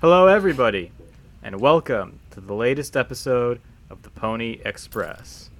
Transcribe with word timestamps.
Hello, 0.00 0.26
everybody, 0.26 0.92
and 1.42 1.60
welcome 1.60 2.20
to 2.30 2.40
the 2.40 2.54
latest 2.54 2.96
episode 2.96 3.60
of 3.90 4.02
the 4.02 4.10
Pony 4.10 4.60
Express. 4.64 5.50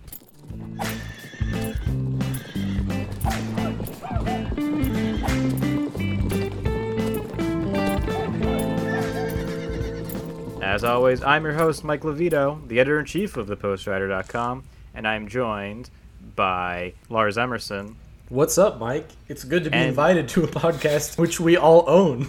As 10.63 10.83
always, 10.85 11.23
I'm 11.23 11.45
your 11.45 11.53
host, 11.55 11.85
Mike 11.85 12.01
Levito, 12.03 12.67
the 12.69 12.81
editor 12.81 12.99
in 12.99 13.05
chief 13.07 13.37
of 13.37 13.47
thepostwriter.com, 13.47 14.65
and 14.95 15.07
I'm 15.07 15.29
joined 15.29 15.91
by 16.35 16.95
Lars 17.09 17.39
Emerson. 17.39 17.97
What's 18.29 18.59
up, 18.59 18.79
Mike? 18.81 19.09
It's 19.29 19.45
good 19.45 19.65
to 19.65 19.71
be 19.71 19.77
And- 19.77 19.89
invited 19.89 20.29
to 20.31 20.45
a 20.45 20.49
podcast 20.49 21.19
which 21.19 21.39
we 21.39 21.57
all 21.57 21.85
own. 21.87 22.29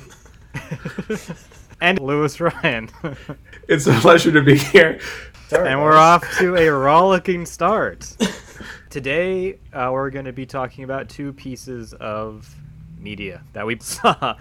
and 1.81 1.99
Lewis 1.99 2.39
Ryan. 2.39 2.89
It's 3.69 3.85
a 3.85 3.91
pleasure 3.99 4.31
to 4.31 4.41
be 4.41 4.57
here. 4.57 5.01
Sorry, 5.49 5.67
and 5.67 5.81
we're 5.81 5.97
off 5.97 6.23
to 6.37 6.55
a 6.55 6.69
rollicking 6.71 7.45
start. 7.45 8.15
Today, 8.89 9.59
uh, 9.73 9.89
we're 9.91 10.09
going 10.09 10.23
to 10.23 10.31
be 10.31 10.45
talking 10.45 10.85
about 10.85 11.09
two 11.09 11.33
pieces 11.33 11.91
of 11.95 12.55
media 12.97 13.43
that 13.51 13.65
we 13.65 13.77
saw. 13.79 14.35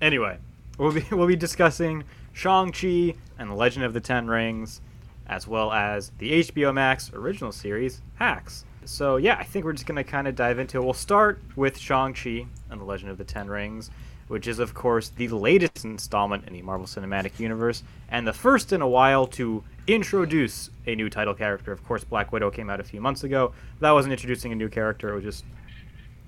anyway, 0.00 0.38
we'll 0.78 0.92
be 0.92 1.04
we'll 1.10 1.26
be 1.26 1.36
discussing 1.36 2.02
Shang-Chi 2.32 3.14
and 3.38 3.50
the 3.50 3.54
Legend 3.54 3.84
of 3.84 3.92
the 3.92 4.00
Ten 4.00 4.26
Rings, 4.26 4.80
as 5.26 5.46
well 5.46 5.70
as 5.70 6.12
the 6.16 6.40
HBO 6.44 6.72
Max 6.72 7.12
original 7.12 7.52
series 7.52 8.00
Hacks. 8.14 8.64
So 8.86 9.18
yeah, 9.18 9.36
I 9.38 9.44
think 9.44 9.66
we're 9.66 9.74
just 9.74 9.86
going 9.86 10.02
to 10.02 10.10
kind 10.10 10.26
of 10.26 10.34
dive 10.34 10.58
into 10.58 10.78
it. 10.78 10.84
We'll 10.84 10.94
start 10.94 11.42
with 11.56 11.76
Shang-Chi 11.76 12.46
and 12.70 12.80
the 12.80 12.84
Legend 12.84 13.10
of 13.10 13.18
the 13.18 13.24
Ten 13.24 13.48
Rings, 13.48 13.90
which 14.30 14.46
is 14.46 14.60
of 14.60 14.72
course 14.74 15.08
the 15.08 15.26
latest 15.26 15.84
installment 15.84 16.46
in 16.46 16.52
the 16.52 16.62
Marvel 16.62 16.86
Cinematic 16.86 17.40
Universe 17.40 17.82
and 18.10 18.24
the 18.24 18.32
first 18.32 18.72
in 18.72 18.80
a 18.80 18.86
while 18.86 19.26
to 19.26 19.64
introduce 19.88 20.70
a 20.86 20.94
new 20.94 21.10
title 21.10 21.34
character. 21.34 21.72
Of 21.72 21.82
course, 21.84 22.04
Black 22.04 22.30
Widow 22.30 22.48
came 22.48 22.70
out 22.70 22.78
a 22.78 22.84
few 22.84 23.00
months 23.00 23.24
ago. 23.24 23.52
That 23.80 23.90
wasn't 23.90 24.12
introducing 24.12 24.52
a 24.52 24.54
new 24.54 24.68
character; 24.68 25.10
it 25.10 25.14
was 25.16 25.24
just 25.24 25.44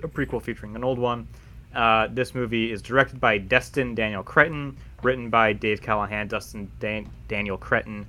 a 0.02 0.08
prequel 0.08 0.42
featuring 0.42 0.74
an 0.74 0.82
old 0.82 0.98
one. 0.98 1.28
Uh, 1.76 2.08
this 2.10 2.34
movie 2.34 2.72
is 2.72 2.82
directed 2.82 3.20
by 3.20 3.38
Destin 3.38 3.94
Daniel 3.94 4.24
Cretton, 4.24 4.76
written 5.04 5.30
by 5.30 5.52
Dave 5.52 5.80
Callaham, 5.80 6.26
Dustin 6.26 6.68
Dan- 6.80 7.08
Daniel 7.28 7.56
Cretton, 7.56 8.04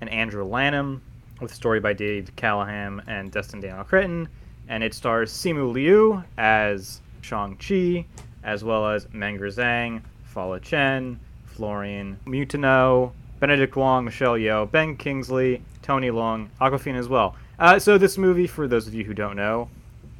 and 0.00 0.08
Andrew 0.08 0.44
Lanham, 0.44 1.02
with 1.42 1.52
a 1.52 1.54
story 1.54 1.78
by 1.78 1.92
Dave 1.92 2.34
Callaham 2.36 3.02
and 3.06 3.30
Destin 3.30 3.60
Daniel 3.60 3.84
Cretton. 3.84 4.30
And 4.68 4.82
it 4.82 4.94
stars 4.94 5.30
Simu 5.30 5.74
Liu 5.74 6.24
as 6.38 7.02
Shang-Chi, 7.20 8.06
as 8.46 8.62
well 8.64 8.86
as 8.88 9.04
Meng'er 9.06 9.52
Zhang, 9.52 10.00
Fala 10.24 10.60
Chen, 10.60 11.18
Florian 11.44 12.18
Munteanu, 12.24 13.12
Benedict 13.40 13.76
Wong, 13.76 14.04
Michelle 14.04 14.34
Yeoh, 14.34 14.70
Ben 14.70 14.96
Kingsley, 14.96 15.62
Tony 15.82 16.08
Leung, 16.10 16.48
Awkwafina 16.60 16.96
as 16.96 17.08
well. 17.08 17.34
Uh, 17.58 17.78
so 17.78 17.98
this 17.98 18.16
movie, 18.16 18.46
for 18.46 18.68
those 18.68 18.86
of 18.86 18.94
you 18.94 19.04
who 19.04 19.12
don't 19.12 19.36
know, 19.36 19.68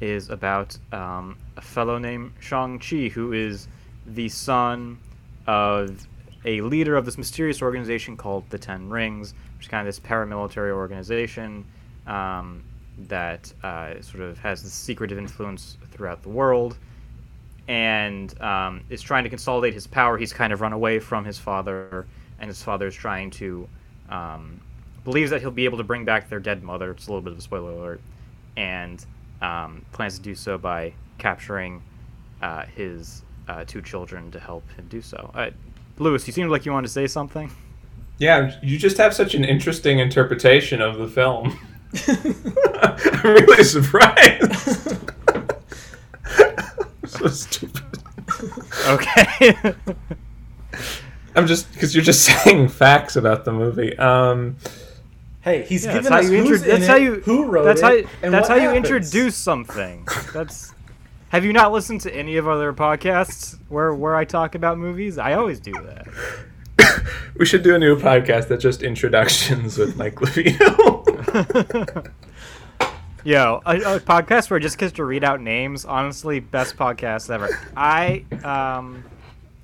is 0.01 0.29
about 0.29 0.77
um, 0.91 1.37
a 1.55 1.61
fellow 1.61 1.97
named 1.97 2.33
Shang-Chi 2.39 3.07
who 3.07 3.33
is 3.33 3.67
the 4.05 4.29
son 4.29 4.99
of 5.47 6.05
a 6.45 6.61
leader 6.61 6.95
of 6.95 7.05
this 7.05 7.17
mysterious 7.17 7.61
organization 7.61 8.17
called 8.17 8.47
the 8.49 8.57
Ten 8.57 8.89
Rings, 8.89 9.33
which 9.55 9.65
is 9.65 9.69
kind 9.69 9.87
of 9.87 9.93
this 9.93 9.99
paramilitary 9.99 10.71
organization 10.71 11.65
um, 12.05 12.63
that 13.07 13.51
uh, 13.63 13.99
sort 14.01 14.23
of 14.23 14.37
has 14.39 14.61
this 14.63 14.73
secretive 14.73 15.17
influence 15.17 15.77
throughout 15.91 16.21
the 16.23 16.29
world 16.29 16.77
and 17.67 18.39
um, 18.41 18.83
is 18.89 19.01
trying 19.01 19.23
to 19.23 19.29
consolidate 19.29 19.73
his 19.73 19.87
power. 19.87 20.17
He's 20.17 20.33
kind 20.33 20.53
of 20.53 20.61
run 20.61 20.73
away 20.73 20.99
from 20.99 21.25
his 21.25 21.37
father, 21.37 22.07
and 22.39 22.47
his 22.47 22.61
father 22.61 22.87
is 22.87 22.95
trying 22.95 23.31
to 23.31 23.67
um, 24.09 24.61
believes 25.03 25.31
that 25.31 25.41
he'll 25.41 25.51
be 25.51 25.65
able 25.65 25.77
to 25.77 25.83
bring 25.83 26.05
back 26.05 26.29
their 26.29 26.39
dead 26.39 26.63
mother. 26.63 26.91
It's 26.91 27.07
a 27.07 27.09
little 27.09 27.21
bit 27.21 27.33
of 27.33 27.39
a 27.39 27.41
spoiler 27.41 27.71
alert, 27.71 28.01
and 28.55 29.05
um, 29.41 29.85
plans 29.91 30.17
to 30.17 30.21
do 30.21 30.35
so 30.35 30.57
by 30.57 30.93
capturing 31.17 31.81
uh, 32.41 32.65
his 32.65 33.23
uh, 33.47 33.63
two 33.65 33.81
children 33.81 34.31
to 34.31 34.39
help 34.39 34.69
him 34.71 34.87
do 34.89 35.01
so. 35.01 35.31
Uh, 35.33 35.49
Lewis, 35.99 36.27
you 36.27 36.33
seemed 36.33 36.49
like 36.49 36.65
you 36.65 36.71
wanted 36.71 36.87
to 36.87 36.93
say 36.93 37.07
something. 37.07 37.51
Yeah, 38.19 38.57
you 38.63 38.77
just 38.77 38.97
have 38.97 39.13
such 39.13 39.35
an 39.35 39.43
interesting 39.43 39.99
interpretation 39.99 40.81
of 40.81 40.97
the 40.97 41.07
film. 41.07 41.57
I'm 42.81 43.21
really 43.23 43.63
surprised. 43.63 45.11
so 47.19 47.27
stupid. 47.27 47.83
Okay. 48.87 49.73
I'm 51.35 51.47
just 51.47 51.71
because 51.73 51.93
you're 51.95 52.03
just 52.03 52.23
saying 52.43 52.69
facts 52.69 53.15
about 53.15 53.45
the 53.45 53.51
movie. 53.51 53.97
Um, 53.97 54.57
Hey, 55.41 55.63
he's 55.63 55.85
Yeah, 55.85 55.93
given 55.93 56.11
that's 56.11 56.25
us 56.25 56.29
how 56.29 56.35
you 56.35 56.43
who's 56.43 56.61
intro- 56.61 56.73
in 56.73 56.79
that's 56.81 56.87
how 56.87 56.97
it, 56.97 57.01
you 57.03 57.13
who 57.21 57.45
wrote 57.45 57.63
that's 57.63 57.81
it, 57.81 58.05
how 58.05 58.11
and 58.21 58.33
that's 58.33 58.49
what 58.49 58.59
how 58.59 58.69
you 58.69 58.75
introduce 58.75 59.37
something. 59.37 60.05
That's 60.33 60.73
have 61.29 61.45
you 61.45 61.53
not 61.53 61.71
listened 61.71 62.01
to 62.01 62.13
any 62.13 62.35
of 62.35 62.49
other 62.49 62.73
podcasts 62.73 63.57
where 63.69 63.93
where 63.93 64.15
I 64.15 64.25
talk 64.25 64.55
about 64.55 64.77
movies? 64.77 65.17
I 65.17 65.33
always 65.35 65.61
do 65.61 65.71
that. 65.71 67.03
we 67.37 67.45
should 67.45 67.63
do 67.63 67.75
a 67.75 67.79
new 67.79 67.95
podcast 67.95 68.49
that's 68.49 68.61
just 68.61 68.83
introductions 68.83 69.77
with 69.77 69.95
Mike 69.95 70.15
Levino. 70.15 71.05
Yo, 73.27 73.61
a, 73.65 73.75
a 73.75 73.99
podcast 73.99 74.49
where 74.49 74.57
it 74.57 74.61
just 74.61 74.77
gets 74.77 74.93
to 74.93 75.03
read 75.03 75.21
out 75.21 75.41
names. 75.41 75.83
Honestly, 75.83 76.39
best 76.39 76.77
podcast 76.77 77.29
ever. 77.29 77.49
I 77.75 78.23
um, 78.41 79.03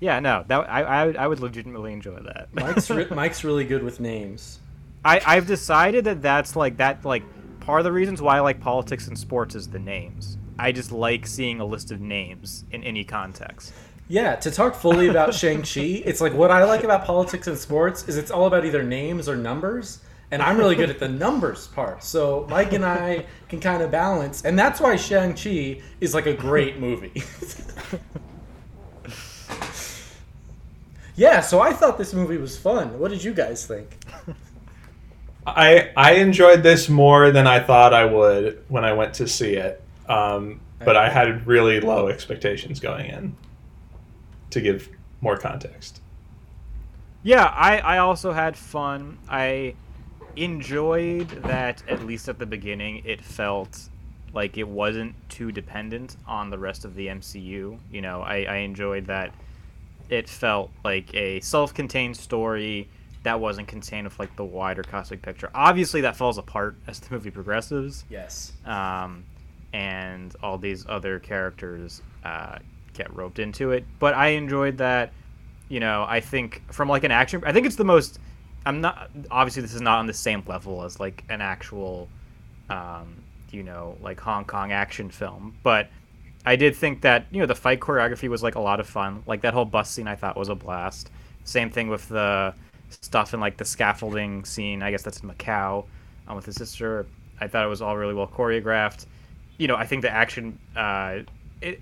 yeah, 0.01 0.19
no, 0.19 0.43
that 0.49 0.69
I 0.69 0.81
I, 0.83 1.05
would- 1.05 1.15
I 1.15 1.25
would 1.25 1.39
legitimately 1.39 1.93
enjoy 1.93 2.19
that. 2.23 2.49
Mike's 2.51 2.89
re- 2.89 3.07
Mike's 3.11 3.45
really 3.45 3.63
good 3.63 3.81
with 3.81 4.01
names. 4.01 4.59
I 5.05 5.21
I've 5.25 5.47
decided 5.47 6.03
that 6.03 6.21
that's 6.21 6.57
like 6.57 6.75
that 6.75 7.05
like 7.05 7.23
part 7.61 7.79
of 7.79 7.85
the 7.85 7.93
reasons 7.93 8.21
why 8.21 8.35
I 8.35 8.39
like 8.41 8.59
politics 8.59 9.07
and 9.07 9.17
sports 9.17 9.55
is 9.55 9.69
the 9.69 9.79
names. 9.79 10.37
I 10.59 10.73
just 10.73 10.91
like 10.91 11.25
seeing 11.25 11.61
a 11.61 11.65
list 11.65 11.89
of 11.89 12.01
names 12.01 12.65
in 12.71 12.83
any 12.83 13.05
context. 13.05 13.71
Yeah, 14.09 14.35
to 14.35 14.51
talk 14.51 14.75
fully 14.75 15.07
about 15.07 15.33
Shang-Chi, 15.41 16.03
it's 16.03 16.19
like 16.19 16.33
what 16.33 16.51
I 16.51 16.65
like 16.65 16.83
about 16.83 17.05
politics 17.05 17.47
and 17.47 17.57
sports 17.57 18.09
is 18.09 18.17
it's 18.17 18.29
all 18.29 18.45
about 18.45 18.65
either 18.65 18.83
names 18.83 19.29
or 19.29 19.37
numbers. 19.37 19.99
And 20.31 20.41
I'm 20.41 20.57
really 20.57 20.75
good 20.75 20.89
at 20.89 20.99
the 20.99 21.07
numbers 21.07 21.67
part. 21.67 22.03
So 22.03 22.47
Mike 22.49 22.73
and 22.73 22.83
I 22.83 23.25
can 23.49 23.59
kind 23.59 23.83
of 23.83 23.91
balance. 23.91 24.43
And 24.43 24.57
that's 24.57 24.79
why 24.79 24.95
Shang-Chi 24.95 25.81
is 26.01 26.15
like 26.15 26.25
a 26.25 26.33
great 26.33 26.79
movie. 26.79 27.23
yeah, 31.15 31.39
so 31.41 31.61
I 31.61 31.71
thought 31.71 31.99
this 31.99 32.13
movie 32.13 32.37
was 32.37 32.57
fun. 32.57 32.97
What 32.99 33.11
did 33.11 33.23
you 33.23 33.33
guys 33.33 33.67
think? 33.67 33.99
I 35.45 35.91
I 35.97 36.13
enjoyed 36.13 36.63
this 36.63 36.87
more 36.87 37.31
than 37.31 37.47
I 37.47 37.59
thought 37.59 37.93
I 37.93 38.05
would 38.05 38.63
when 38.69 38.85
I 38.85 38.93
went 38.93 39.13
to 39.15 39.27
see 39.27 39.55
it. 39.55 39.83
Um, 40.07 40.61
but 40.79 40.97
I 40.97 41.09
had 41.09 41.45
really 41.47 41.79
low 41.79 42.07
expectations 42.07 42.79
going 42.79 43.07
in. 43.07 43.35
To 44.51 44.61
give 44.61 44.89
more 45.19 45.35
context. 45.35 46.01
Yeah, 47.23 47.45
I, 47.45 47.79
I 47.79 47.97
also 47.99 48.33
had 48.33 48.55
fun. 48.55 49.17
I 49.27 49.73
enjoyed 50.35 51.29
that, 51.43 51.83
at 51.87 52.05
least 52.05 52.27
at 52.29 52.39
the 52.39 52.45
beginning, 52.45 53.01
it 53.05 53.23
felt 53.23 53.89
like 54.33 54.57
it 54.57 54.67
wasn't 54.67 55.15
too 55.29 55.51
dependent 55.51 56.17
on 56.27 56.49
the 56.49 56.57
rest 56.57 56.85
of 56.85 56.95
the 56.95 57.07
MCU. 57.07 57.77
You 57.91 58.01
know, 58.01 58.21
I, 58.21 58.43
I 58.43 58.55
enjoyed 58.57 59.05
that 59.07 59.33
it 60.09 60.27
felt 60.29 60.71
like 60.83 61.13
a 61.13 61.39
self 61.41 61.73
contained 61.73 62.17
story 62.17 62.87
that 63.23 63.39
wasn't 63.39 63.67
contained 63.67 64.05
with 64.05 64.19
like 64.19 64.35
the 64.35 64.43
wider 64.43 64.83
cosmic 64.83 65.21
picture. 65.21 65.49
Obviously, 65.55 66.01
that 66.01 66.15
falls 66.15 66.37
apart 66.37 66.75
as 66.87 66.99
the 66.99 67.13
movie 67.13 67.31
progresses 67.31 68.03
Yes. 68.09 68.51
um, 68.65 69.23
and 69.71 70.35
all 70.43 70.57
these 70.57 70.85
other 70.89 71.19
characters 71.19 72.01
uh, 72.25 72.57
get 72.93 73.13
roped 73.15 73.39
into 73.39 73.71
it. 73.71 73.85
But 73.99 74.13
I 74.13 74.29
enjoyed 74.29 74.77
that. 74.79 75.13
You 75.69 75.79
know, 75.79 76.05
I 76.07 76.19
think 76.19 76.61
from 76.71 76.89
like 76.89 77.03
an 77.03 77.11
action, 77.11 77.41
I 77.45 77.53
think 77.53 77.65
it's 77.65 77.77
the 77.77 77.85
most. 77.85 78.19
I'm 78.65 78.81
not 78.81 79.09
obviously 79.29 79.61
this 79.61 79.73
is 79.73 79.81
not 79.81 79.99
on 79.99 80.07
the 80.07 80.13
same 80.13 80.43
level 80.45 80.83
as 80.83 80.99
like 80.99 81.23
an 81.29 81.41
actual, 81.41 82.07
um, 82.69 83.15
you 83.51 83.63
know, 83.63 83.97
like 84.01 84.19
Hong 84.19 84.45
Kong 84.45 84.71
action 84.71 85.09
film, 85.09 85.55
but 85.63 85.89
I 86.45 86.55
did 86.55 86.75
think 86.75 87.01
that 87.01 87.25
you 87.31 87.39
know 87.39 87.45
the 87.45 87.55
fight 87.55 87.79
choreography 87.79 88.29
was 88.29 88.43
like 88.43 88.55
a 88.55 88.61
lot 88.61 88.79
of 88.79 88.87
fun. 88.87 89.23
Like 89.25 89.41
that 89.41 89.53
whole 89.53 89.65
bus 89.65 89.89
scene, 89.89 90.07
I 90.07 90.15
thought 90.15 90.37
was 90.37 90.49
a 90.49 90.55
blast. 90.55 91.09
Same 91.43 91.69
thing 91.69 91.89
with 91.89 92.07
the 92.09 92.53
stuff 92.89 93.33
in 93.33 93.39
like 93.39 93.57
the 93.57 93.65
scaffolding 93.65 94.45
scene. 94.45 94.81
I 94.81 94.91
guess 94.91 95.03
that's 95.03 95.19
in 95.21 95.29
Macau 95.29 95.85
um, 96.27 96.35
with 96.35 96.45
his 96.45 96.55
sister. 96.55 97.05
I 97.39 97.47
thought 97.47 97.65
it 97.65 97.69
was 97.69 97.81
all 97.81 97.97
really 97.97 98.13
well 98.13 98.27
choreographed. 98.27 99.05
You 99.57 99.67
know, 99.67 99.75
I 99.75 99.85
think 99.85 100.01
the 100.01 100.09
action. 100.09 100.57
Uh, 100.75 101.19
it, 101.61 101.81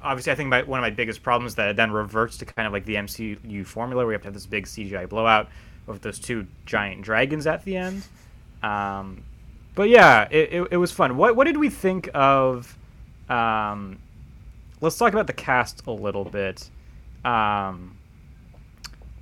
obviously, 0.00 0.32
I 0.32 0.36
think 0.36 0.48
my, 0.48 0.62
one 0.62 0.78
of 0.78 0.82
my 0.82 0.90
biggest 0.90 1.22
problems 1.22 1.56
that 1.56 1.70
it 1.70 1.76
then 1.76 1.90
reverts 1.90 2.38
to 2.38 2.44
kind 2.44 2.66
of 2.66 2.72
like 2.72 2.84
the 2.84 2.94
MCU 2.94 3.66
formula, 3.66 4.04
where 4.04 4.12
you 4.12 4.14
have 4.14 4.22
to 4.22 4.26
have 4.26 4.34
this 4.34 4.46
big 4.46 4.66
CGI 4.66 5.08
blowout 5.08 5.48
with 5.88 6.02
those 6.02 6.18
two 6.18 6.46
giant 6.66 7.02
dragons 7.02 7.46
at 7.46 7.64
the 7.64 7.76
end. 7.76 8.02
Um, 8.62 9.22
but 9.74 9.88
yeah, 9.88 10.28
it, 10.30 10.52
it, 10.52 10.68
it 10.72 10.76
was 10.76 10.92
fun. 10.92 11.16
What 11.16 11.36
what 11.36 11.44
did 11.44 11.56
we 11.56 11.70
think 11.70 12.10
of? 12.14 12.76
Um, 13.28 13.98
let's 14.80 14.96
talk 14.96 15.12
about 15.12 15.26
the 15.26 15.32
cast 15.32 15.86
a 15.86 15.90
little 15.90 16.24
bit. 16.24 16.68
Um, 17.24 17.96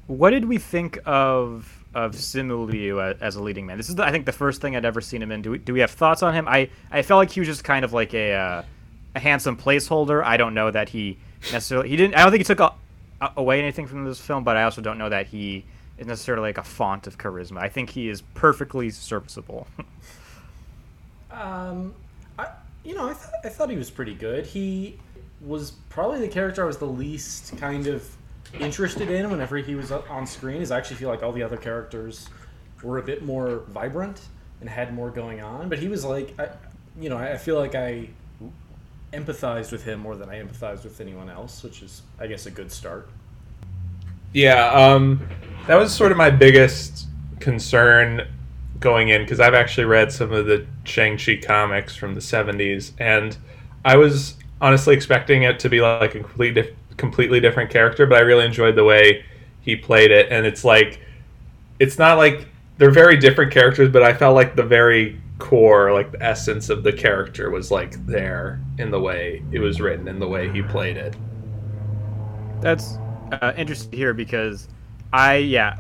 what 0.06 0.30
did 0.30 0.44
we 0.44 0.58
think 0.58 0.98
of 1.04 1.84
of 1.94 2.12
Simu 2.12 2.70
Liu 2.70 3.00
as, 3.00 3.16
as 3.20 3.36
a 3.36 3.42
leading 3.42 3.66
man? 3.66 3.76
This 3.76 3.88
is, 3.88 3.94
the, 3.94 4.04
I 4.04 4.10
think, 4.10 4.26
the 4.26 4.32
first 4.32 4.60
thing 4.60 4.76
I'd 4.76 4.84
ever 4.84 5.00
seen 5.00 5.22
him 5.22 5.32
in. 5.32 5.42
Do 5.42 5.52
we, 5.52 5.58
do 5.58 5.72
we 5.72 5.80
have 5.80 5.90
thoughts 5.90 6.22
on 6.22 6.34
him? 6.34 6.46
I, 6.46 6.68
I 6.90 7.02
felt 7.02 7.18
like 7.18 7.30
he 7.30 7.40
was 7.40 7.48
just 7.48 7.64
kind 7.64 7.84
of 7.84 7.92
like 7.92 8.14
a 8.14 8.32
uh, 8.32 8.62
a 9.14 9.18
handsome 9.20 9.56
placeholder. 9.56 10.22
I 10.22 10.36
don't 10.36 10.54
know 10.54 10.70
that 10.70 10.90
he 10.90 11.18
necessarily 11.52 11.88
he 11.88 11.96
didn't. 11.96 12.14
I 12.14 12.22
don't 12.22 12.30
think 12.30 12.40
he 12.40 12.44
took 12.44 12.60
a, 12.60 12.72
a, 13.20 13.32
away 13.36 13.60
anything 13.60 13.86
from 13.86 14.04
this 14.04 14.20
film, 14.20 14.44
but 14.44 14.56
I 14.56 14.64
also 14.64 14.80
don't 14.80 14.98
know 14.98 15.08
that 15.08 15.26
he 15.26 15.64
is 15.98 16.06
necessarily 16.06 16.48
like 16.48 16.58
a 16.58 16.64
font 16.64 17.06
of 17.06 17.18
charisma. 17.18 17.58
I 17.58 17.68
think 17.68 17.90
he 17.90 18.08
is 18.08 18.22
perfectly 18.34 18.90
serviceable. 18.90 19.66
Um, 21.28 21.94
I, 22.38 22.48
you 22.82 22.94
know, 22.94 23.04
I, 23.04 23.12
th- 23.12 23.28
I 23.44 23.48
thought 23.50 23.68
he 23.68 23.76
was 23.76 23.90
pretty 23.90 24.14
good. 24.14 24.46
He 24.46 24.98
was 25.42 25.72
probably 25.90 26.20
the 26.20 26.28
character 26.28 26.62
I 26.62 26.66
was 26.66 26.78
the 26.78 26.86
least 26.86 27.56
kind 27.58 27.86
of 27.86 28.08
interested 28.58 29.10
in 29.10 29.30
whenever 29.30 29.58
he 29.58 29.74
was 29.74 29.92
on 29.92 30.26
screen. 30.26 30.62
Is 30.62 30.70
I 30.70 30.78
actually 30.78 30.96
feel 30.96 31.10
like 31.10 31.22
all 31.22 31.32
the 31.32 31.42
other 31.42 31.58
characters 31.58 32.28
were 32.82 32.98
a 32.98 33.02
bit 33.02 33.22
more 33.22 33.64
vibrant 33.68 34.20
and 34.60 34.70
had 34.70 34.94
more 34.94 35.10
going 35.10 35.42
on. 35.42 35.68
But 35.68 35.78
he 35.78 35.88
was 35.88 36.04
like, 36.04 36.38
I, 36.40 36.48
you 36.98 37.10
know, 37.10 37.18
I 37.18 37.36
feel 37.36 37.58
like 37.58 37.74
I 37.74 38.08
empathized 39.12 39.72
with 39.72 39.84
him 39.84 40.00
more 40.00 40.16
than 40.16 40.28
I 40.28 40.42
empathized 40.42 40.84
with 40.84 41.00
anyone 41.00 41.28
else, 41.28 41.62
which 41.62 41.82
is, 41.82 42.02
I 42.18 42.26
guess, 42.26 42.46
a 42.46 42.50
good 42.50 42.72
start. 42.72 43.10
Yeah, 44.32 44.70
um, 44.70 45.26
that 45.66 45.76
was 45.76 45.92
sort 45.92 46.12
of 46.12 46.18
my 46.18 46.30
biggest 46.30 47.06
concern 47.40 48.26
going 48.78 49.08
in 49.08 49.22
because 49.22 49.40
I've 49.40 49.54
actually 49.54 49.84
read 49.84 50.12
some 50.12 50.32
of 50.32 50.46
the 50.46 50.66
Shang-Chi 50.84 51.40
comics 51.42 51.96
from 51.96 52.14
the 52.14 52.20
70s, 52.20 52.92
and 52.98 53.36
I 53.84 53.96
was 53.96 54.36
honestly 54.60 54.94
expecting 54.94 55.42
it 55.42 55.58
to 55.60 55.68
be 55.68 55.80
like 55.80 56.14
a 56.14 56.20
complete, 56.20 56.74
completely 56.96 57.40
different 57.40 57.70
character, 57.70 58.06
but 58.06 58.18
I 58.18 58.22
really 58.22 58.44
enjoyed 58.44 58.76
the 58.76 58.84
way 58.84 59.24
he 59.60 59.76
played 59.76 60.10
it. 60.10 60.30
And 60.30 60.46
it's 60.46 60.64
like, 60.64 61.00
it's 61.78 61.98
not 61.98 62.16
like 62.16 62.46
they're 62.78 62.90
very 62.90 63.16
different 63.16 63.52
characters, 63.52 63.90
but 63.90 64.02
I 64.02 64.14
felt 64.14 64.34
like 64.34 64.56
the 64.56 64.62
very 64.62 65.20
core, 65.38 65.92
like 65.92 66.12
the 66.12 66.22
essence 66.22 66.70
of 66.70 66.82
the 66.82 66.92
character 66.92 67.50
was 67.50 67.70
like 67.70 68.06
there 68.06 68.60
in 68.78 68.90
the 68.90 69.00
way 69.00 69.42
it 69.52 69.58
was 69.58 69.80
written, 69.80 70.08
in 70.08 70.18
the 70.18 70.28
way 70.28 70.50
he 70.50 70.62
played 70.62 70.96
it. 70.96 71.16
That's 72.60 72.98
uh, 73.32 73.52
interesting 73.56 73.92
here 73.92 74.14
because 74.14 74.68
I, 75.12 75.36
yeah, 75.36 75.78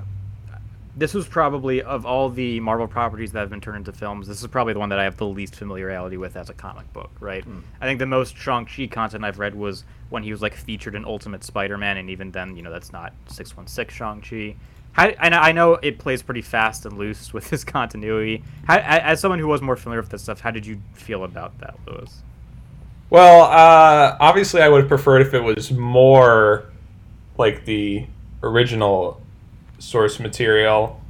this 0.96 1.12
was 1.12 1.26
probably 1.26 1.82
of 1.82 2.06
all 2.06 2.30
the 2.30 2.58
Marvel 2.60 2.88
properties 2.88 3.32
that 3.32 3.40
have 3.40 3.50
been 3.50 3.60
turned 3.60 3.76
into 3.76 3.92
films, 3.92 4.26
this 4.26 4.40
is 4.40 4.46
probably 4.46 4.72
the 4.72 4.78
one 4.78 4.88
that 4.88 4.98
I 4.98 5.04
have 5.04 5.18
the 5.18 5.26
least 5.26 5.54
familiarity 5.54 6.16
with 6.16 6.36
as 6.36 6.48
a 6.48 6.54
comic 6.54 6.90
book, 6.94 7.10
right? 7.20 7.46
Mm. 7.46 7.62
I 7.80 7.84
think 7.84 7.98
the 7.98 8.06
most 8.06 8.36
Shang-Chi 8.36 8.86
content 8.86 9.24
I've 9.24 9.38
read 9.38 9.54
was 9.54 9.84
when 10.08 10.22
he 10.22 10.30
was 10.30 10.40
like 10.40 10.54
featured 10.54 10.94
in 10.94 11.04
Ultimate 11.04 11.44
Spider-Man, 11.44 11.98
and 11.98 12.08
even 12.08 12.30
then, 12.30 12.56
you 12.56 12.62
know, 12.62 12.70
that's 12.70 12.92
not 12.92 13.12
616 13.28 13.94
Shang-Chi. 13.94 14.56
How, 14.92 15.12
I 15.18 15.52
know 15.52 15.74
it 15.74 15.98
plays 15.98 16.22
pretty 16.22 16.40
fast 16.40 16.86
and 16.86 16.96
loose 16.96 17.32
with 17.34 17.50
his 17.50 17.62
continuity. 17.62 18.42
How, 18.64 18.78
as 18.78 19.20
someone 19.20 19.38
who 19.38 19.48
was 19.48 19.60
more 19.60 19.76
familiar 19.76 20.00
with 20.00 20.10
this 20.10 20.22
stuff, 20.22 20.40
how 20.40 20.50
did 20.50 20.64
you 20.64 20.80
feel 20.94 21.24
about 21.24 21.58
that, 21.58 21.76
Lewis? 21.86 22.22
Well, 23.10 23.42
uh, 23.42 24.16
obviously, 24.18 24.62
I 24.62 24.68
would 24.68 24.80
have 24.80 24.88
preferred 24.88 25.20
if 25.20 25.34
it 25.34 25.40
was 25.40 25.70
more 25.70 26.64
like 27.36 27.66
the 27.66 28.06
original 28.42 29.20
source 29.78 30.18
material. 30.18 31.00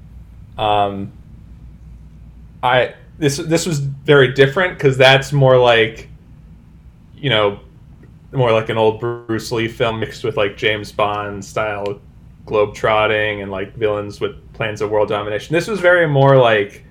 Um, 0.59 1.13
I 2.63 2.95
this 3.19 3.37
this 3.37 3.67
was 3.67 3.81
very 3.81 4.33
different 4.33 4.77
because 4.77 4.97
that's 4.97 5.33
more 5.33 5.59
like, 5.59 6.09
you 7.15 7.31
know, 7.31 7.61
more 8.33 8.53
like 8.53 8.69
an 8.69 8.79
old 8.79 9.01
Bruce 9.01 9.51
Lee 9.53 9.69
film 9.69 10.01
mixed 10.01 10.25
with 10.25 10.37
like 10.37 10.57
James 10.57 10.93
Bond 10.93 11.45
style 11.45 12.01
globe 12.45 12.75
trotting 12.75 13.43
and 13.43 13.51
like 13.51 13.75
villains 13.75 14.21
with 14.21 14.37
plans 14.53 14.81
of 14.81 14.91
world 14.91 15.09
domination. 15.09 15.53
This 15.53 15.67
was 15.67 15.81
very 15.81 16.07
more 16.07 16.37
like, 16.37 16.85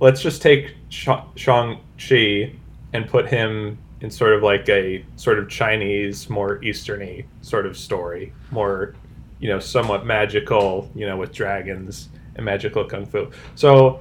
let's 0.00 0.20
just 0.20 0.42
take 0.42 0.74
Shang 0.88 1.78
Chi 1.98 2.52
and 2.92 3.08
put 3.08 3.28
him 3.28 3.78
in 4.00 4.10
sort 4.10 4.34
of 4.34 4.42
like 4.42 4.68
a 4.68 5.04
sort 5.16 5.38
of 5.38 5.48
Chinese, 5.48 6.28
more 6.28 6.58
Easterny 6.58 7.24
sort 7.42 7.66
of 7.66 7.76
story, 7.76 8.32
more 8.50 8.94
you 9.40 9.48
know, 9.48 9.58
somewhat 9.58 10.06
magical, 10.06 10.90
you 10.94 11.06
know, 11.06 11.16
with 11.16 11.32
dragons 11.32 12.08
and 12.36 12.44
magical 12.44 12.84
kung 12.84 13.06
fu. 13.06 13.30
So, 13.54 14.00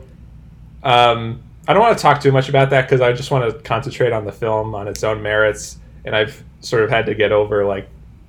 um, 0.83 1.41
I 1.67 1.73
don't 1.73 1.81
want 1.81 1.97
to 1.97 2.01
talk 2.01 2.21
too 2.21 2.31
much 2.31 2.49
about 2.49 2.69
that 2.71 2.83
because 2.83 3.01
I 3.01 3.13
just 3.13 3.31
want 3.31 3.49
to 3.49 3.59
concentrate 3.61 4.11
on 4.11 4.25
the 4.25 4.31
film 4.31 4.75
on 4.75 4.87
its 4.87 5.03
own 5.03 5.21
merits. 5.21 5.77
And 6.05 6.15
I've 6.15 6.43
sort 6.59 6.83
of 6.83 6.89
had 6.89 7.05
to 7.05 7.15
get 7.15 7.31
over 7.31 7.65
like 7.65 7.87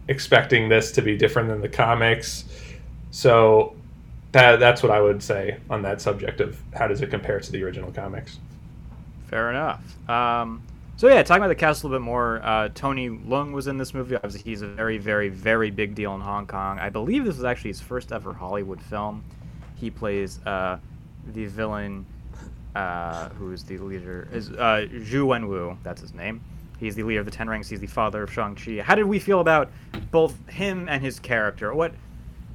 expecting 0.09 0.69
this 0.69 0.93
to 0.93 1.03
be 1.03 1.17
different 1.17 1.49
than 1.49 1.61
the 1.61 1.69
comics. 1.69 2.45
So 3.11 3.75
that 4.33 4.61
that's 4.61 4.83
what 4.83 4.93
I 4.93 5.01
would 5.01 5.23
say 5.23 5.59
on 5.71 5.83
that 5.83 6.01
subject 6.01 6.41
of 6.41 6.61
how 6.75 6.87
does 6.87 7.01
it 7.01 7.11
compare 7.11 7.41
to 7.41 7.53
the 7.53 7.63
original 7.63 7.91
comics. 7.91 8.39
Fair 9.29 9.51
enough. 9.51 9.83
Um, 10.09 10.63
so 10.97 11.09
yeah, 11.09 11.23
talking 11.23 11.43
about 11.43 11.49
the 11.49 11.55
cast 11.55 11.83
a 11.83 11.87
little 11.87 11.99
bit 11.99 12.05
more. 12.05 12.41
Uh, 12.43 12.69
Tony 12.75 13.09
Leung 13.09 13.53
was 13.53 13.67
in 13.67 13.79
this 13.79 13.95
movie. 13.95 14.15
Obviously, 14.17 14.43
he's 14.43 14.63
a 14.63 14.69
very, 14.69 14.99
very, 14.99 15.29
very 15.29 15.71
big 15.71 15.95
deal 15.95 16.15
in 16.15 16.21
Hong 16.21 16.47
Kong. 16.47 16.79
I 16.79 16.89
believe 16.89 17.25
this 17.25 17.37
was 17.37 17.45
actually 17.45 17.71
his 17.71 17.81
first 17.81 18.13
ever 18.13 18.33
Hollywood 18.33 18.81
film. 18.81 19.25
He 19.75 19.91
plays 19.91 20.41
uh, 20.47 20.79
the 21.33 21.47
villain, 21.47 22.07
uh, 22.75 23.29
who 23.31 23.53
is 23.53 23.65
the 23.65 23.79
leader, 23.79 24.29
is 24.33 24.51
uh, 24.51 24.87
Xu 24.91 25.27
Wenwu. 25.27 25.77
That's 25.83 26.01
his 26.01 26.15
name. 26.15 26.41
He's 26.79 26.95
the 26.95 27.03
leader 27.03 27.21
of 27.21 27.27
the 27.27 27.33
Ten 27.33 27.49
Rings. 27.49 27.69
He's 27.69 27.81
the 27.81 27.87
father 27.87 28.23
of 28.23 28.33
Shang 28.33 28.55
Chi. 28.55 28.81
How 28.83 28.95
did 28.95 29.05
we 29.05 29.19
feel 29.19 29.41
about 29.41 29.71
both 30.11 30.37
him 30.49 30.89
and 30.89 31.03
his 31.03 31.19
character? 31.19 31.75
What? 31.75 31.93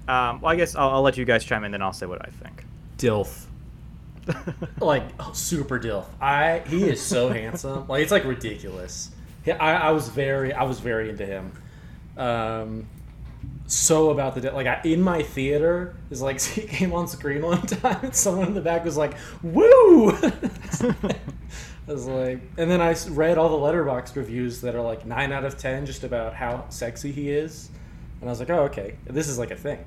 Um, 0.08 0.42
well, 0.42 0.52
I 0.52 0.56
guess 0.56 0.76
I'll, 0.76 0.90
I'll 0.90 1.02
let 1.02 1.18
you 1.18 1.26
guys 1.26 1.44
chime 1.44 1.64
in, 1.64 1.72
then 1.72 1.82
I'll 1.82 1.94
say 1.94 2.06
what 2.06 2.26
I 2.26 2.30
think. 2.44 2.66
Dilf 2.98 3.46
like 4.80 5.04
super 5.34 5.80
dilf. 5.80 6.06
I 6.22 6.64
he 6.68 6.84
is 6.84 7.02
so 7.02 7.30
handsome. 7.34 7.88
Like 7.88 8.04
it's 8.04 8.12
like 8.12 8.26
ridiculous. 8.26 9.12
I, 9.48 9.74
I 9.74 9.92
was 9.92 10.10
very 10.10 10.54
I 10.54 10.64
was 10.64 10.80
very 10.80 11.10
into 11.10 11.26
him. 11.26 11.52
Um, 12.18 12.88
so 13.68 14.10
about 14.10 14.36
the 14.36 14.52
like 14.52 14.68
I, 14.68 14.82
in 14.84 15.02
my 15.02 15.24
theater 15.24 15.96
is 16.10 16.22
like 16.22 16.42
he 16.42 16.62
came 16.62 16.94
on 16.94 17.08
screen 17.08 17.42
one 17.42 17.66
time 17.66 18.00
and 18.04 18.16
someone 18.16 18.48
in 18.48 18.54
the 18.54 18.62
back 18.62 18.84
was 18.86 18.98
like 18.98 19.16
woo. 19.42 20.12
I 21.88 21.94
was 21.94 22.06
like, 22.06 22.40
and 22.58 22.70
then 22.70 22.82
I 22.82 22.96
read 23.10 23.40
all 23.40 23.50
the 23.50 23.66
Letterboxd 23.66 24.16
reviews 24.16 24.62
that 24.62 24.76
are 24.76 24.82
like 24.82 25.08
nine 25.08 25.32
out 25.32 25.44
of 25.44 25.58
ten 25.58 25.88
just 25.88 26.04
about 26.04 26.36
how 26.36 26.66
sexy 26.70 27.12
he 27.12 27.32
is, 27.32 27.72
and 28.22 28.30
I 28.30 28.32
was 28.32 28.40
like, 28.40 28.52
oh 28.52 28.66
okay, 28.66 28.96
this 29.06 29.28
is 29.28 29.40
like 29.40 29.50
a 29.50 29.56
thing. 29.56 29.84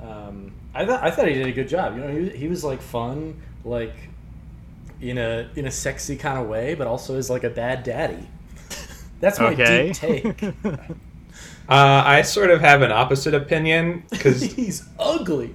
Um, 0.00 0.52
I 0.74 0.84
thought 0.84 1.02
I 1.02 1.10
thought 1.10 1.28
he 1.28 1.34
did 1.34 1.46
a 1.46 1.52
good 1.52 1.68
job. 1.68 1.96
You 1.96 2.04
know, 2.04 2.08
he, 2.08 2.28
he 2.30 2.48
was 2.48 2.62
like 2.62 2.82
fun, 2.82 3.40
like 3.64 3.94
in 5.00 5.18
a 5.18 5.48
in 5.56 5.66
a 5.66 5.70
sexy 5.70 6.16
kind 6.16 6.38
of 6.38 6.48
way, 6.48 6.74
but 6.74 6.86
also 6.86 7.16
is 7.16 7.30
like 7.30 7.44
a 7.44 7.50
bad 7.50 7.82
daddy. 7.82 8.28
That's 9.20 9.38
my 9.38 9.52
okay. 9.52 9.92
deep 9.92 9.96
take. 9.96 10.42
uh, 10.64 10.82
I 11.68 12.22
sort 12.22 12.50
of 12.50 12.60
have 12.60 12.82
an 12.82 12.92
opposite 12.92 13.34
opinion 13.34 14.04
because 14.10 14.42
he's 14.54 14.86
ugly. 14.98 15.54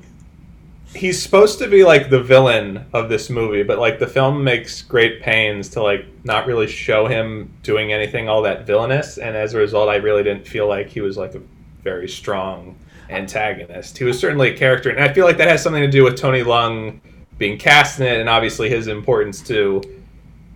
He's 0.93 1.23
supposed 1.23 1.59
to 1.59 1.69
be 1.69 1.85
like 1.85 2.09
the 2.09 2.21
villain 2.21 2.85
of 2.91 3.07
this 3.07 3.29
movie, 3.29 3.63
but 3.63 3.79
like 3.79 3.99
the 3.99 4.07
film 4.07 4.43
makes 4.43 4.81
great 4.81 5.21
pains 5.21 5.69
to 5.69 5.81
like 5.81 6.05
not 6.25 6.47
really 6.47 6.67
show 6.67 7.07
him 7.07 7.53
doing 7.63 7.93
anything 7.93 8.27
all 8.27 8.41
that 8.41 8.67
villainous, 8.67 9.17
and 9.17 9.37
as 9.37 9.53
a 9.53 9.57
result, 9.57 9.87
I 9.87 9.95
really 9.95 10.23
didn't 10.23 10.47
feel 10.47 10.67
like 10.67 10.89
he 10.89 10.99
was 10.99 11.15
like 11.15 11.35
a 11.35 11.41
very 11.83 12.09
strong 12.09 12.75
antagonist. 13.11 13.97
He 13.97 14.03
was 14.03 14.19
certainly 14.19 14.53
a 14.53 14.57
character, 14.57 14.89
and 14.89 14.99
I 15.03 15.13
feel 15.13 15.25
like 15.25 15.37
that 15.37 15.47
has 15.47 15.61
something 15.61 15.81
to 15.81 15.89
do 15.89 16.03
with 16.03 16.17
Tony 16.17 16.43
Leung 16.43 16.99
being 17.37 17.57
cast 17.57 17.99
in 17.99 18.07
it, 18.07 18.19
and 18.19 18.29
obviously 18.29 18.69
his 18.69 18.87
importance 18.87 19.41
to 19.41 19.81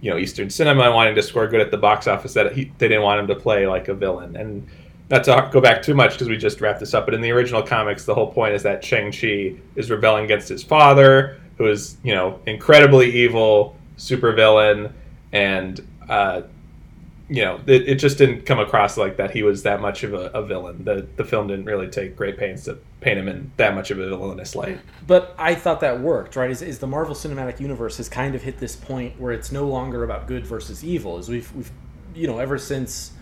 you 0.01 0.11
know 0.11 0.17
Eastern 0.17 0.49
cinema 0.49 0.83
and 0.83 0.93
wanting 0.93 1.15
to 1.15 1.23
score 1.23 1.47
good 1.47 1.61
at 1.61 1.71
the 1.71 1.77
box 1.77 2.07
office. 2.07 2.33
That 2.33 2.53
he, 2.53 2.71
they 2.77 2.87
didn't 2.87 3.03
want 3.03 3.19
him 3.19 3.27
to 3.27 3.35
play 3.35 3.67
like 3.67 3.87
a 3.87 3.93
villain, 3.93 4.35
and 4.35 4.67
not 5.09 5.23
to 5.25 5.49
go 5.51 5.61
back 5.61 5.81
too 5.81 5.93
much 5.93 6.13
because 6.13 6.29
we 6.29 6.37
just 6.37 6.61
wrapped 6.61 6.79
this 6.79 6.93
up. 6.93 7.05
But 7.05 7.13
in 7.13 7.21
the 7.21 7.31
original 7.31 7.61
comics, 7.61 8.05
the 8.05 8.15
whole 8.15 8.31
point 8.31 8.53
is 8.53 8.63
that 8.63 8.83
Shang 8.83 9.11
Chi 9.11 9.55
is 9.75 9.91
rebelling 9.91 10.25
against 10.25 10.49
his 10.49 10.63
father, 10.63 11.39
who 11.57 11.67
is 11.67 11.97
you 12.03 12.13
know 12.13 12.39
incredibly 12.45 13.11
evil, 13.11 13.75
super 13.97 14.31
villain, 14.31 14.93
and 15.31 15.85
uh, 16.07 16.43
you 17.27 17.43
know, 17.43 17.59
it, 17.65 17.87
it, 17.87 17.95
just 17.95 18.19
didn't 18.19 18.45
come 18.45 18.59
across 18.59 18.97
like 18.97 19.17
that 19.17 19.31
he 19.31 19.41
was 19.41 19.63
that 19.63 19.81
much 19.81 20.03
of 20.03 20.13
a, 20.13 20.27
a, 20.27 20.43
villain. 20.43 20.83
The 20.83 21.07
the 21.15 21.23
film 21.23 21.47
didn't 21.47 21.65
really 21.65 21.87
take 21.87 22.15
great 22.15 22.37
pains 22.37 22.65
to 22.65 22.77
paint 23.01 23.17
him 23.17 23.27
in 23.27 23.51
that 23.57 23.73
much 23.73 23.89
of 23.89 23.97
a 23.97 24.07
villainous 24.07 24.55
light. 24.55 24.79
But 25.07 25.33
I 25.39 25.55
thought 25.55 25.79
that 25.79 25.99
worked, 25.99 26.35
right? 26.35 26.51
Is, 26.51 26.61
is 26.61 26.77
the 26.79 26.87
Marvel 26.87 27.15
Cinematic 27.15 27.59
Universe 27.59 27.97
has 27.97 28.09
kind 28.09 28.35
of 28.35 28.43
hit 28.43 28.59
this 28.59 28.75
point 28.75 29.19
where 29.19 29.31
it's 29.31 29.51
no 29.51 29.67
longer 29.67 30.03
about 30.03 30.27
good 30.27 30.45
versus 30.45 30.83
evil. 30.83 31.17
As 31.17 31.27
we've 31.27 31.51
we've 31.55 31.71
you 32.13 32.27
know 32.27 32.37
ever 32.37 32.59
since 32.59 33.13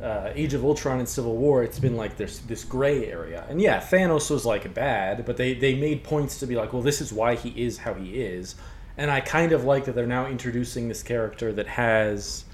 uh, 0.00 0.30
Age 0.34 0.54
of 0.54 0.64
Ultron 0.64 1.00
and 1.00 1.08
Civil 1.08 1.36
War, 1.36 1.64
it's 1.64 1.80
been 1.80 1.96
like 1.96 2.16
there's 2.16 2.38
this 2.40 2.62
gray 2.62 3.06
area. 3.06 3.44
And 3.48 3.60
yeah, 3.60 3.80
Thanos 3.80 4.30
was 4.30 4.46
like 4.46 4.72
bad, 4.72 5.26
but 5.26 5.36
they 5.36 5.54
they 5.54 5.74
made 5.74 6.04
points 6.04 6.38
to 6.38 6.46
be 6.46 6.54
like, 6.54 6.72
well, 6.72 6.82
this 6.82 7.00
is 7.00 7.12
why 7.12 7.34
he 7.34 7.50
is 7.60 7.78
how 7.78 7.94
he 7.94 8.22
is. 8.22 8.54
And 8.96 9.10
I 9.10 9.20
kind 9.20 9.50
of 9.50 9.64
like 9.64 9.84
that 9.86 9.96
they're 9.96 10.06
now 10.06 10.26
introducing 10.26 10.88
this 10.88 11.02
character 11.02 11.52
that 11.52 11.66
has 11.66 12.44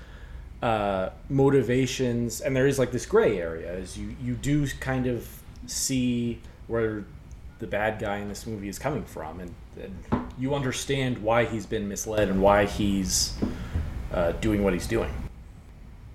uh, 0.62 1.10
motivations, 1.28 2.40
and 2.40 2.54
there 2.56 2.66
is 2.66 2.78
like 2.78 2.90
this 2.92 3.06
gray 3.06 3.38
area. 3.38 3.72
Is 3.74 3.98
you 3.98 4.16
you 4.22 4.34
do 4.34 4.66
kind 4.80 5.06
of 5.06 5.28
see 5.66 6.40
where 6.66 7.04
the 7.58 7.66
bad 7.66 7.98
guy 7.98 8.18
in 8.18 8.28
this 8.28 8.46
movie 8.46 8.68
is 8.68 8.78
coming 8.78 9.04
from, 9.04 9.40
and, 9.40 9.54
and 9.80 10.26
you 10.38 10.54
understand 10.54 11.18
why 11.18 11.44
he's 11.44 11.66
been 11.66 11.88
misled 11.88 12.28
and 12.28 12.40
why 12.42 12.66
he's 12.66 13.34
uh, 14.12 14.32
doing 14.32 14.62
what 14.64 14.72
he's 14.72 14.86
doing. 14.86 15.12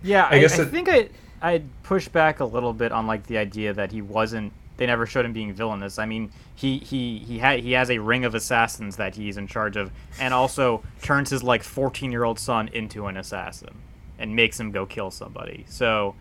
Yeah, 0.04 0.26
I 0.26 0.36
I, 0.36 0.40
guess 0.40 0.60
I 0.60 0.64
it- 0.64 0.70
think 0.70 0.90
I 0.90 1.10
I'd 1.42 1.64
push 1.84 2.08
back 2.08 2.40
a 2.40 2.46
little 2.46 2.74
bit 2.74 2.92
on 2.92 3.08
like 3.08 3.28
the 3.28 3.38
idea 3.38 3.74
that 3.74 3.92
he 3.92 4.02
wasn't. 4.02 4.54
They 4.78 4.86
never 4.86 5.06
showed 5.06 5.26
him 5.26 5.34
being 5.34 5.54
villainous. 5.54 6.00
I 6.00 6.06
mean, 6.06 6.32
he 6.56 6.78
he 6.80 7.20
he 7.20 7.40
had 7.40 7.60
he 7.60 7.74
has 7.74 7.90
a 7.92 7.98
ring 8.00 8.24
of 8.26 8.34
assassins 8.34 8.96
that 8.96 9.16
he's 9.16 9.36
in 9.38 9.46
charge 9.46 9.76
of, 9.76 9.92
and 10.20 10.34
also 10.34 10.84
turns 11.02 11.30
his 11.30 11.44
like 11.44 11.64
fourteen 11.64 12.12
year 12.12 12.24
old 12.24 12.40
son 12.40 12.70
into 12.70 13.08
an 13.08 13.18
assassin, 13.18 13.76
and 14.20 14.36
makes 14.36 14.60
him 14.60 14.72
go 14.72 14.86
kill 14.86 15.10
somebody. 15.10 15.66
So, 15.68 16.14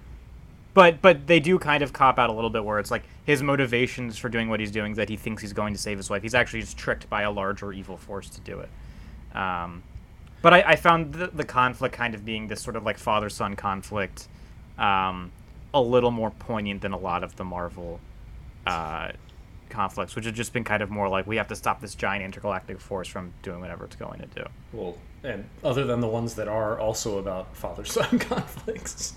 but 0.72 1.02
but 1.02 1.26
they 1.26 1.40
do 1.40 1.58
kind 1.58 1.82
of 1.82 1.92
cop 1.92 2.18
out 2.18 2.30
a 2.30 2.32
little 2.32 2.50
bit 2.50 2.64
where 2.64 2.78
it's 2.78 2.90
like 2.90 3.04
his 3.24 3.42
motivations 3.42 4.16
for 4.16 4.28
doing 4.28 4.48
what 4.48 4.60
he's 4.60 4.70
doing 4.70 4.92
is 4.92 4.96
that 4.96 5.08
he 5.08 5.16
thinks 5.16 5.42
he's 5.42 5.52
going 5.52 5.74
to 5.74 5.78
save 5.78 5.98
his 5.98 6.08
wife. 6.08 6.22
He's 6.22 6.34
actually 6.34 6.60
just 6.60 6.78
tricked 6.78 7.10
by 7.10 7.22
a 7.22 7.30
larger 7.30 7.72
evil 7.72 7.96
force 7.96 8.30
to 8.30 8.40
do 8.40 8.60
it. 8.60 8.70
Um, 9.36 9.82
but 10.40 10.54
I, 10.54 10.62
I 10.62 10.76
found 10.76 11.12
the, 11.12 11.26
the 11.26 11.44
conflict 11.44 11.94
kind 11.94 12.14
of 12.14 12.24
being 12.24 12.46
this 12.46 12.62
sort 12.62 12.76
of 12.76 12.84
like 12.84 12.96
father 12.96 13.28
son 13.28 13.56
conflict 13.56 14.28
um, 14.78 15.32
a 15.74 15.80
little 15.80 16.10
more 16.10 16.30
poignant 16.30 16.80
than 16.80 16.92
a 16.92 16.98
lot 16.98 17.24
of 17.24 17.36
the 17.36 17.44
Marvel 17.44 18.00
uh, 18.66 19.10
conflicts, 19.68 20.14
which 20.16 20.24
have 20.24 20.34
just 20.34 20.52
been 20.52 20.64
kind 20.64 20.82
of 20.82 20.90
more 20.90 21.08
like 21.08 21.26
we 21.26 21.36
have 21.36 21.48
to 21.48 21.56
stop 21.56 21.80
this 21.80 21.94
giant 21.94 22.24
intergalactic 22.24 22.80
force 22.80 23.08
from 23.08 23.32
doing 23.42 23.60
whatever 23.60 23.84
it's 23.84 23.96
going 23.96 24.20
to 24.20 24.26
do. 24.26 24.44
Well, 24.72 24.96
and 25.22 25.48
other 25.64 25.84
than 25.84 26.00
the 26.00 26.08
ones 26.08 26.34
that 26.34 26.48
are 26.48 26.78
also 26.78 27.18
about 27.18 27.56
father-son 27.56 28.18
conflicts. 28.18 29.14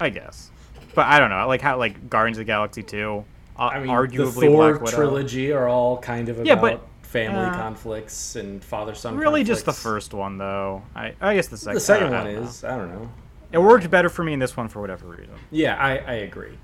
I 0.00 0.10
guess, 0.10 0.50
but 0.94 1.06
I 1.06 1.18
don't 1.18 1.30
know, 1.30 1.46
like 1.46 1.60
how 1.60 1.78
like 1.78 2.08
Guardians 2.10 2.38
of 2.38 2.40
the 2.40 2.44
Galaxy 2.44 2.82
two, 2.82 3.24
uh, 3.58 3.62
I 3.62 3.78
mean, 3.80 3.88
arguably 3.88 4.34
the 4.34 4.48
Thor 4.48 4.78
trilogy 4.86 5.52
are 5.52 5.68
all 5.68 5.98
kind 5.98 6.28
of 6.28 6.36
about 6.36 6.46
Yeah, 6.46 6.56
but, 6.56 6.86
family 7.02 7.46
uh, 7.46 7.54
conflicts 7.54 8.34
and 8.34 8.62
father-son. 8.62 9.16
Really, 9.16 9.44
just 9.44 9.64
the 9.64 9.72
first 9.72 10.12
one 10.14 10.38
though. 10.38 10.82
I 10.96 11.14
I 11.20 11.36
guess 11.36 11.46
the 11.48 11.56
second. 11.56 11.74
The 11.74 11.80
second 11.80 12.10
one 12.10 12.24
don't 12.24 12.34
know. 12.34 12.42
is 12.42 12.64
I 12.64 12.76
don't 12.76 12.90
know. 12.90 13.08
It 13.52 13.58
worked 13.58 13.88
better 13.88 14.08
for 14.08 14.24
me 14.24 14.32
in 14.32 14.40
this 14.40 14.56
one 14.56 14.68
for 14.68 14.80
whatever 14.80 15.06
reason. 15.06 15.34
Yeah, 15.52 15.76
I, 15.76 15.98
I 15.98 16.14
agree. 16.14 16.58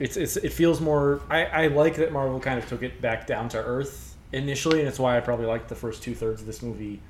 It's, 0.00 0.16
it's 0.16 0.36
it 0.36 0.52
feels 0.52 0.80
more. 0.80 1.20
I, 1.30 1.44
I 1.44 1.66
like 1.68 1.94
that 1.96 2.10
Marvel 2.10 2.40
kind 2.40 2.58
of 2.58 2.68
took 2.68 2.82
it 2.82 3.00
back 3.00 3.28
down 3.28 3.48
to 3.50 3.58
earth 3.58 4.16
initially, 4.32 4.80
and 4.80 4.88
it's 4.88 4.98
why 4.98 5.16
I 5.16 5.20
probably 5.20 5.46
liked 5.46 5.68
the 5.68 5.76
first 5.76 6.02
two 6.02 6.16
thirds 6.16 6.40
of 6.40 6.48
this 6.48 6.62
movie 6.62 7.00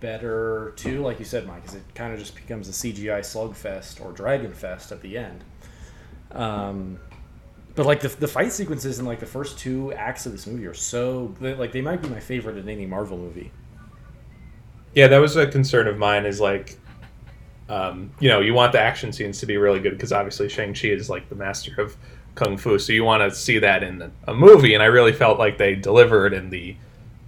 better 0.00 0.72
too. 0.76 1.02
Like 1.02 1.18
you 1.18 1.24
said, 1.24 1.46
Mike, 1.46 1.64
is 1.66 1.74
it 1.74 1.82
kind 1.94 2.12
of 2.12 2.18
just 2.18 2.34
becomes 2.34 2.68
a 2.68 2.72
CGI 2.72 3.20
slugfest 3.20 4.04
or 4.04 4.12
dragon 4.12 4.52
fest 4.52 4.92
at 4.92 5.00
the 5.00 5.18
end. 5.18 5.44
Um, 6.32 6.98
but 7.74 7.86
like 7.86 8.00
the, 8.00 8.08
the 8.08 8.28
fight 8.28 8.52
sequences 8.52 8.98
in 8.98 9.04
like 9.04 9.20
the 9.20 9.26
first 9.26 9.58
two 9.58 9.92
acts 9.92 10.26
of 10.26 10.32
this 10.32 10.46
movie 10.46 10.66
are 10.66 10.74
so 10.74 11.34
like 11.40 11.72
they 11.72 11.82
might 11.82 12.02
be 12.02 12.08
my 12.08 12.20
favorite 12.20 12.56
in 12.56 12.68
any 12.68 12.86
Marvel 12.86 13.18
movie. 13.18 13.52
Yeah, 14.94 15.08
that 15.08 15.18
was 15.18 15.36
a 15.36 15.46
concern 15.46 15.86
of 15.86 15.98
mine. 15.98 16.24
Is 16.24 16.40
like, 16.40 16.78
um, 17.68 18.10
you 18.18 18.30
know, 18.30 18.40
you 18.40 18.54
want 18.54 18.72
the 18.72 18.80
action 18.80 19.12
scenes 19.12 19.38
to 19.40 19.46
be 19.46 19.58
really 19.58 19.78
good 19.78 19.92
because 19.92 20.10
obviously 20.10 20.48
Shang 20.48 20.72
Chi 20.72 20.88
is 20.88 21.10
like 21.10 21.28
the 21.28 21.34
master 21.34 21.78
of 21.80 21.96
kung 22.34 22.56
fu, 22.56 22.78
so 22.78 22.92
you 22.94 23.04
want 23.04 23.22
to 23.22 23.36
see 23.36 23.58
that 23.58 23.82
in 23.82 24.10
a 24.26 24.34
movie. 24.34 24.72
And 24.72 24.82
I 24.82 24.86
really 24.86 25.12
felt 25.12 25.38
like 25.38 25.58
they 25.58 25.74
delivered 25.74 26.32
in 26.32 26.48
the 26.48 26.76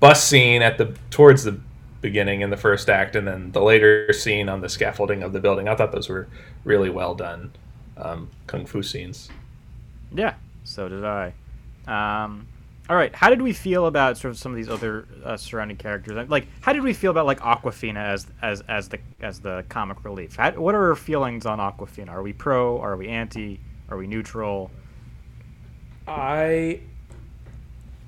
bus 0.00 0.25
scene 0.25 0.62
at 0.62 0.78
the 0.78 0.96
towards 1.10 1.44
the 1.44 1.60
beginning 2.00 2.43
in 2.43 2.50
the 2.50 2.57
first 2.57 2.88
act, 2.88 3.17
and 3.17 3.26
then 3.26 3.52
the 3.52 3.62
later 3.62 4.12
scene 4.12 4.49
on 4.49 4.61
the 4.61 4.69
scaffolding 4.69 5.23
of 5.23 5.33
the 5.33 5.40
building. 5.40 5.69
I 5.69 5.75
thought 5.75 5.93
those 5.93 6.09
were 6.09 6.28
really 6.64 6.90
well 6.90 7.14
done 7.14 7.52
um, 7.97 8.31
kung 8.47 8.67
fu 8.67 8.83
scenes. 8.83 9.28
Yeah, 10.14 10.35
so 10.64 10.88
did 10.88 11.05
I. 11.05 11.35
Um, 11.87 12.47
all 12.88 12.97
right, 12.97 13.14
how 13.14 13.28
did 13.28 13.43
we 13.43 13.52
feel 13.52 13.87
about 13.87 14.17
sort 14.17 14.31
of 14.31 14.38
some 14.38 14.52
of 14.52 14.57
these 14.57 14.69
other 14.69 15.07
uh, 15.25 15.37
surrounding 15.37 15.76
characters? 15.76 16.28
Like, 16.28 16.47
how 16.61 16.73
did 16.73 16.83
we 16.83 16.95
feel 16.95 17.11
about 17.11 17.26
like 17.26 17.40
Awkwafina 17.40 17.99
as 17.99 18.26
as 18.40 18.62
as 18.69 18.88
the 18.88 18.99
as 19.21 19.40
the 19.40 19.64
comic 19.69 20.05
relief? 20.05 20.37
How, 20.37 20.52
what 20.52 20.75
are 20.75 20.88
our 20.88 20.97
feelings 20.97 21.45
on 21.45 21.59
Awkwafina? 21.59 22.09
Are 22.09 22.23
we 22.23 22.33
pro? 22.33 22.81
Are 22.81 22.97
we 22.97 23.09
anti? 23.09 23.61
Are 23.90 23.97
we 23.97 24.07
neutral? 24.07 24.71
I 26.07 26.81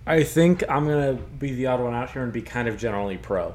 I 0.06 0.24
think 0.24 0.64
I'm 0.68 0.86
gonna 0.86 1.18
be 1.38 1.54
the 1.54 1.66
odd 1.66 1.80
one 1.80 1.92
out 1.92 2.10
here 2.10 2.22
and 2.22 2.32
be 2.32 2.42
kind 2.42 2.66
of 2.66 2.78
generally 2.78 3.18
pro. 3.18 3.54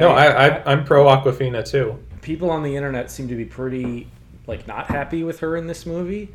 No, 0.00 0.10
I, 0.10 0.48
I 0.48 0.72
I'm 0.72 0.84
pro 0.84 1.04
Awkwafina 1.04 1.68
too. 1.68 1.98
people 2.22 2.50
on 2.50 2.62
the 2.62 2.74
internet 2.76 3.10
seem 3.10 3.28
to 3.28 3.34
be 3.36 3.44
pretty 3.44 4.08
like 4.46 4.66
not 4.66 4.86
happy 4.86 5.22
with 5.22 5.40
her 5.40 5.56
in 5.56 5.66
this 5.66 5.86
movie 5.86 6.28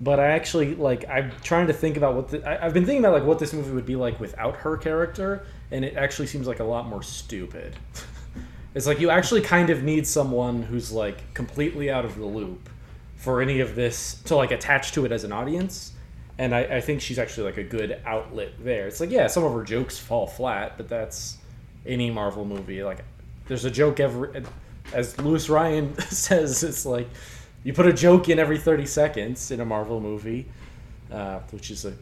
but 0.00 0.18
i 0.18 0.26
actually 0.28 0.74
like 0.74 1.08
i'm 1.08 1.30
trying 1.42 1.66
to 1.66 1.72
think 1.72 1.96
about 1.96 2.14
what 2.14 2.28
the, 2.28 2.42
I, 2.48 2.66
i've 2.66 2.74
been 2.74 2.84
thinking 2.84 3.04
about 3.04 3.12
like 3.14 3.24
what 3.24 3.38
this 3.38 3.52
movie 3.52 3.70
would 3.72 3.86
be 3.86 3.96
like 3.96 4.18
without 4.20 4.56
her 4.56 4.76
character 4.76 5.44
and 5.70 5.84
it 5.84 5.96
actually 5.96 6.26
seems 6.28 6.46
like 6.46 6.60
a 6.60 6.64
lot 6.64 6.86
more 6.86 7.02
stupid 7.02 7.76
it's 8.74 8.86
like 8.86 9.00
you 9.00 9.10
actually 9.10 9.42
kind 9.42 9.70
of 9.70 9.82
need 9.82 10.06
someone 10.06 10.62
who's 10.62 10.90
like 10.92 11.32
completely 11.34 11.90
out 11.90 12.04
of 12.04 12.16
the 12.16 12.24
loop 12.26 12.68
for 13.16 13.40
any 13.42 13.60
of 13.60 13.74
this 13.74 14.14
to 14.24 14.34
like 14.34 14.50
attach 14.50 14.92
to 14.92 15.04
it 15.04 15.12
as 15.12 15.22
an 15.24 15.32
audience 15.32 15.92
and 16.38 16.54
I, 16.54 16.60
I 16.62 16.80
think 16.80 17.00
she's 17.00 17.18
actually 17.18 17.44
like 17.44 17.58
a 17.58 17.64
good 17.64 18.00
outlet 18.06 18.52
there 18.58 18.86
it's 18.86 18.98
like 18.98 19.10
yeah 19.10 19.26
some 19.26 19.44
of 19.44 19.52
her 19.52 19.62
jokes 19.62 19.98
fall 19.98 20.26
flat 20.26 20.76
but 20.76 20.88
that's 20.88 21.38
any 21.86 22.10
marvel 22.10 22.44
movie 22.44 22.82
like 22.84 23.04
there's 23.48 23.64
a 23.64 23.70
joke 23.70 23.98
every 24.00 24.42
as 24.92 25.18
Lewis 25.20 25.48
Ryan 25.48 25.96
says, 26.10 26.62
it's 26.62 26.84
like 26.84 27.08
you 27.64 27.72
put 27.72 27.86
a 27.86 27.92
joke 27.92 28.28
in 28.28 28.38
every 28.38 28.58
30 28.58 28.84
seconds 28.86 29.50
in 29.50 29.60
a 29.60 29.64
Marvel 29.64 30.00
movie, 30.00 30.46
uh, 31.10 31.38
which 31.50 31.70
is 31.70 31.84
a 31.84 31.94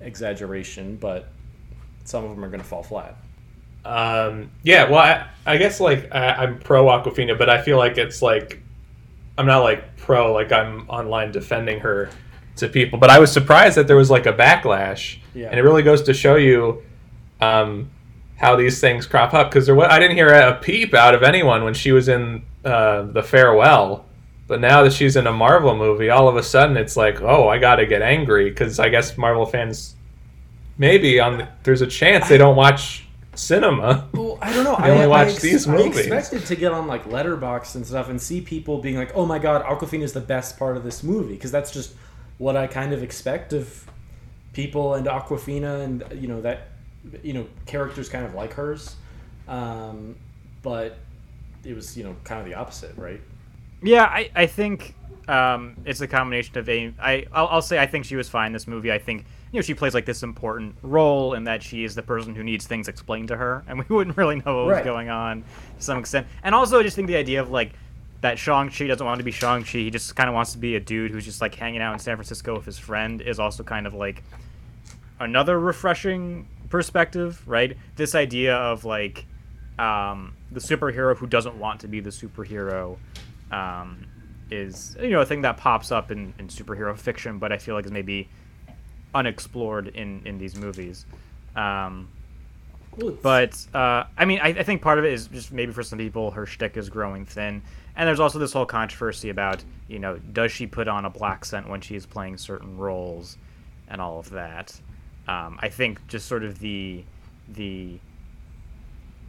exaggeration, 0.00 0.96
but 0.96 1.28
some 2.04 2.24
of 2.24 2.30
them 2.30 2.44
are 2.44 2.48
going 2.48 2.60
to 2.60 2.66
fall 2.66 2.82
flat. 2.82 3.16
Um, 3.84 4.50
yeah, 4.62 4.88
well, 4.88 5.00
I, 5.00 5.26
I 5.46 5.56
guess 5.56 5.80
like 5.80 6.14
I, 6.14 6.28
I'm 6.34 6.58
pro 6.60 6.84
Awkwafina, 6.86 7.36
but 7.36 7.50
I 7.50 7.60
feel 7.62 7.78
like 7.78 7.98
it's 7.98 8.22
like 8.22 8.60
I'm 9.36 9.46
not 9.46 9.60
like 9.62 9.96
pro, 9.96 10.32
like 10.32 10.52
I'm 10.52 10.88
online 10.88 11.32
defending 11.32 11.80
her 11.80 12.10
to 12.56 12.68
people. 12.68 12.98
But 12.98 13.10
I 13.10 13.18
was 13.18 13.32
surprised 13.32 13.76
that 13.76 13.86
there 13.86 13.96
was 13.96 14.10
like 14.10 14.26
a 14.26 14.32
backlash, 14.32 15.18
Yeah. 15.34 15.48
and 15.48 15.58
it 15.58 15.62
really 15.62 15.82
goes 15.82 16.02
to 16.02 16.14
show 16.14 16.36
you 16.36 16.82
um, 17.40 17.90
how 18.38 18.56
these 18.56 18.80
things 18.80 19.06
crop 19.06 19.34
up. 19.34 19.50
Because 19.50 19.66
there, 19.66 19.74
wa- 19.74 19.88
I 19.90 19.98
didn't 19.98 20.16
hear 20.16 20.28
a 20.28 20.54
peep 20.54 20.94
out 20.94 21.14
of 21.14 21.22
anyone 21.22 21.64
when 21.64 21.74
she 21.74 21.92
was 21.92 22.08
in 22.08 22.42
uh, 22.64 23.02
the 23.02 23.22
farewell. 23.22 24.06
But 24.46 24.60
now 24.60 24.82
that 24.82 24.94
she's 24.94 25.16
in 25.16 25.26
a 25.26 25.32
Marvel 25.32 25.76
movie, 25.76 26.08
all 26.08 26.26
of 26.26 26.36
a 26.36 26.42
sudden 26.42 26.76
it's 26.78 26.96
like, 26.96 27.20
oh, 27.20 27.48
I 27.48 27.58
got 27.58 27.76
to 27.76 27.86
get 27.86 28.00
angry 28.00 28.48
because 28.48 28.78
I 28.78 28.88
guess 28.88 29.18
Marvel 29.18 29.44
fans 29.44 29.94
maybe 30.78 31.20
on 31.20 31.38
the, 31.38 31.48
there's 31.64 31.82
a 31.82 31.86
chance 31.86 32.28
they 32.28 32.38
don't 32.38 32.56
watch 32.56 33.04
cinema. 33.34 34.08
Well, 34.12 34.38
I 34.40 34.52
don't 34.52 34.64
know. 34.64 34.76
They 34.82 34.90
only 34.90 35.04
I, 35.04 35.06
watch 35.06 35.28
I 35.28 35.30
ex- 35.32 35.42
these 35.42 35.68
I 35.68 35.76
expected 35.76 36.46
to 36.46 36.56
get 36.56 36.72
on 36.72 36.86
like 36.86 37.04
Letterboxd 37.04 37.74
and 37.74 37.86
stuff 37.86 38.08
and 38.08 38.20
see 38.20 38.40
people 38.40 38.78
being 38.80 38.96
like, 38.96 39.12
"Oh 39.14 39.26
my 39.26 39.38
god, 39.38 39.64
Awkwafina 39.64 40.02
is 40.02 40.12
the 40.12 40.20
best 40.20 40.58
part 40.58 40.76
of 40.76 40.84
this 40.84 41.02
movie," 41.02 41.34
because 41.34 41.50
that's 41.50 41.70
just 41.70 41.94
what 42.38 42.56
I 42.56 42.66
kind 42.66 42.92
of 42.92 43.02
expect 43.02 43.52
of 43.52 43.90
people 44.52 44.94
and 44.94 45.06
Awkwafina 45.06 45.84
and 45.84 46.04
you 46.14 46.28
know 46.28 46.40
that 46.40 46.68
you 47.22 47.32
know 47.32 47.46
characters 47.66 48.08
kind 48.08 48.24
of 48.24 48.34
like 48.34 48.52
hers. 48.52 48.96
Um, 49.46 50.16
but 50.62 50.98
it 51.64 51.74
was 51.74 51.96
you 51.96 52.04
know 52.04 52.14
kind 52.24 52.40
of 52.40 52.46
the 52.46 52.54
opposite, 52.54 52.96
right? 52.96 53.20
Yeah, 53.82 54.04
I, 54.04 54.30
I 54.34 54.46
think 54.46 54.94
um, 55.28 55.76
it's 55.84 56.00
a 56.00 56.08
combination 56.08 56.58
of 56.58 56.68
a. 56.68 56.92
I 57.00 57.26
I'll, 57.32 57.46
I'll 57.48 57.62
say 57.62 57.78
I 57.78 57.86
think 57.86 58.04
she 58.04 58.16
was 58.16 58.28
fine 58.28 58.48
in 58.48 58.52
this 58.52 58.66
movie. 58.66 58.90
I 58.92 58.98
think 58.98 59.24
you 59.52 59.58
know 59.58 59.62
she 59.62 59.74
plays 59.74 59.94
like 59.94 60.04
this 60.04 60.22
important 60.22 60.74
role 60.82 61.34
in 61.34 61.44
that 61.44 61.62
she 61.62 61.84
is 61.84 61.94
the 61.94 62.02
person 62.02 62.34
who 62.34 62.42
needs 62.42 62.66
things 62.66 62.88
explained 62.88 63.28
to 63.28 63.36
her, 63.36 63.64
and 63.68 63.78
we 63.78 63.94
wouldn't 63.94 64.16
really 64.16 64.36
know 64.36 64.56
what 64.58 64.66
was 64.66 64.72
Right. 64.76 64.84
going 64.84 65.08
on 65.10 65.42
to 65.42 65.82
some 65.82 65.98
extent. 65.98 66.26
And 66.42 66.54
also, 66.54 66.78
I 66.80 66.82
just 66.82 66.96
think 66.96 67.08
the 67.08 67.16
idea 67.16 67.40
of 67.40 67.50
like 67.50 67.72
that 68.20 68.36
Shang 68.38 68.68
Chi 68.68 68.88
doesn't 68.88 69.06
want 69.06 69.18
to 69.18 69.24
be 69.24 69.30
Shang 69.30 69.62
Chi. 69.62 69.78
He 69.78 69.90
just 69.90 70.16
kind 70.16 70.28
of 70.28 70.34
wants 70.34 70.52
to 70.52 70.58
be 70.58 70.74
a 70.74 70.80
dude 70.80 71.12
who's 71.12 71.24
just 71.24 71.40
like 71.40 71.54
hanging 71.54 71.80
out 71.80 71.92
in 71.92 71.98
San 72.00 72.16
Francisco 72.16 72.56
with 72.56 72.64
his 72.66 72.78
friend 72.78 73.20
is 73.22 73.38
also 73.38 73.62
kind 73.62 73.86
of 73.86 73.94
like 73.94 74.24
another 75.20 75.58
refreshing 75.60 76.46
perspective, 76.68 77.42
right? 77.46 77.76
This 77.96 78.14
idea 78.14 78.56
of 78.56 78.84
like 78.84 79.26
um, 79.78 80.34
the 80.50 80.60
superhero 80.60 81.16
who 81.16 81.26
doesn't 81.26 81.58
want 81.58 81.80
to 81.80 81.88
be 81.88 82.00
the 82.00 82.10
superhero 82.10 82.98
um, 83.50 84.06
is 84.50 84.96
you 85.00 85.10
know 85.10 85.20
a 85.20 85.26
thing 85.26 85.42
that 85.42 85.56
pops 85.56 85.92
up 85.92 86.10
in, 86.10 86.34
in 86.38 86.48
superhero 86.48 86.96
fiction, 86.96 87.38
but 87.38 87.52
I 87.52 87.58
feel 87.58 87.74
like 87.74 87.86
is 87.86 87.92
maybe 87.92 88.28
unexplored 89.14 89.88
in 89.88 90.22
in 90.24 90.38
these 90.38 90.56
movies. 90.56 91.06
Um, 91.56 92.08
but 93.22 93.66
uh, 93.74 94.04
I 94.16 94.24
mean, 94.24 94.40
I, 94.40 94.48
I 94.48 94.62
think 94.62 94.82
part 94.82 94.98
of 94.98 95.04
it 95.04 95.12
is 95.12 95.28
just 95.28 95.52
maybe 95.52 95.72
for 95.72 95.82
some 95.82 95.98
people 95.98 96.30
her 96.32 96.46
shtick 96.46 96.76
is 96.76 96.88
growing 96.88 97.24
thin, 97.24 97.62
and 97.96 98.08
there's 98.08 98.20
also 98.20 98.38
this 98.38 98.52
whole 98.52 98.66
controversy 98.66 99.30
about 99.30 99.62
you 99.86 99.98
know 99.98 100.18
does 100.18 100.50
she 100.50 100.66
put 100.66 100.88
on 100.88 101.04
a 101.04 101.10
blaccent 101.10 101.68
when 101.68 101.80
she's 101.80 102.06
playing 102.06 102.38
certain 102.38 102.76
roles, 102.76 103.38
and 103.88 104.00
all 104.00 104.18
of 104.18 104.30
that. 104.30 104.80
Um, 105.28 105.58
I 105.60 105.68
think 105.68 106.06
just 106.08 106.26
sort 106.26 106.42
of 106.42 106.58
the 106.58 107.04
the 107.48 107.98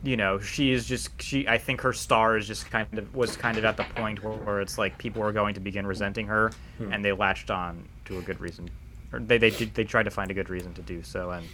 you 0.01 0.17
know 0.17 0.39
she 0.39 0.71
is 0.71 0.85
just 0.85 1.09
she 1.21 1.45
i 1.49 1.57
think 1.57 1.81
her 1.81 1.91
star 1.91 2.37
is 2.37 2.47
just 2.47 2.69
kind 2.69 2.97
of 2.97 3.13
was 3.13 3.35
kind 3.35 3.57
of 3.57 3.65
at 3.65 3.75
the 3.75 3.83
point 3.95 4.23
where, 4.23 4.33
where 4.33 4.61
it's 4.61 4.77
like 4.77 4.97
people 4.97 5.21
were 5.21 5.33
going 5.33 5.53
to 5.53 5.59
begin 5.59 5.85
resenting 5.85 6.25
her 6.25 6.51
and 6.89 7.03
they 7.03 7.11
latched 7.11 7.51
on 7.51 7.85
to 8.05 8.17
a 8.17 8.21
good 8.21 8.39
reason 8.39 8.69
or 9.11 9.19
they 9.19 9.37
they 9.37 9.49
did, 9.49 9.73
they 9.73 9.83
tried 9.83 10.03
to 10.03 10.11
find 10.11 10.31
a 10.31 10.33
good 10.33 10.49
reason 10.49 10.73
to 10.73 10.81
do 10.81 11.01
so, 11.03 11.31
and 11.31 11.47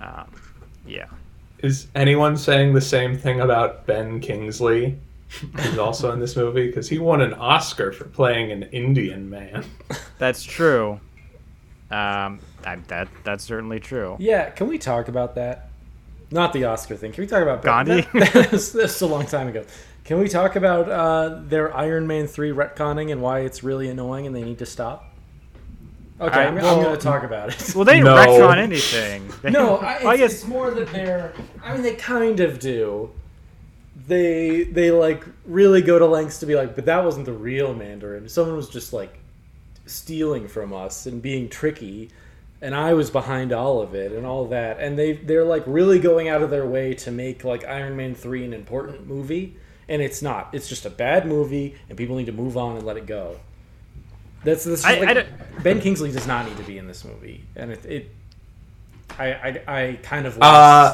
um, 0.00 0.30
yeah. 0.86 1.06
Is 1.58 1.88
anyone 1.94 2.36
saying 2.36 2.74
the 2.74 2.80
same 2.80 3.18
thing 3.18 3.40
about 3.40 3.86
Ben 3.86 4.20
Kingsley, 4.20 4.96
who's 5.28 5.78
also 5.78 6.12
in 6.12 6.20
this 6.20 6.36
movie? 6.36 6.68
Because 6.68 6.88
he 6.88 6.98
won 6.98 7.20
an 7.20 7.34
Oscar 7.34 7.92
for 7.92 8.04
playing 8.04 8.52
an 8.52 8.64
Indian 8.64 9.28
man. 9.28 9.64
That's 10.18 10.42
true. 10.42 11.00
Um, 11.90 12.38
I, 12.64 12.76
that 12.88 13.08
that's 13.24 13.44
certainly 13.44 13.80
true. 13.80 14.16
Yeah, 14.18 14.50
can 14.50 14.66
we 14.68 14.78
talk 14.78 15.08
about 15.08 15.34
that? 15.36 15.68
Not 16.30 16.52
the 16.52 16.64
Oscar 16.64 16.96
thing. 16.96 17.12
Can 17.12 17.22
we 17.22 17.28
talk 17.28 17.42
about 17.42 17.62
Gandhi? 17.62 18.02
That, 18.12 18.32
that's, 18.50 18.70
that's 18.72 19.00
a 19.00 19.06
long 19.06 19.24
time 19.26 19.48
ago. 19.48 19.64
Can 20.04 20.18
we 20.18 20.28
talk 20.28 20.56
about 20.56 20.88
uh, 20.90 21.40
their 21.44 21.74
Iron 21.76 22.06
Man 22.06 22.26
three 22.26 22.50
retconning 22.50 23.12
and 23.12 23.22
why 23.22 23.40
it's 23.40 23.62
really 23.62 23.88
annoying 23.88 24.26
and 24.26 24.34
they 24.36 24.42
need 24.42 24.58
to 24.58 24.66
stop? 24.66 25.14
Okay, 26.20 26.40
I- 26.40 26.46
I'm, 26.48 26.56
I'm 26.58 26.62
well- 26.64 26.82
going 26.82 26.96
to 26.96 27.02
talk 27.02 27.22
about 27.22 27.50
it. 27.50 27.74
Well, 27.74 27.84
they 27.84 27.94
didn't 27.94 28.06
No. 28.06 28.14
retcon 28.16 28.58
anything. 28.58 29.30
They- 29.42 29.50
no, 29.50 29.76
I, 29.78 29.98
well, 30.00 30.08
I 30.08 30.16
guess 30.16 30.32
it's 30.34 30.46
more 30.46 30.70
that 30.70 30.90
they're. 30.92 31.32
I 31.62 31.72
mean, 31.74 31.82
they 31.82 31.94
kind 31.94 32.40
of 32.40 32.58
do. 32.58 33.10
They 34.06 34.64
they 34.64 34.90
like 34.90 35.24
really 35.44 35.82
go 35.82 35.98
to 35.98 36.06
lengths 36.06 36.40
to 36.40 36.46
be 36.46 36.54
like, 36.56 36.74
but 36.74 36.86
that 36.86 37.04
wasn't 37.04 37.26
the 37.26 37.32
real 37.32 37.74
Mandarin. 37.74 38.28
Someone 38.28 38.56
was 38.56 38.68
just 38.68 38.92
like 38.92 39.18
stealing 39.86 40.48
from 40.48 40.72
us 40.72 41.06
and 41.06 41.20
being 41.20 41.48
tricky, 41.48 42.10
and 42.60 42.74
I 42.74 42.94
was 42.94 43.10
behind 43.10 43.52
all 43.52 43.80
of 43.80 43.94
it 43.94 44.12
and 44.12 44.26
all 44.26 44.46
that. 44.48 44.80
And 44.80 44.98
they 44.98 45.12
they're 45.12 45.44
like 45.44 45.62
really 45.66 45.98
going 45.98 46.28
out 46.28 46.42
of 46.42 46.50
their 46.50 46.66
way 46.66 46.94
to 46.94 47.10
make 47.10 47.44
like 47.44 47.64
Iron 47.64 47.96
Man 47.96 48.14
three 48.14 48.44
an 48.44 48.52
important 48.52 49.06
movie, 49.06 49.56
and 49.88 50.02
it's 50.02 50.22
not. 50.22 50.48
It's 50.52 50.68
just 50.68 50.84
a 50.86 50.90
bad 50.90 51.26
movie, 51.26 51.76
and 51.88 51.96
people 51.96 52.16
need 52.16 52.26
to 52.26 52.32
move 52.32 52.56
on 52.56 52.76
and 52.76 52.84
let 52.86 52.96
it 52.96 53.06
go. 53.06 53.38
That's 54.44 54.64
this. 54.64 54.84
I- 54.84 55.00
like, 55.00 55.16
I 55.16 55.26
Ben 55.62 55.80
Kingsley 55.80 56.12
does 56.12 56.26
not 56.26 56.46
need 56.46 56.56
to 56.58 56.62
be 56.64 56.78
in 56.78 56.86
this 56.86 57.04
movie, 57.04 57.44
and 57.56 57.72
it. 57.72 57.84
it 57.84 58.10
I, 59.18 59.32
I, 59.32 59.62
I 59.66 59.98
kind 60.02 60.26
of 60.26 60.36
Uh, 60.36 60.40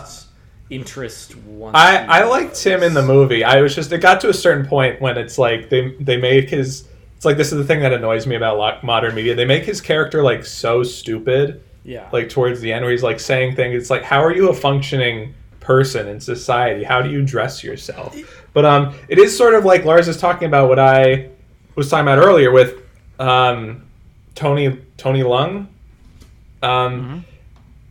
lost 0.00 0.28
interest 0.70 1.36
once. 1.36 1.76
I, 1.76 2.04
I 2.04 2.24
liked 2.24 2.50
this. 2.50 2.64
him 2.64 2.82
in 2.82 2.94
the 2.94 3.02
movie. 3.02 3.42
I 3.44 3.60
was 3.60 3.74
just 3.74 3.92
it 3.92 3.98
got 3.98 4.20
to 4.22 4.28
a 4.28 4.34
certain 4.34 4.66
point 4.66 5.00
when 5.00 5.18
it's 5.18 5.36
like 5.36 5.68
they 5.68 5.94
they 6.00 6.16
make 6.16 6.48
his 6.48 6.84
it's 7.24 7.26
like 7.26 7.38
this 7.38 7.52
is 7.52 7.58
the 7.58 7.64
thing 7.64 7.80
that 7.80 7.94
annoys 7.94 8.26
me 8.26 8.36
about 8.36 8.84
modern 8.84 9.14
media. 9.14 9.34
They 9.34 9.46
make 9.46 9.64
his 9.64 9.80
character 9.80 10.22
like 10.22 10.44
so 10.44 10.82
stupid 10.82 11.62
Yeah. 11.84 12.06
like 12.12 12.28
towards 12.28 12.60
the 12.60 12.70
end 12.70 12.84
where 12.84 12.92
he's 12.92 13.02
like 13.02 13.18
saying 13.18 13.56
things. 13.56 13.74
It's 13.74 13.88
like 13.88 14.02
how 14.02 14.22
are 14.22 14.30
you 14.34 14.50
a 14.50 14.54
functioning 14.54 15.32
person 15.60 16.06
in 16.06 16.20
society? 16.20 16.84
How 16.84 17.00
do 17.00 17.08
you 17.10 17.22
dress 17.24 17.64
yourself? 17.64 18.14
But 18.52 18.66
um 18.66 18.94
it 19.08 19.18
is 19.18 19.34
sort 19.34 19.54
of 19.54 19.64
like 19.64 19.86
Lars 19.86 20.06
is 20.06 20.18
talking 20.18 20.48
about 20.48 20.68
what 20.68 20.78
I 20.78 21.30
was 21.76 21.88
talking 21.88 22.02
about 22.06 22.18
earlier 22.18 22.50
with 22.50 22.74
um 23.18 23.82
Tony 24.34 24.78
Tony 24.98 25.22
Leung. 25.22 25.66
Um 26.62 27.24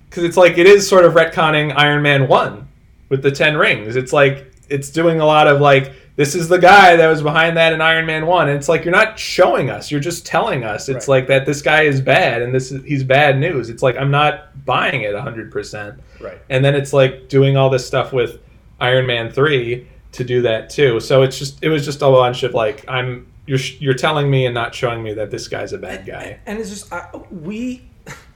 because 0.09 0.25
it's 0.25 0.37
like 0.37 0.59
it 0.59 0.67
is 0.67 0.87
sort 0.87 1.05
of 1.05 1.13
retconning 1.13 1.73
Iron 1.75 2.03
Man 2.03 2.27
one 2.27 2.67
with 3.09 3.23
the 3.23 3.31
ten 3.31 3.57
rings. 3.57 3.95
It's 3.95 4.13
like 4.13 4.51
it's 4.69 4.91
doing 4.91 5.19
a 5.19 5.25
lot 5.25 5.47
of 5.47 5.59
like 5.59 5.91
this 6.15 6.35
is 6.35 6.47
the 6.47 6.59
guy 6.59 6.95
that 6.95 7.07
was 7.07 7.21
behind 7.23 7.57
that 7.57 7.73
in 7.73 7.81
Iron 7.81 8.05
Man 8.05 8.27
one. 8.27 8.47
And 8.47 8.57
it's 8.57 8.69
like 8.69 8.85
you're 8.85 8.91
not 8.91 9.17
showing 9.17 9.69
us, 9.69 9.89
you're 9.91 9.99
just 9.99 10.25
telling 10.25 10.63
us. 10.63 10.87
It's 10.89 11.07
Right. 11.07 11.19
like 11.21 11.27
that 11.27 11.45
this 11.45 11.61
guy 11.61 11.81
is 11.83 12.01
bad 12.01 12.41
and 12.41 12.53
this 12.53 12.71
is 12.71 12.83
he's 12.83 13.03
bad 13.03 13.39
news. 13.39 13.69
It's 13.69 13.81
like 13.81 13.97
I'm 13.97 14.11
not 14.11 14.65
buying 14.65 15.01
it 15.01 15.15
hundred 15.15 15.51
percent. 15.51 15.99
right. 16.21 16.39
And 16.49 16.63
then 16.63 16.75
it's 16.75 16.93
like 16.93 17.29
doing 17.29 17.57
all 17.57 17.69
this 17.69 17.85
stuff 17.85 18.13
with 18.13 18.39
Iron 18.79 19.05
Man 19.07 19.31
three 19.31 19.87
to 20.13 20.23
do 20.23 20.41
that 20.43 20.69
too. 20.69 20.99
So 20.99 21.23
it's 21.23 21.39
just 21.39 21.63
it 21.63 21.69
was 21.69 21.83
just 21.83 22.01
a 22.01 22.09
bunch 22.09 22.43
of 22.43 22.53
like 22.53 22.85
I'm 22.87 23.25
you're 23.47 23.59
you're 23.79 23.93
telling 23.95 24.29
me 24.29 24.45
and 24.45 24.53
not 24.53 24.73
showing 24.75 25.01
me 25.03 25.13
that 25.15 25.31
this 25.31 25.47
guy's 25.47 25.73
a 25.73 25.77
bad 25.77 26.05
guy. 26.05 26.39
And 26.45 26.59
it's 26.59 26.69
just 26.69 26.93
I, 26.93 27.09
we 27.31 27.81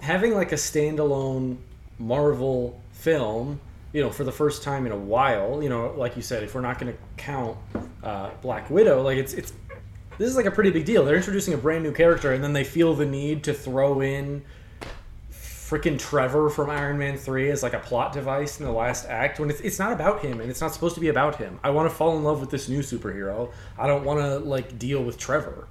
having 0.01 0.33
like 0.33 0.51
a 0.51 0.55
standalone 0.55 1.57
Marvel 1.99 2.81
film, 2.91 3.59
you 3.93 4.01
know, 4.01 4.09
for 4.09 4.23
the 4.23 4.31
first 4.31 4.63
time 4.63 4.85
in 4.85 4.91
a 4.91 4.97
while. 4.97 5.61
You 5.61 5.69
know, 5.69 5.93
like 5.97 6.15
you 6.15 6.21
said, 6.21 6.43
if 6.43 6.55
we're 6.55 6.61
not 6.61 6.79
going 6.79 6.93
to 6.93 6.99
count 7.17 7.57
uh, 8.03 8.31
Black 8.41 8.69
Widow, 8.69 9.01
like 9.01 9.17
it's 9.17 9.33
it's 9.33 9.53
this 10.17 10.29
is 10.29 10.35
like 10.35 10.45
a 10.45 10.51
pretty 10.51 10.71
big 10.71 10.85
deal. 10.85 11.05
They're 11.05 11.15
introducing 11.15 11.53
a 11.53 11.57
brand 11.57 11.83
new 11.83 11.91
character, 11.91 12.33
and 12.33 12.43
then 12.43 12.53
they 12.53 12.63
feel 12.63 12.93
the 12.93 13.05
need 13.05 13.43
to 13.43 13.53
throw 13.53 14.01
in 14.01 14.43
freaking 15.67 15.99
Trevor 15.99 16.49
from 16.49 16.69
Iron 16.69 16.97
Man 16.97 17.17
3 17.17 17.51
as 17.51 17.61
like 17.61 17.73
a 17.73 17.79
plot 17.79 18.13
device 18.13 18.59
in 18.59 18.65
the 18.65 18.71
last 18.71 19.05
act 19.07 19.37
when 19.39 19.49
it's, 19.49 19.59
it's 19.59 19.77
not 19.77 19.91
about 19.91 20.21
him 20.21 20.39
and 20.39 20.49
it's 20.49 20.61
not 20.61 20.73
supposed 20.73 20.95
to 20.95 21.01
be 21.01 21.09
about 21.09 21.35
him. 21.35 21.59
I 21.61 21.71
want 21.71 21.89
to 21.89 21.95
fall 21.95 22.15
in 22.17 22.23
love 22.23 22.39
with 22.39 22.49
this 22.49 22.69
new 22.69 22.79
superhero. 22.79 23.51
I 23.77 23.85
don't 23.85 24.05
want 24.05 24.19
to 24.21 24.39
like 24.39 24.79
deal 24.79 25.03
with 25.03 25.17
Trevor. 25.17 25.67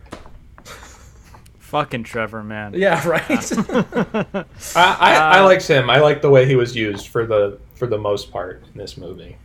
fucking 1.59 2.05
Trevor, 2.05 2.43
man. 2.43 2.75
Yeah, 2.75 3.07
right. 3.09 3.53
I, 4.77 4.97
I, 5.01 5.15
I 5.15 5.41
liked 5.41 5.67
him. 5.67 5.89
I 5.89 6.01
like 6.01 6.21
the 6.21 6.31
way 6.31 6.47
he 6.47 6.57
was 6.57 6.77
used 6.77 7.09
for 7.09 7.25
the 7.25 7.59
for 7.77 7.87
the 7.87 7.99
most 7.99 8.31
part 8.31 8.63
in 8.73 8.79
this 8.79 8.97
movie. 8.97 9.37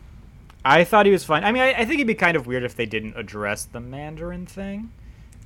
I 0.63 0.83
thought 0.83 1.05
he 1.05 1.11
was 1.11 1.23
fine. 1.23 1.43
I 1.43 1.51
mean, 1.51 1.61
I, 1.63 1.71
I 1.73 1.85
think 1.85 1.95
it'd 1.95 2.07
be 2.07 2.15
kind 2.15 2.37
of 2.37 2.45
weird 2.47 2.63
if 2.63 2.75
they 2.75 2.85
didn't 2.85 3.17
address 3.17 3.65
the 3.65 3.79
Mandarin 3.79 4.45
thing. 4.45 4.91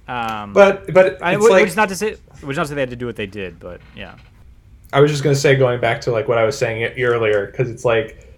Um, 0.08 0.54
But 0.54 0.94
but 0.94 1.06
it's 1.06 1.22
I, 1.22 1.36
like 1.36 1.66
which 1.66 1.76
not 1.76 1.90
to 1.90 1.96
say, 1.96 2.18
which 2.42 2.58
not 2.58 2.64
to 2.64 2.70
say 2.70 2.76
they 2.76 2.82
had 2.82 2.90
to 2.92 2.96
do 2.96 3.06
what 3.06 3.16
they 3.16 3.26
did, 3.26 3.60
but 3.60 3.82
yeah. 3.96 4.16
I 4.94 5.00
was 5.02 5.12
just 5.12 5.24
gonna 5.24 5.36
say 5.36 5.56
going 5.56 5.82
back 5.82 6.00
to 6.02 6.12
like 6.12 6.28
what 6.28 6.38
I 6.38 6.44
was 6.44 6.58
saying 6.58 6.84
earlier 7.02 7.48
because 7.48 7.70
it's 7.70 7.86
like 7.86 8.38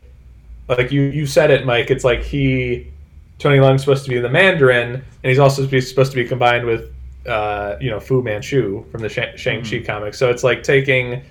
like 0.70 0.92
you 0.92 1.04
you 1.04 1.26
said 1.26 1.52
it, 1.52 1.66
Mike. 1.66 1.92
It's 1.92 2.04
like 2.04 2.24
he 2.24 2.92
Tony 3.40 3.60
Leung's 3.60 3.82
supposed 3.82 4.06
to 4.06 4.10
be 4.10 4.20
the 4.20 4.30
Mandarin, 4.30 4.94
and 4.96 5.04
he's 5.24 5.40
also 5.40 5.64
supposed 5.64 5.70
to 5.72 5.76
be- 5.76 5.82
supposed 5.82 6.12
to 6.12 6.16
be 6.16 6.26
combined 6.26 6.66
with 6.66 6.94
uh, 7.28 7.76
you 7.82 7.90
know 7.90 8.00
Fu 8.00 8.22
Manchu 8.22 8.86
from 8.92 9.02
the 9.02 9.10
Shang 9.10 9.64
Chi 9.64 9.80
comics. 9.80 10.18
So 10.18 10.30
it's 10.30 10.44
like 10.44 10.64
taking 10.64 11.22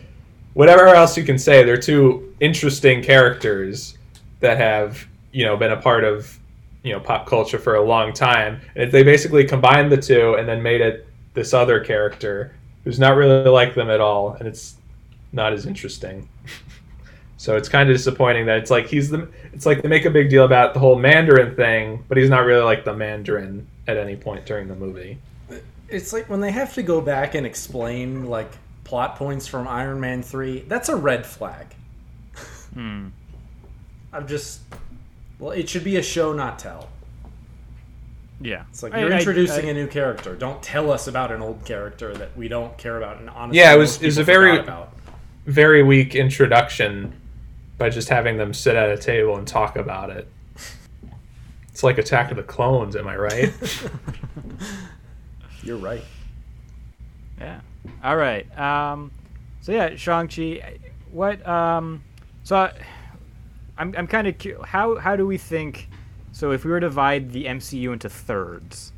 whatever 0.57 0.87
else 0.87 1.19
you 1.19 1.23
can 1.23 1.39
say. 1.39 1.63
They're 1.63 1.77
two 1.77 2.35
interesting 2.41 3.03
characters 3.03 3.99
that 4.41 4.57
have 4.57 5.07
you 5.31 5.45
know 5.45 5.57
been 5.57 5.73
a 5.73 5.77
part 5.77 6.03
of 6.03 6.39
you 6.83 6.93
know 6.93 7.01
pop 7.01 7.27
culture 7.27 7.59
for 7.59 7.75
a 7.77 7.83
long 7.83 8.13
time, 8.13 8.61
and 8.75 8.91
they 8.91 9.03
basically 9.03 9.45
combined 9.45 9.93
the 9.93 9.99
two 9.99 10.35
and 10.35 10.49
then 10.49 10.63
made 10.63 10.81
it 10.81 11.07
this 11.35 11.53
other 11.53 11.79
character 11.79 12.53
who's 12.85 12.99
not 12.99 13.17
really 13.17 13.51
like 13.51 13.75
them 13.75 13.91
at 13.91 14.01
all, 14.01 14.33
and 14.33 14.49
it's 14.49 14.77
not 15.33 15.53
as 15.53 15.67
interesting. 15.67 16.27
so 17.37 17.55
it's 17.57 17.69
kind 17.69 17.91
of 17.91 17.95
disappointing 17.95 18.47
that 18.47 18.57
it's 18.57 18.71
like 18.71 18.87
he's 18.87 19.11
the. 19.11 19.29
It's 19.53 19.67
like 19.67 19.83
they 19.83 19.89
make 19.89 20.07
a 20.07 20.11
big 20.11 20.31
deal 20.31 20.47
about 20.47 20.73
the 20.73 20.81
whole 20.81 20.99
Mandarin 20.99 21.55
thing, 21.55 22.03
but 22.09 22.17
he's 22.17 22.31
not 22.31 22.47
really 22.47 22.65
like 22.65 22.85
the 22.85 22.95
Mandarin 22.95 23.67
at 23.87 23.99
any 23.99 24.17
point 24.17 24.47
during 24.47 24.69
the 24.69 24.75
movie. 24.75 25.19
it's 25.91 26.15
like 26.15 26.31
when 26.31 26.41
they 26.41 26.51
have 26.51 26.73
to 26.75 26.83
go 26.83 27.01
back 27.03 27.35
and 27.35 27.47
explain 27.47 28.25
like 28.25 28.51
plot 28.87 29.17
points 29.17 29.49
from 29.49 29.67
Iron 29.67 29.99
Man 29.99 30.23
3, 30.23 30.61
that's 30.69 30.89
a 30.89 30.95
red 30.95 31.27
flag. 31.27 31.67
Hmm. 32.73 33.09
I'm 34.13 34.29
just 34.29 34.61
well, 35.41 35.51
it 35.51 35.69
should 35.69 35.83
be 35.85 35.97
a 35.97 36.03
show 36.03 36.33
not 36.33 36.59
tell. 36.59 36.89
Yeah. 38.41 38.63
It's 38.71 38.83
like 38.83 38.93
you're 38.95 39.13
I- 39.13 39.19
introducing 39.19 39.67
I- 39.67 39.71
a 39.71 39.75
new 39.75 39.89
character. 39.89 40.37
Don't 40.37 40.63
tell 40.63 40.91
us 40.93 41.09
about 41.09 41.33
an 41.33 41.43
old 41.43 41.65
character 41.65 42.15
that 42.15 42.37
we 42.37 42.47
don't 42.49 42.79
care 42.79 42.97
about 42.97 43.19
and 43.19 43.29
honestly 43.29 43.59
Yeah, 43.59 43.75
it 43.75 43.79
was- 43.79 44.01
it 44.01 44.07
was 44.07 44.19
a 44.19 44.25
very- 44.25 44.63
Very 45.47 45.83
weak 45.83 46.15
introduction 46.15 47.13
by 47.79 47.91
just 47.91 48.09
having 48.09 48.37
them 48.37 48.55
sit 48.55 48.77
at 48.77 48.91
a 48.91 48.97
table 48.97 49.37
and 49.37 49.47
talk 49.47 49.77
about 49.77 50.11
it. 50.11 50.29
It's 51.71 51.83
like 51.83 51.99
Attack 51.99 52.31
of 52.31 52.37
the 52.37 52.43
Clones, 52.43 52.97
am 52.97 53.07
I 53.07 53.17
right? 53.17 53.53
You're 55.63 55.77
right. 55.77 56.03
Yeah. 57.41 57.61
All 58.03 58.17
right. 58.17 58.47
Um, 58.59 59.11
so 59.61 59.73
yeah, 59.73 59.97
Shang 59.97 60.29
Chi. 60.29 60.79
What? 61.11 61.47
Um, 61.47 62.03
so 62.45 62.57
I- 62.57 62.73
I'm 63.79 63.95
I'm 63.97 64.07
kind 64.07 64.27
of 64.27 64.39
cu- 64.39 64.63
how 64.63 64.97
how 64.97 65.17
do 65.17 65.27
we 65.27 65.37
think? 65.39 65.89
So 66.33 66.51
if 66.53 66.65
we 66.65 66.71
were 66.71 66.81
to 66.81 66.87
divide 66.87 67.31
the 67.33 67.45
MCU 67.47 67.93
into 67.93 68.09
thirds, 68.09 68.93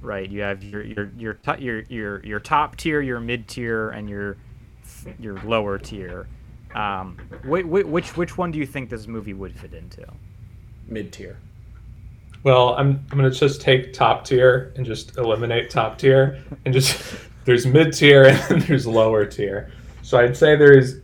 right? 0.00 0.28
You 0.28 0.42
have 0.42 0.62
your 0.62 0.82
your 0.82 1.10
your 1.18 1.34
to- 1.34 1.60
your 1.60 1.80
your, 1.88 2.24
your 2.24 2.40
top 2.40 2.76
tier, 2.76 3.00
your 3.00 3.20
mid 3.20 3.48
tier, 3.48 3.90
and 3.90 4.08
your 4.08 4.36
your 5.18 5.40
lower 5.42 5.78
tier. 5.78 6.26
Um, 6.74 7.16
whi- 7.44 7.62
whi- 7.62 7.84
which 7.84 8.16
which 8.16 8.36
one 8.38 8.50
do 8.50 8.58
you 8.58 8.66
think 8.66 8.90
this 8.90 9.06
movie 9.06 9.34
would 9.34 9.58
fit 9.58 9.74
into? 9.74 10.06
Mid 10.88 11.12
tier. 11.12 11.36
Well, 12.44 12.74
I'm 12.76 13.04
I'm 13.10 13.16
gonna 13.18 13.30
just 13.30 13.60
take 13.60 13.92
top 13.92 14.24
tier 14.24 14.72
and 14.76 14.86
just 14.86 15.16
eliminate 15.16 15.68
top 15.70 15.98
tier 15.98 16.42
and 16.64 16.72
just 16.72 17.02
there's 17.46 17.66
mid 17.66 17.92
tier 17.94 18.24
and 18.50 18.60
there's 18.62 18.86
lower 18.86 19.24
tier. 19.24 19.70
So 20.02 20.18
I'd 20.18 20.36
say 20.36 20.54
there's 20.56 20.96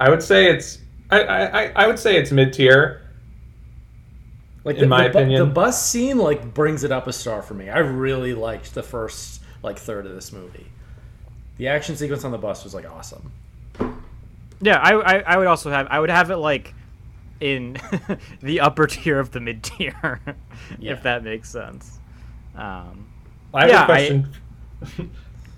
I 0.00 0.10
would 0.10 0.22
say 0.22 0.50
it's 0.50 0.78
I 1.10 1.20
I, 1.22 1.62
I- 1.64 1.72
I 1.76 1.86
would 1.86 1.98
say 1.98 2.16
it's 2.16 2.32
mid 2.32 2.52
tier. 2.52 3.02
Like 4.64 4.76
In 4.76 4.88
my 4.90 5.04
bu- 5.08 5.18
opinion. 5.18 5.40
the 5.40 5.46
bus 5.54 5.86
scene 5.90 6.18
like 6.18 6.52
brings 6.52 6.84
it 6.84 6.92
up 6.92 7.06
a 7.06 7.12
star 7.12 7.40
for 7.40 7.54
me. 7.54 7.70
I 7.70 7.78
really 7.78 8.34
liked 8.34 8.74
the 8.74 8.82
first 8.82 9.42
like 9.62 9.78
third 9.78 10.04
of 10.06 10.14
this 10.14 10.32
movie. 10.32 10.66
The 11.56 11.68
action 11.68 11.96
sequence 11.96 12.24
on 12.24 12.30
the 12.32 12.38
bus 12.38 12.64
was 12.64 12.74
like 12.74 12.90
awesome. 12.90 13.32
Yeah, 14.62 14.76
I, 14.78 14.92
I, 14.92 15.18
I 15.20 15.36
would 15.38 15.46
also 15.46 15.70
have 15.70 15.86
I 15.90 15.98
would 16.00 16.10
have 16.10 16.30
it 16.30 16.36
like 16.36 16.74
in 17.40 17.78
the 18.42 18.60
upper 18.60 18.86
tier 18.86 19.18
of 19.18 19.30
the 19.30 19.40
mid 19.40 19.62
tier, 19.62 20.20
Yeah. 20.78 20.92
if 20.92 21.02
that 21.04 21.24
makes 21.24 21.48
sense. 21.48 21.98
Um, 22.54 23.08
I 23.54 23.62
have 23.62 23.70
Yeah, 23.70 23.82
a 23.82 23.86
question. 23.86 24.28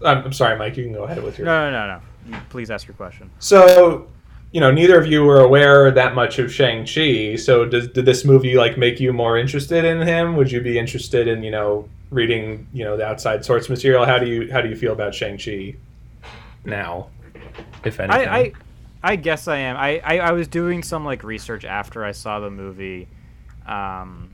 I'm, 0.04 0.24
I'm 0.24 0.32
sorry, 0.32 0.56
Mike. 0.58 0.76
You 0.76 0.84
can 0.84 0.92
go 0.92 1.04
ahead 1.04 1.22
with 1.22 1.38
your. 1.38 1.46
no, 1.46 1.70
no, 1.70 1.86
no, 1.86 2.00
no. 2.26 2.40
please 2.50 2.70
ask 2.70 2.86
your 2.86 2.94
question. 2.94 3.30
So, 3.38 4.08
you 4.52 4.60
know, 4.60 4.70
neither 4.70 4.98
of 4.98 5.06
you 5.06 5.24
were 5.24 5.40
aware 5.40 5.90
that 5.90 6.14
much 6.14 6.38
of 6.38 6.52
Shang 6.52 6.86
Chi. 6.86 7.36
So, 7.36 7.64
does 7.64 7.88
did 7.88 8.04
this 8.04 8.24
movie 8.24 8.54
like 8.56 8.78
make 8.78 9.00
you 9.00 9.12
more 9.12 9.38
interested 9.38 9.84
in 9.84 10.00
him? 10.00 10.36
Would 10.36 10.50
you 10.50 10.60
be 10.60 10.78
interested 10.78 11.28
in 11.28 11.42
you 11.42 11.50
know 11.50 11.88
reading 12.10 12.66
you 12.72 12.84
know 12.84 12.96
the 12.96 13.06
outside 13.06 13.44
source 13.44 13.68
material? 13.68 14.04
How 14.04 14.18
do 14.18 14.26
you 14.26 14.52
how 14.52 14.60
do 14.60 14.68
you 14.68 14.76
feel 14.76 14.92
about 14.92 15.14
Shang 15.14 15.38
Chi 15.38 15.74
now, 16.64 17.08
if 17.84 17.98
anything? 18.00 18.28
I, 18.28 18.38
I 18.38 18.52
I 19.02 19.16
guess 19.16 19.48
I 19.48 19.56
am. 19.58 19.76
I, 19.76 20.00
I, 20.04 20.18
I 20.18 20.32
was 20.32 20.46
doing 20.46 20.82
some 20.82 21.04
like 21.04 21.24
research 21.24 21.64
after 21.64 22.04
I 22.04 22.12
saw 22.12 22.38
the 22.38 22.50
movie. 22.50 23.08
Um, 23.66 24.30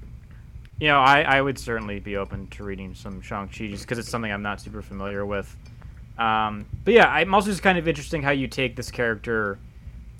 you 0.81 0.88
know, 0.88 1.01
I, 1.01 1.23
I 1.23 1.43
would 1.43 1.59
certainly 1.59 2.01
be 2.01 2.17
open 2.17 2.47
to 2.49 2.64
reading 2.64 2.95
some 2.95 3.21
Shang-Chi 3.21 3.69
just 3.69 3.85
because 3.85 3.99
it's 3.99 4.09
something 4.09 4.31
I'm 4.31 4.43
not 4.43 4.61
super 4.61 4.83
familiar 4.83 5.27
with. 5.27 5.55
Um, 6.19 6.67
but 6.85 6.95
yeah, 6.95 7.09
I'm 7.09 7.35
also 7.35 7.51
just 7.51 7.62
kind 7.62 7.79
of 7.79 7.88
interesting 7.88 8.23
how 8.23 8.31
you 8.31 8.49
take 8.49 8.77
this 8.77 8.91
character. 8.91 9.59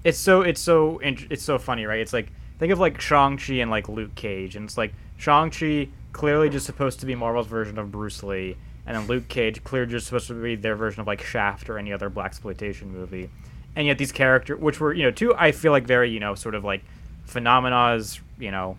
It's 0.05 0.18
so 0.18 0.42
it's 0.42 0.61
so 0.61 1.01
it's 1.03 1.42
so 1.42 1.59
funny, 1.59 1.87
right? 1.87 2.01
It's 2.01 2.12
like 2.12 2.29
think 2.59 2.73
of 2.73 2.79
like 2.79 3.01
Shang-Chi 3.01 3.55
and 3.55 3.71
like 3.71 3.88
Luke 3.88 4.14
Cage, 4.14 4.57
and 4.57 4.64
it's 4.64 4.79
like 4.79 4.92
Shang-Chi 5.16 5.88
clearly 6.12 6.49
just 6.49 6.66
supposed 6.66 7.01
to 7.01 7.07
be 7.07 7.14
Marvel's 7.14 7.47
version 7.47 7.79
of 7.79 7.90
Bruce 7.90 8.23
Lee, 8.23 8.57
and 8.87 8.97
then 8.97 9.07
Luke 9.07 9.29
Cage 9.29 9.62
clearly 9.64 9.90
just 9.90 10.07
supposed 10.07 10.29
to 10.29 10.35
be 10.40 10.55
their 10.55 10.77
version 10.77 11.01
of 11.01 11.07
like 11.07 11.23
Shaft 11.23 11.68
or 11.68 11.79
any 11.79 11.92
other 11.92 12.11
blaxploitation 12.11 12.87
movie 12.87 13.31
and 13.79 13.87
yet 13.87 13.97
these 13.97 14.11
characters, 14.11 14.59
which 14.59 14.81
were 14.81 14.92
you 14.92 15.05
know 15.05 15.12
two, 15.12 15.33
I 15.37 15.53
feel 15.53 15.71
like 15.71 15.85
very 15.85 16.11
you 16.11 16.18
know 16.18 16.35
sort 16.35 16.57
of 16.57 16.64
like 16.64 16.83
phenomena's 17.25 18.21
you 18.38 18.51
know 18.51 18.77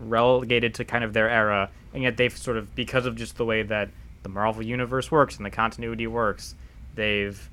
relegated 0.00 0.74
to 0.74 0.84
kind 0.84 1.04
of 1.04 1.12
their 1.12 1.28
era, 1.28 1.70
and 1.94 2.02
yet 2.02 2.16
they've 2.16 2.36
sort 2.36 2.56
of 2.56 2.74
because 2.74 3.06
of 3.06 3.16
just 3.16 3.36
the 3.36 3.44
way 3.44 3.62
that 3.62 3.90
the 4.22 4.28
Marvel 4.28 4.62
universe 4.62 5.10
works 5.10 5.36
and 5.36 5.46
the 5.46 5.50
continuity 5.50 6.06
works, 6.06 6.54
they've 6.94 7.48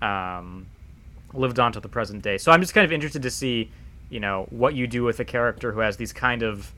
um, 0.00 0.66
lived 1.32 1.58
on 1.58 1.72
to 1.72 1.80
the 1.80 1.88
present 1.88 2.22
day. 2.22 2.38
So 2.38 2.52
I'm 2.52 2.60
just 2.60 2.74
kind 2.74 2.84
of 2.84 2.92
interested 2.92 3.22
to 3.22 3.30
see 3.30 3.70
you 4.10 4.20
know 4.20 4.46
what 4.50 4.74
you 4.74 4.86
do 4.86 5.04
with 5.04 5.18
a 5.20 5.24
character 5.24 5.72
who 5.72 5.80
has 5.80 5.96
these 5.96 6.12
kind 6.12 6.42
of 6.42 6.74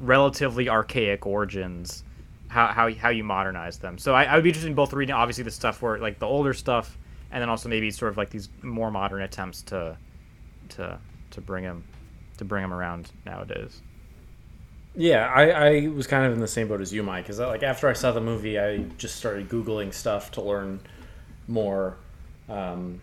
relatively 0.00 0.68
archaic 0.68 1.26
origins 1.26 2.04
how, 2.48 2.68
how, 2.68 2.92
how 2.92 3.08
you 3.08 3.24
modernize 3.24 3.78
them 3.78 3.96
so 3.96 4.14
I, 4.14 4.24
I 4.24 4.34
would 4.34 4.44
be 4.44 4.50
interested 4.50 4.68
in 4.68 4.74
both 4.74 4.92
reading 4.92 5.14
obviously 5.14 5.44
the 5.44 5.50
stuff 5.50 5.80
where 5.80 5.98
like 5.98 6.18
the 6.18 6.26
older 6.26 6.52
stuff 6.52 6.98
and 7.30 7.40
then 7.40 7.48
also 7.48 7.68
maybe 7.68 7.90
sort 7.90 8.10
of 8.10 8.16
like 8.16 8.30
these 8.30 8.48
more 8.62 8.90
modern 8.90 9.22
attempts 9.22 9.62
to 9.62 9.96
to 10.70 10.98
to 11.30 11.40
bring 11.40 11.64
him 11.64 11.84
to 12.38 12.44
bring 12.44 12.64
him 12.64 12.72
around 12.72 13.10
nowadays. 13.26 13.82
Yeah, 14.94 15.26
I, 15.32 15.50
I 15.50 15.86
was 15.88 16.06
kind 16.06 16.26
of 16.26 16.32
in 16.32 16.40
the 16.40 16.48
same 16.48 16.68
boat 16.68 16.80
as 16.80 16.92
you, 16.92 17.02
Mike. 17.02 17.24
Because 17.24 17.38
like 17.38 17.62
after 17.62 17.88
I 17.88 17.92
saw 17.92 18.12
the 18.12 18.20
movie, 18.20 18.58
I 18.58 18.78
just 18.98 19.16
started 19.16 19.48
googling 19.48 19.94
stuff 19.94 20.32
to 20.32 20.42
learn 20.42 20.80
more, 21.46 21.96
um, 22.48 23.00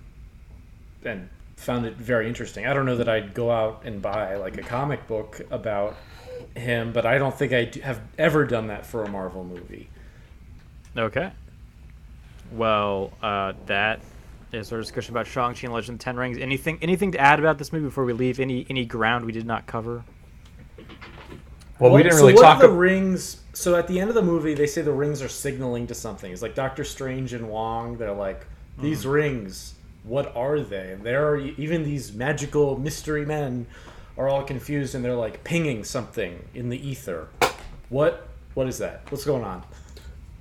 and 1.03 1.29
found 1.55 1.85
it 1.85 1.95
very 1.95 2.27
interesting. 2.27 2.65
I 2.67 2.73
don't 2.73 2.85
know 2.85 2.97
that 2.97 3.07
I'd 3.07 3.33
go 3.33 3.49
out 3.49 3.83
and 3.85 4.01
buy 4.01 4.35
like 4.35 4.57
a 4.57 4.61
comic 4.61 5.07
book 5.07 5.41
about 5.51 5.95
him, 6.55 6.91
but 6.91 7.05
I 7.05 7.17
don't 7.17 7.37
think 7.37 7.53
I 7.53 7.71
have 7.83 8.01
ever 8.17 8.45
done 8.45 8.67
that 8.67 8.85
for 8.85 9.03
a 9.03 9.09
Marvel 9.09 9.43
movie. 9.43 9.89
Okay. 10.97 11.31
Well, 12.51 13.11
uh, 13.21 13.53
that 13.65 14.01
is 14.51 14.71
our 14.71 14.79
discussion 14.79 15.13
about 15.13 15.27
Shang-Chi 15.27 15.61
and 15.63 15.73
Legend 15.73 15.99
of 15.99 16.03
Ten 16.03 16.17
Rings. 16.17 16.37
Anything 16.37 16.77
anything 16.81 17.11
to 17.13 17.19
add 17.19 17.39
about 17.39 17.57
this 17.57 17.73
movie 17.73 17.85
before 17.85 18.05
we 18.05 18.13
leave? 18.13 18.39
Any 18.39 18.65
any 18.69 18.85
ground 18.85 19.25
we 19.25 19.31
did 19.31 19.45
not 19.45 19.65
cover? 19.65 20.03
Well, 21.79 21.91
we 21.91 22.03
didn't 22.03 22.17
so 22.17 22.21
really 22.21 22.33
what 22.33 22.41
talk. 22.41 22.63
Are 22.63 22.67
the 22.67 22.73
rings. 22.73 23.41
So 23.53 23.75
at 23.75 23.87
the 23.87 23.99
end 23.99 24.09
of 24.09 24.15
the 24.15 24.21
movie, 24.21 24.53
they 24.53 24.67
say 24.67 24.81
the 24.81 24.91
rings 24.91 25.21
are 25.21 25.29
signaling 25.29 25.87
to 25.87 25.93
something. 25.93 26.31
It's 26.31 26.41
like 26.41 26.55
Doctor 26.55 26.83
Strange 26.83 27.33
and 27.33 27.49
Wong. 27.49 27.97
They're 27.97 28.13
like, 28.13 28.45
these 28.79 29.05
mm. 29.05 29.13
rings. 29.13 29.73
What 30.03 30.35
are 30.35 30.59
they? 30.59 30.91
And 30.91 31.03
there 31.03 31.27
are 31.27 31.37
even 31.37 31.83
these 31.83 32.13
magical 32.13 32.77
mystery 32.77 33.25
men 33.25 33.65
are 34.17 34.29
all 34.29 34.43
confused 34.43 34.95
and 34.95 35.03
they're 35.03 35.15
like 35.15 35.43
pinging 35.43 35.83
something 35.83 36.47
in 36.53 36.69
the 36.69 36.87
ether. 36.87 37.27
What? 37.89 38.27
What 38.53 38.67
is 38.67 38.77
that? 38.77 39.09
What's 39.11 39.25
going 39.25 39.43
on? 39.43 39.63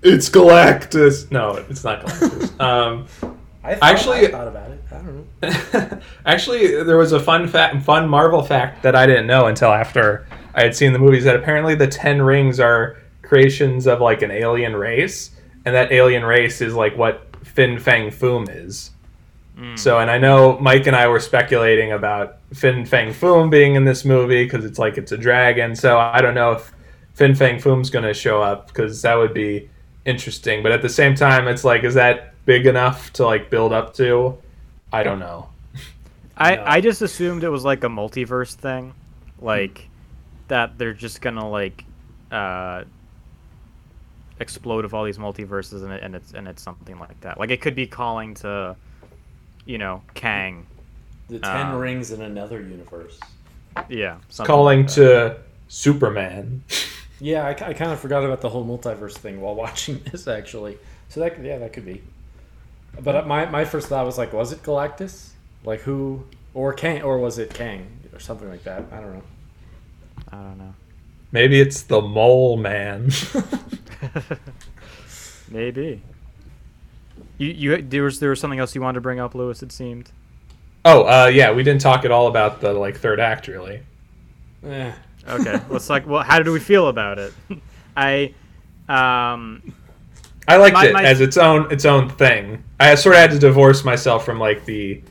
It's 0.03 0.29
Galactus. 0.29 1.31
No, 1.31 1.57
it's 1.69 1.83
not 1.83 2.05
Galactus. 2.05 2.61
um, 3.23 3.34
I 3.65 3.75
thought, 3.75 3.91
actually 3.91 4.27
I 4.27 4.31
thought 4.31 4.49
about 4.49 4.71
it. 4.71 4.81
I 4.93 4.97
don't 4.97 5.27
know. 5.43 6.01
actually, 6.27 6.85
there 6.85 6.99
was 6.99 7.13
a 7.13 7.21
fun 7.21 7.49
fact, 7.49 7.83
fun 7.83 8.09
Marvel 8.09 8.43
fact 8.43 8.83
that 8.83 8.95
I 8.95 9.07
didn't 9.07 9.27
know 9.27 9.47
until 9.47 9.73
after 9.73 10.27
I 10.55 10.63
had 10.63 10.77
seen 10.77 10.93
the 10.93 10.99
movies. 10.99 11.25
That 11.25 11.35
apparently 11.35 11.75
the 11.75 11.87
Ten 11.87 12.21
Rings 12.21 12.61
are 12.61 12.99
creations 13.23 13.87
of 13.87 14.01
like 14.01 14.23
an 14.23 14.31
alien 14.31 14.77
race, 14.77 15.31
and 15.65 15.75
that 15.75 15.93
alien 15.93 16.25
race 16.25 16.61
is 16.61 16.75
like 16.75 16.97
what 16.97 17.27
Fin 17.43 17.79
Fang 17.79 18.11
Foom 18.11 18.49
is. 18.55 18.91
Mm. 19.59 19.79
So, 19.79 19.99
and 19.99 20.11
I 20.11 20.19
know 20.19 20.59
Mike 20.59 20.87
and 20.87 20.97
I 20.97 21.09
were 21.09 21.21
speculating 21.21 21.93
about 21.93 22.39
Fin 22.53 22.85
Fang 22.85 23.13
Foom 23.13 23.51
being 23.51 23.77
in 23.77 23.85
this 23.85 24.05
movie 24.05 24.45
because 24.45 24.65
it's 24.65 24.79
like 24.79 24.99
it's 24.99 25.13
a 25.13 25.17
dragon. 25.17 25.75
So 25.75 25.99
I 25.99 26.21
don't 26.21 26.35
know 26.35 26.53
if 26.53 26.73
Fin 27.15 27.35
Fang 27.35 27.57
Foom's 27.57 27.89
going 27.89 28.05
to 28.05 28.15
show 28.15 28.43
up 28.43 28.69
because 28.69 29.01
that 29.03 29.15
would 29.15 29.33
be 29.33 29.71
interesting. 30.05 30.63
But 30.63 30.73
at 30.73 30.83
the 30.83 30.89
same 30.89 31.15
time, 31.15 31.49
it's 31.49 31.65
like, 31.65 31.85
is 31.85 31.95
that 31.95 32.34
big 32.45 32.67
enough 32.67 33.13
to 33.15 33.25
like 33.25 33.51
build 33.51 33.73
up 33.73 33.95
to. 33.95 34.39
I 34.93 35.03
don't 35.03 35.19
know. 35.19 35.49
I 36.37 36.57
no. 36.57 36.65
I 36.67 36.81
just 36.81 37.03
assumed 37.03 37.45
it 37.45 37.49
was 37.49 37.65
like 37.65 37.85
a 37.85 37.89
multiverse 37.89 38.55
thing, 38.55 38.95
like 39.41 39.89
that 40.49 40.79
they're 40.79 40.95
just 40.95 41.21
gonna 41.21 41.49
like 41.49 41.85
uh, 42.31 42.85
explode 44.41 44.85
with 44.85 44.95
all 44.95 45.05
these 45.05 45.19
multiverses 45.19 45.85
and 45.85 45.93
it, 45.93 46.03
and 46.03 46.15
it's 46.15 46.33
and 46.33 46.49
it's 46.49 46.63
something 46.63 46.99
like 46.99 47.21
that. 47.21 47.39
Like 47.39 47.51
it 47.51 47.61
could 47.61 47.75
be 47.75 47.87
calling 47.87 48.35
to, 48.35 48.77
you 49.65 49.79
know, 49.79 50.03
Kang. 50.15 50.67
The 51.29 51.39
Ten 51.39 51.69
um, 51.69 51.77
Rings 51.77 52.11
in 52.11 52.21
another 52.23 52.61
universe. 52.61 53.19
Yeah, 53.89 54.19
calling 54.37 54.83
like 54.83 54.93
to 54.95 55.39
Superman. 55.69 56.63
yeah, 57.21 57.47
I, 57.47 57.51
I 57.51 57.73
kind 57.75 57.91
of 57.91 57.99
forgot 57.99 58.25
about 58.25 58.41
the 58.41 58.49
whole 58.49 58.65
multiverse 58.65 59.17
thing 59.17 59.41
while 59.41 59.55
watching 59.65 60.01
this 60.11 60.29
actually. 60.29 60.79
So 61.09 61.21
that 61.21 61.43
yeah, 61.43 61.59
that 61.59 61.73
could 61.73 61.85
be. 61.85 62.03
But 63.03 63.27
my, 63.27 63.47
my 63.47 63.65
first 63.65 63.89
thought 63.89 64.07
was 64.07 64.19
like, 64.19 64.33
was 64.33 64.53
it 64.53 64.63
Galactus? 64.63 65.31
Like 65.65 65.81
who 65.81 66.25
or 66.53 66.73
Kang 66.73 67.03
or 67.03 67.19
was 67.19 67.39
it 67.39 67.53
Kang 67.53 67.87
or 68.13 68.21
something 68.21 68.49
like 68.49 68.65
that? 68.65 68.85
I 68.93 69.01
don't 69.01 69.15
know. 69.15 69.23
I 70.31 70.37
don't 70.37 70.59
know. 70.59 70.75
Maybe 71.33 71.61
it's 71.61 71.83
the 71.83 72.01
Mole 72.01 72.57
Man. 72.57 73.11
Maybe. 75.51 76.01
You 77.39 77.49
you 77.49 77.83
there 77.83 78.05
was 78.05 78.21
there 78.21 78.31
was 78.31 78.41
something 78.41 78.61
else 78.61 78.75
you 78.75 78.81
wanted 78.81 78.97
to 78.97 79.01
bring 79.01 79.19
up, 79.19 79.35
Lewis? 79.35 79.63
It 79.63 79.73
seemed. 79.73 80.11
Oh 80.85 81.05
uh, 81.05 81.27
yeah, 81.27 81.51
we 81.51 81.63
didn't 81.63 81.81
talk 81.81 82.05
at 82.05 82.11
all 82.11 82.29
about 82.29 82.61
the 82.61 82.73
like 82.73 82.97
third 82.97 83.19
act 83.19 83.49
really. 83.49 83.81
Eh. 84.65 84.93
Okay, 85.29 85.61
let's 85.69 85.91
like 85.91 86.07
well, 86.07 86.23
how 86.23 86.39
did 86.39 86.49
we 86.51 86.61
feel 86.61 86.89
about 86.89 87.19
it? 87.19 87.33
I 87.97 88.35
um 88.89 89.75
I 90.47 90.57
liked 90.57 90.75
my, 90.75 90.87
it 90.87 90.93
my... 90.93 91.03
as 91.03 91.21
its 91.21 91.37
own 91.37 91.71
its 91.73 91.85
own 91.85 92.09
thing. 92.11 92.63
I 92.81 92.95
sort 92.97 93.15
of 93.15 93.21
had 93.21 93.31
to 93.31 93.39
divorce 93.39 93.85
myself 93.85 94.25
from 94.25 94.39
like 94.39 94.65
the, 94.65 95.03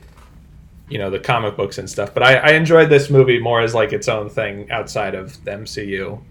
you 0.89 0.97
know, 0.97 1.09
the 1.09 1.19
comic 1.19 1.55
books 1.55 1.77
and 1.77 1.89
stuff. 1.89 2.13
But 2.13 2.23
I, 2.23 2.35
I 2.35 2.51
enjoyed 2.53 2.89
this 2.89 3.09
movie 3.09 3.39
more 3.39 3.61
as 3.61 3.73
like 3.73 3.93
its 3.93 4.07
own 4.07 4.29
thing 4.29 4.69
outside 4.71 5.15
of 5.15 5.43
the 5.45 5.51
MCU 5.51 6.21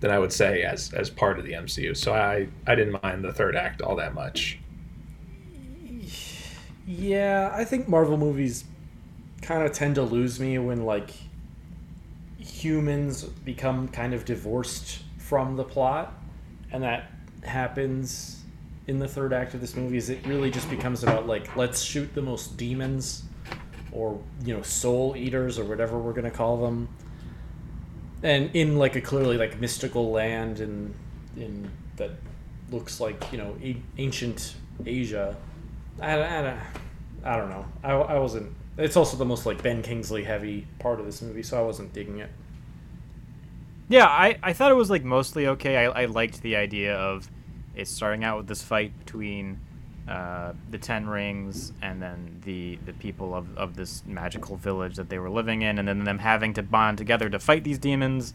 than 0.00 0.10
I 0.10 0.18
would 0.18 0.32
say 0.32 0.62
as 0.62 0.92
as 0.92 1.08
part 1.08 1.38
of 1.38 1.44
the 1.44 1.52
MCU. 1.52 1.96
So 1.96 2.12
I 2.12 2.48
I 2.66 2.74
didn't 2.74 3.02
mind 3.02 3.24
the 3.24 3.32
third 3.32 3.56
act 3.56 3.80
all 3.80 3.96
that 3.96 4.14
much. 4.14 4.58
Yeah, 6.86 7.52
I 7.54 7.64
think 7.64 7.88
Marvel 7.88 8.16
movies 8.16 8.64
kind 9.40 9.62
of 9.62 9.72
tend 9.72 9.94
to 9.94 10.02
lose 10.02 10.38
me 10.40 10.58
when 10.58 10.84
like 10.84 11.10
humans 12.38 13.22
become 13.22 13.88
kind 13.88 14.14
of 14.14 14.24
divorced 14.24 15.02
from 15.18 15.56
the 15.56 15.64
plot 15.64 16.12
and 16.72 16.82
that 16.82 17.10
happens 17.44 18.41
in 18.86 18.98
the 18.98 19.08
third 19.08 19.32
act 19.32 19.54
of 19.54 19.60
this 19.60 19.76
movie 19.76 19.96
is 19.96 20.10
it 20.10 20.24
really 20.26 20.50
just 20.50 20.68
becomes 20.68 21.02
about 21.02 21.26
like 21.26 21.54
let's 21.56 21.82
shoot 21.82 22.12
the 22.14 22.22
most 22.22 22.56
demons 22.56 23.24
or 23.92 24.18
you 24.44 24.54
know 24.54 24.62
soul 24.62 25.14
eaters 25.16 25.58
or 25.58 25.64
whatever 25.64 25.98
we're 25.98 26.12
gonna 26.12 26.30
call 26.30 26.56
them. 26.56 26.88
And 28.22 28.50
in 28.54 28.76
like 28.78 28.96
a 28.96 29.00
clearly 29.00 29.36
like 29.36 29.60
mystical 29.60 30.10
land 30.10 30.60
and 30.60 30.94
in 31.36 31.70
that 31.96 32.10
looks 32.70 33.00
like 33.00 33.30
you 33.32 33.38
know 33.38 33.56
a- 33.62 33.82
ancient 33.98 34.54
asia. 34.84 35.36
I, 36.00 36.20
I, 36.20 36.58
I 37.24 37.36
don't 37.36 37.50
know. 37.50 37.66
I, 37.84 37.92
I 37.92 38.18
wasn't 38.18 38.52
it's 38.78 38.96
also 38.96 39.16
the 39.16 39.24
most 39.24 39.44
like 39.44 39.62
ben 39.62 39.82
kingsley 39.82 40.24
heavy 40.24 40.66
part 40.78 40.98
of 40.98 41.04
this 41.04 41.20
movie 41.20 41.42
so 41.42 41.58
i 41.58 41.62
wasn't 41.62 41.92
digging 41.92 42.18
it. 42.18 42.30
Yeah 43.88 44.06
i, 44.06 44.38
I 44.42 44.52
thought 44.54 44.70
it 44.70 44.76
was 44.76 44.90
like 44.90 45.04
mostly 45.04 45.46
okay. 45.48 45.76
I, 45.76 46.02
I 46.02 46.04
liked 46.06 46.42
the 46.42 46.56
idea 46.56 46.96
of 46.96 47.28
it's 47.74 47.90
starting 47.90 48.24
out 48.24 48.38
with 48.38 48.46
this 48.46 48.62
fight 48.62 48.98
between 48.98 49.60
uh, 50.08 50.52
the 50.70 50.78
Ten 50.78 51.06
Rings 51.06 51.72
and 51.80 52.02
then 52.02 52.40
the 52.44 52.78
the 52.84 52.92
people 52.92 53.34
of, 53.34 53.56
of 53.56 53.76
this 53.76 54.02
magical 54.04 54.56
village 54.56 54.96
that 54.96 55.08
they 55.08 55.18
were 55.18 55.30
living 55.30 55.62
in, 55.62 55.78
and 55.78 55.86
then 55.86 56.04
them 56.04 56.18
having 56.18 56.54
to 56.54 56.62
bond 56.62 56.98
together 56.98 57.30
to 57.30 57.38
fight 57.38 57.64
these 57.64 57.78
demons. 57.78 58.34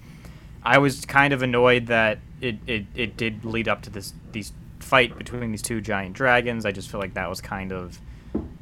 I 0.63 0.80
was 0.80 1.06
kind 1.06 1.34
of 1.34 1.41
annoyed 1.41 1.88
that 1.88 2.19
it, 2.41 2.58
it, 2.67 2.86
it 2.95 3.17
did 3.17 3.45
lead 3.45 3.67
up 3.67 3.82
to 3.84 3.89
this 3.89 4.13
these 4.32 4.54
fight 4.80 5.17
between 5.17 5.52
these 5.52 5.62
two 5.62 5.82
giant 5.82 6.13
dragons. 6.13 6.65
I 6.65 6.71
just 6.71 6.89
feel 6.89 7.00
like 7.00 7.13
that 7.15 7.30
was 7.30 7.41
kind 7.41 7.71
of 7.71 8.00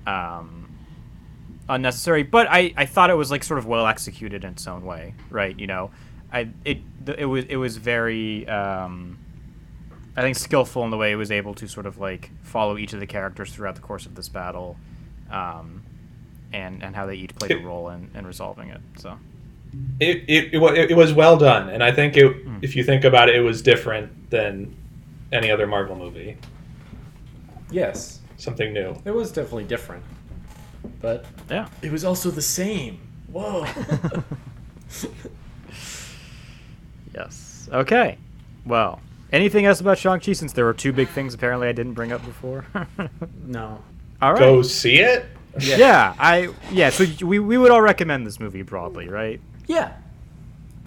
um, 0.08 0.70
unnecessary. 1.70 2.24
But 2.24 2.48
I, 2.50 2.74
I 2.76 2.86
thought 2.86 3.10
it 3.10 3.16
was 3.16 3.32
like 3.32 3.44
sort 3.44 3.58
of 3.60 3.66
well 3.66 3.88
executed 3.88 4.44
in 4.44 4.52
its 4.52 4.68
own 4.68 4.86
way, 4.86 5.14
right? 5.30 5.58
You 5.60 5.68
know, 5.68 5.92
I 6.32 6.50
it 6.64 6.80
it 7.18 7.26
was 7.26 7.46
it 7.46 7.58
was 7.58 7.78
very 7.78 8.48
um, 8.48 9.18
I 10.17 10.21
think 10.21 10.38
skillful 10.38 10.84
in 10.86 10.91
the 10.91 10.97
way 10.97 11.12
it 11.12 11.15
was 11.15 11.32
able 11.32 11.54
to 11.56 11.67
sort 11.67 11.86
of 11.86 11.97
like 11.97 12.32
follow 12.41 12.78
each 12.78 12.93
of 12.93 12.99
the 12.99 13.08
characters 13.08 13.54
throughout 13.54 13.75
the 13.75 13.82
course 13.82 14.06
of 14.06 14.15
this 14.15 14.30
battle, 14.30 14.78
um, 15.30 15.84
and 16.54 16.84
and 16.84 16.95
how 16.95 17.06
they 17.06 17.15
each 17.15 17.36
played 17.36 17.51
a 17.51 17.58
role 17.58 17.89
in, 17.89 18.10
in 18.13 18.25
resolving 18.25 18.69
it. 18.69 18.82
So 18.97 19.17
It, 19.99 20.23
it, 20.28 20.54
it, 20.54 20.91
it 20.91 20.95
was 20.95 21.12
well 21.13 21.38
done, 21.38 21.69
and 21.69 21.84
I 21.84 21.91
think 21.91 22.15
it, 22.15 22.36
if 22.62 22.75
you 22.75 22.84
think 22.84 23.04
about 23.04 23.28
it, 23.30 23.36
it 23.36 23.41
was 23.41 23.62
different 23.62 24.30
than 24.30 24.73
any 25.32 25.51
other 25.51 25.67
Marvel 25.67 25.95
movie. 25.97 26.38
Yes, 27.71 28.21
Something 28.38 28.73
new. 28.73 28.95
it 29.06 29.12
was 29.12 29.32
definitely 29.32 29.65
different, 29.65 30.04
but 31.01 31.25
yeah. 31.49 31.67
it 31.82 31.91
was 31.91 32.06
also 32.06 32.30
the 32.32 32.41
same. 32.41 32.99
Whoa. 33.28 33.65
Yes. 37.13 37.69
Okay. 37.71 38.17
Well, 38.65 38.99
anything 39.32 39.66
else 39.66 39.80
about 39.80 39.98
Shang 39.98 40.20
Chi? 40.20 40.34
Since 40.34 40.54
there 40.54 40.66
were 40.66 40.74
two 40.74 40.94
big 40.94 41.10
things 41.10 41.34
apparently 41.34 41.68
I 41.68 41.72
didn't 41.72 41.94
bring 41.94 42.12
up 42.12 42.24
before. 42.26 42.66
no. 43.46 43.82
all 44.22 44.34
right. 44.34 44.40
Go 44.40 44.62
see 44.62 45.00
it. 45.00 45.26
Yeah. 45.60 46.14
I 46.20 46.50
yeah. 46.72 46.90
So 46.90 47.06
we 47.26 47.40
we 47.40 47.58
would 47.58 47.72
all 47.72 47.82
recommend 47.82 48.26
this 48.28 48.40
movie 48.40 48.62
broadly, 48.62 49.08
right? 49.10 49.40
Yeah. 49.68 49.94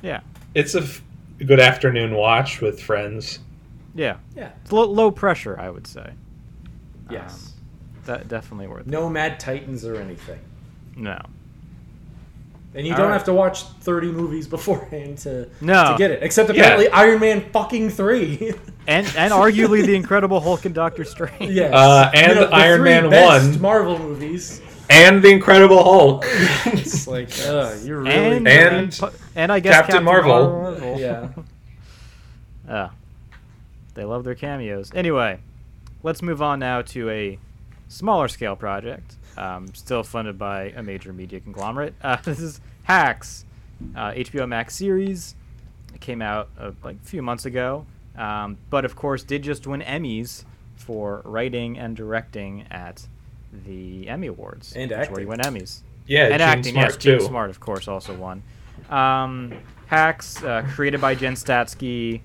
Yeah. 0.03 0.21
It's 0.55 0.75
a 0.75 0.83
f- 0.83 1.03
good 1.45 1.61
afternoon 1.61 2.15
watch 2.15 2.61
with 2.61 2.81
friends. 2.81 3.41
Yeah. 3.95 4.19
Yeah. 4.37 4.51
It's 4.63 4.73
low, 4.73 4.85
low 4.85 5.11
pressure, 5.11 5.59
I 5.59 5.71
would 5.71 5.87
say. 5.87 6.13
Yes. 7.11 7.47
Um, 7.47 7.53
that 8.05 8.29
definitely 8.29 8.67
worth 8.69 8.83
it. 8.83 8.87
no 8.87 9.09
Mad 9.09 9.39
Titans 9.41 9.85
or 9.85 9.97
anything. 9.97 10.39
No. 10.97 11.21
And 12.75 12.87
you 12.87 12.93
All 12.93 12.99
don't 12.99 13.07
right. 13.09 13.13
have 13.15 13.25
to 13.25 13.33
watch 13.33 13.63
30 13.63 14.13
movies 14.13 14.47
beforehand 14.47 15.19
to, 15.19 15.49
No. 15.61 15.93
to 15.93 15.95
get 15.99 16.11
it. 16.11 16.23
Except 16.23 16.51
Yeah. 16.53 16.61
apparently 16.61 16.89
Iron 16.91 17.19
Man 17.21 17.41
fucking 17.53 17.91
3. 17.91 18.53
And 18.87 19.07
and 19.17 19.33
arguably 19.33 19.85
the 19.85 19.95
Incredible 19.95 20.41
Hulk 20.41 20.65
and 20.65 20.75
Doctor 20.75 21.05
Strange. 21.05 21.53
yes. 21.53 21.73
Uh, 21.75 22.11
and 22.15 22.39
the 22.39 22.49
Iron 22.55 22.81
three 22.81 22.91
Man 22.91 23.11
best 23.11 23.51
1. 23.53 23.61
Marvel 23.61 23.99
movies. 23.99 24.61
And 24.91 25.23
the 25.23 25.29
Incredible 25.29 25.83
Hulk. 25.83 26.25
It's 26.67 27.07
like, 27.17 27.29
uh, 27.47 27.75
you're 27.85 28.01
really. 28.01 28.37
And 28.37 28.49
And 28.49 28.77
and, 29.03 29.11
and 29.37 29.53
I 29.53 29.61
guess 29.61 29.75
Captain 29.75 29.93
Captain, 29.93 30.05
Marvel. 30.05 30.51
Marvel. 30.63 30.99
yeah. 31.01 31.29
Ah. 32.71 32.91
they 33.95 34.05
love 34.05 34.25
their 34.25 34.35
cameos. 34.35 34.91
Anyway, 34.95 35.39
let's 36.03 36.23
move 36.23 36.43
on 36.43 36.59
now 36.59 36.83
to 36.83 37.09
a 37.11 37.39
smaller 37.89 38.29
scale 38.29 38.57
project, 38.57 39.17
um, 39.39 39.73
still 39.75 40.03
funded 40.03 40.39
by 40.39 40.65
a 40.77 40.83
major 40.83 41.13
media 41.13 41.41
conglomerate. 41.41 41.95
Uh, 42.03 42.17
this 42.25 42.41
is 42.41 42.61
Hacks, 42.85 43.45
uh, 43.97 44.13
HBO 44.13 44.49
Max 44.49 44.75
series. 44.75 45.35
It 45.95 46.01
came 46.01 46.21
out 46.23 46.49
uh, 46.59 46.73
like 46.83 46.97
a 46.97 47.07
few 47.07 47.23
months 47.23 47.45
ago, 47.47 47.87
um, 48.17 48.59
but 48.71 48.85
of 48.85 48.97
course 48.97 49.23
did 49.23 49.43
just 49.43 49.67
win 49.67 49.81
Emmys 49.81 50.45
for 50.77 51.23
writing 51.25 51.79
and 51.79 51.97
directing 51.97 52.67
at 52.71 53.07
the 53.65 54.09
Emmy 54.09 54.27
Awards. 54.29 54.73
And 54.75 54.91
which 54.91 54.91
is 54.91 54.97
Where 54.97 55.03
acting. 55.03 55.23
you 55.23 55.29
win 55.29 55.41
Emmys 55.41 55.81
Yeah, 56.07 56.25
and 56.27 56.33
Jean 56.35 56.41
acting, 56.41 56.73
Smart 56.75 56.87
yes, 56.89 56.97
Jean 56.99 57.19
too. 57.19 57.25
Smart, 57.25 57.51
of 57.51 57.61
course, 57.61 57.89
also 57.89 58.15
won. 58.15 58.43
Um, 58.91 59.55
Hacks, 59.87 60.43
uh, 60.43 60.67
created 60.75 61.01
by 61.01 61.15
Jen 61.15 61.35
Statsky, 61.35 62.21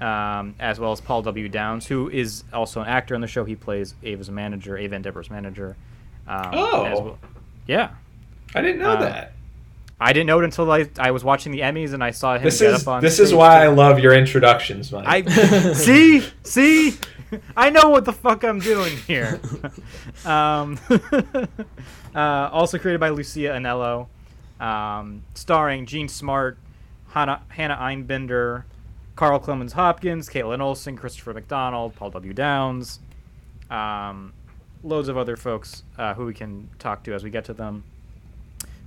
um, 0.00 0.54
as 0.58 0.78
well 0.78 0.92
as 0.92 1.00
Paul 1.00 1.22
W. 1.22 1.48
Downs, 1.48 1.86
who 1.86 2.10
is 2.10 2.44
also 2.52 2.80
an 2.80 2.88
actor 2.88 3.14
on 3.14 3.20
the 3.20 3.26
show. 3.28 3.44
He 3.44 3.54
plays 3.56 3.94
Ava's 4.02 4.28
manager, 4.30 4.76
Ava 4.76 4.96
and 4.96 5.04
Deborah's 5.04 5.30
manager. 5.30 5.76
Um, 6.28 6.50
Oh. 6.52 6.82
well- 6.82 7.18
yeah. 7.66 7.90
I 8.54 8.62
didn't 8.62 8.78
know 8.80 8.92
Uh, 8.92 9.00
that. 9.00 9.32
I 9.98 10.12
didn't 10.12 10.26
know 10.26 10.38
it 10.40 10.44
until 10.44 10.70
I, 10.70 10.86
I 10.98 11.10
was 11.10 11.24
watching 11.24 11.52
the 11.52 11.60
Emmys 11.60 11.94
and 11.94 12.04
I 12.04 12.10
saw 12.10 12.36
him 12.36 12.42
This 12.42 12.60
get 12.60 12.74
is 12.74 12.82
up 12.82 12.88
on 12.88 13.02
this 13.02 13.18
is 13.18 13.32
why 13.32 13.58
to- 13.60 13.64
I 13.64 13.66
love 13.68 13.98
your 13.98 14.12
introductions, 14.12 14.92
Mike. 14.92 15.06
I 15.06 15.22
see, 15.72 16.22
see, 16.42 16.96
I 17.56 17.70
know 17.70 17.88
what 17.88 18.04
the 18.04 18.12
fuck 18.12 18.44
I'm 18.44 18.58
doing 18.60 18.94
here. 19.06 19.40
um, 20.26 20.78
uh, 22.14 22.18
also 22.52 22.78
created 22.78 23.00
by 23.00 23.08
Lucia 23.10 23.50
Aniello, 23.50 24.06
um, 24.60 25.22
starring 25.34 25.86
Jean 25.86 26.08
Smart, 26.08 26.58
Hannah, 27.10 27.40
Hannah 27.48 27.76
Einbinder, 27.76 28.64
Carl 29.16 29.40
Clemons 29.40 29.72
Hopkins, 29.72 30.28
Kaitlin 30.28 30.60
Olson, 30.60 30.96
Christopher 30.96 31.32
McDonald, 31.32 31.94
Paul 31.96 32.10
W. 32.10 32.32
Downs, 32.34 33.00
um, 33.70 34.32
loads 34.86 35.08
of 35.08 35.16
other 35.16 35.36
folks 35.36 35.82
uh, 35.98 36.14
who 36.14 36.26
we 36.26 36.34
can 36.34 36.68
talk 36.78 37.02
to 37.04 37.12
as 37.12 37.24
we 37.24 37.30
get 37.30 37.44
to 37.44 37.54
them 37.54 37.84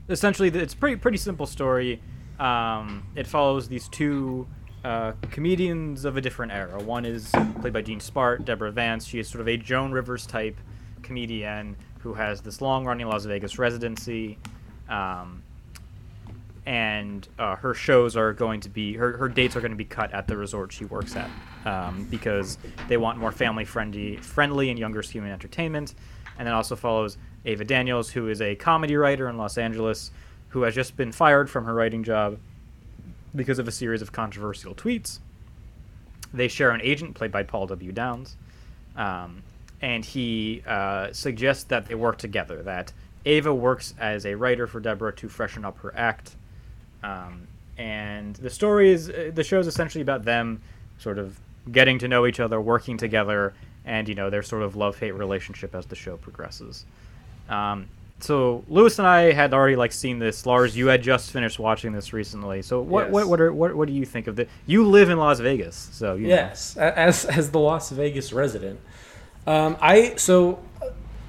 essentially 0.10 0.50
it's 0.50 0.74
pretty 0.74 0.96
pretty 0.96 1.18
simple 1.18 1.46
story. 1.46 2.02
Um, 2.40 3.06
it 3.16 3.28
follows 3.28 3.68
these 3.68 3.88
two 3.88 4.48
uh, 4.84 5.14
comedians 5.30 6.06
of 6.06 6.18
a 6.18 6.22
different 6.22 6.52
era. 6.52 6.82
One 6.82 7.06
is 7.06 7.32
played 7.62 7.74
by 7.74 7.82
Jean 7.82 8.00
Smart, 8.00 8.46
Deborah 8.46 8.72
Vance. 8.72 9.06
She 9.06 9.20
is 9.20 9.28
sort 9.28 9.42
of 9.42 9.48
a 9.48 9.58
Joan 9.58 9.92
Rivers 9.92 10.26
type 10.26 10.58
comedian 11.04 11.76
who 12.00 12.14
has 12.14 12.42
this 12.42 12.62
long 12.62 12.86
running 12.86 13.08
Las 13.08 13.26
Vegas 13.26 13.60
residency. 13.60 14.38
Um, 14.88 15.44
and 16.70 17.28
uh, 17.40 17.56
her 17.56 17.74
shows 17.74 18.16
are 18.16 18.32
going 18.32 18.62
to 18.62 18.70
be 18.70 18.94
her, 18.94 19.18
her 19.18 19.28
dates 19.28 19.56
are 19.56 19.60
going 19.60 19.72
to 19.72 19.76
be 19.76 19.84
cut 19.84 20.14
at 20.14 20.28
the 20.28 20.38
resort 20.38 20.72
she 20.72 20.86
works 20.86 21.16
at 21.16 21.28
um, 21.66 22.06
because 22.12 22.60
they 22.88 22.96
want 22.96 23.18
more 23.18 23.32
family 23.32 23.66
friendly 23.66 24.18
friendly 24.18 24.70
and 24.70 24.78
younger 24.78 25.02
skewing 25.02 25.32
entertainment. 25.32 25.96
And 26.38 26.46
then 26.46 26.54
also 26.54 26.76
follows 26.76 27.18
ava 27.44 27.66
daniels 27.66 28.12
who 28.12 28.30
is 28.30 28.40
a 28.40 28.54
comedy 28.54 28.96
writer 28.96 29.28
in 29.30 29.36
los 29.36 29.58
angeles 29.58 30.12
who 30.50 30.62
has 30.62 30.76
just 30.76 30.96
been 30.96 31.12
fired 31.12 31.50
from 31.50 31.66
her 31.66 31.74
writing 31.74 32.04
job 32.04 32.38
because 33.36 33.58
of 33.58 33.68
a 33.68 33.72
series 33.72 34.04
of 34.04 34.12
controversial 34.12 34.76
tweets. 34.76 35.18
They 36.32 36.48
share 36.48 36.70
an 36.70 36.82
agent 36.84 37.16
played 37.16 37.32
by 37.32 37.42
paul 37.42 37.66
w. 37.66 37.92
Downs 37.92 38.38
um, 38.96 39.42
and 39.82 40.06
he 40.06 40.62
uh, 40.68 41.14
suggests 41.14 41.64
that 41.64 41.88
they 41.88 41.96
work 41.96 42.20
together 42.20 42.62
that 42.62 42.94
ava 43.26 43.56
works 43.56 43.96
as 44.00 44.24
a 44.24 44.36
writer 44.36 44.68
for 44.68 44.80
deborah 44.80 45.14
to 45.14 45.28
freshen 45.28 45.66
up 45.66 45.80
her 45.80 45.92
act 45.98 46.36
um, 47.04 47.48
and 47.78 48.36
the 48.36 48.50
story 48.50 48.92
is 48.92 49.10
uh, 49.10 49.32
the 49.34 49.44
show 49.44 49.60
is 49.60 49.68
essentially 49.68 50.02
about 50.02 50.24
them 50.26 50.62
sort 50.98 51.18
of 51.18 51.40
getting 51.72 52.00
to 52.00 52.08
know 52.08 52.26
each 52.26 52.40
other, 52.40 52.60
working 52.60 52.98
together, 52.98 53.54
and 53.86 54.08
you 54.10 54.16
know 54.16 54.30
their 54.30 54.44
sort 54.44 54.64
of 54.64 54.76
love 54.76 55.00
hate 55.00 55.12
relationship 55.14 55.74
as 55.76 55.86
the 55.86 55.96
show 55.96 56.18
progresses. 56.18 56.86
Um, 57.50 57.88
so 58.22 58.66
Lewis 58.68 59.00
and 59.00 59.08
I 59.08 59.32
had 59.32 59.54
already 59.54 59.78
like 59.78 59.94
seen 59.94 60.20
this. 60.20 60.46
Lars, 60.46 60.76
you 60.76 60.88
had 60.88 61.02
just 61.02 61.32
finished 61.32 61.58
watching 61.58 61.94
this 61.94 62.12
recently. 62.12 62.62
So 62.62 62.82
what 62.82 63.06
Yes. 63.06 63.14
what 63.14 63.28
what, 63.30 63.42
are, 63.42 63.54
what 63.54 63.76
what 63.76 63.88
do 63.88 63.94
you 63.94 64.06
think 64.06 64.28
of 64.28 64.38
it? 64.40 64.50
You 64.68 64.86
live 64.86 65.10
in 65.10 65.18
Las 65.18 65.40
Vegas, 65.40 65.90
so 65.94 66.16
you 66.16 66.24
know. 66.24 66.36
Yes, 66.36 66.76
a- 66.78 66.98
as 67.00 67.24
as 67.26 67.52
the 67.52 67.60
Las 67.60 67.92
Vegas 67.92 68.34
resident, 68.34 68.80
um, 69.48 69.78
I 69.82 70.16
so 70.18 70.60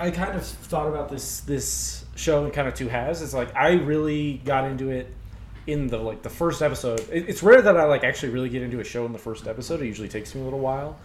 I 0.01 0.11
kind 0.11 0.35
of 0.37 0.45
thought 0.45 0.89
about 0.89 1.09
this 1.11 1.41
this 1.41 2.05
show 2.17 2.45
in 2.45 2.51
kind 2.51 2.67
of 2.67 2.75
two 2.75 2.89
halves. 2.89 3.23
It's 3.23 3.35
like 3.35 3.55
I 3.55 3.75
really 3.75 4.41
got 4.45 4.65
into 4.65 4.91
it 4.91 5.07
in 5.73 5.87
the 5.87 5.99
like 5.99 6.23
the 6.23 6.31
first 6.31 6.63
episode. 6.63 7.01
It, 7.11 7.29
it's 7.29 7.43
rare 7.43 7.63
that 7.63 7.77
I 7.77 7.85
like 7.85 8.05
actually 8.05 8.31
really 8.31 8.49
get 8.49 8.63
into 8.63 8.81
a 8.81 8.85
show 8.85 9.07
in 9.07 9.13
the 9.13 9.19
first 9.19 9.47
episode. 9.47 9.81
It 9.81 9.87
usually 9.87 10.09
takes 10.09 10.35
me 10.35 10.41
a 10.41 10.45
little 10.45 10.61
while, 10.61 10.99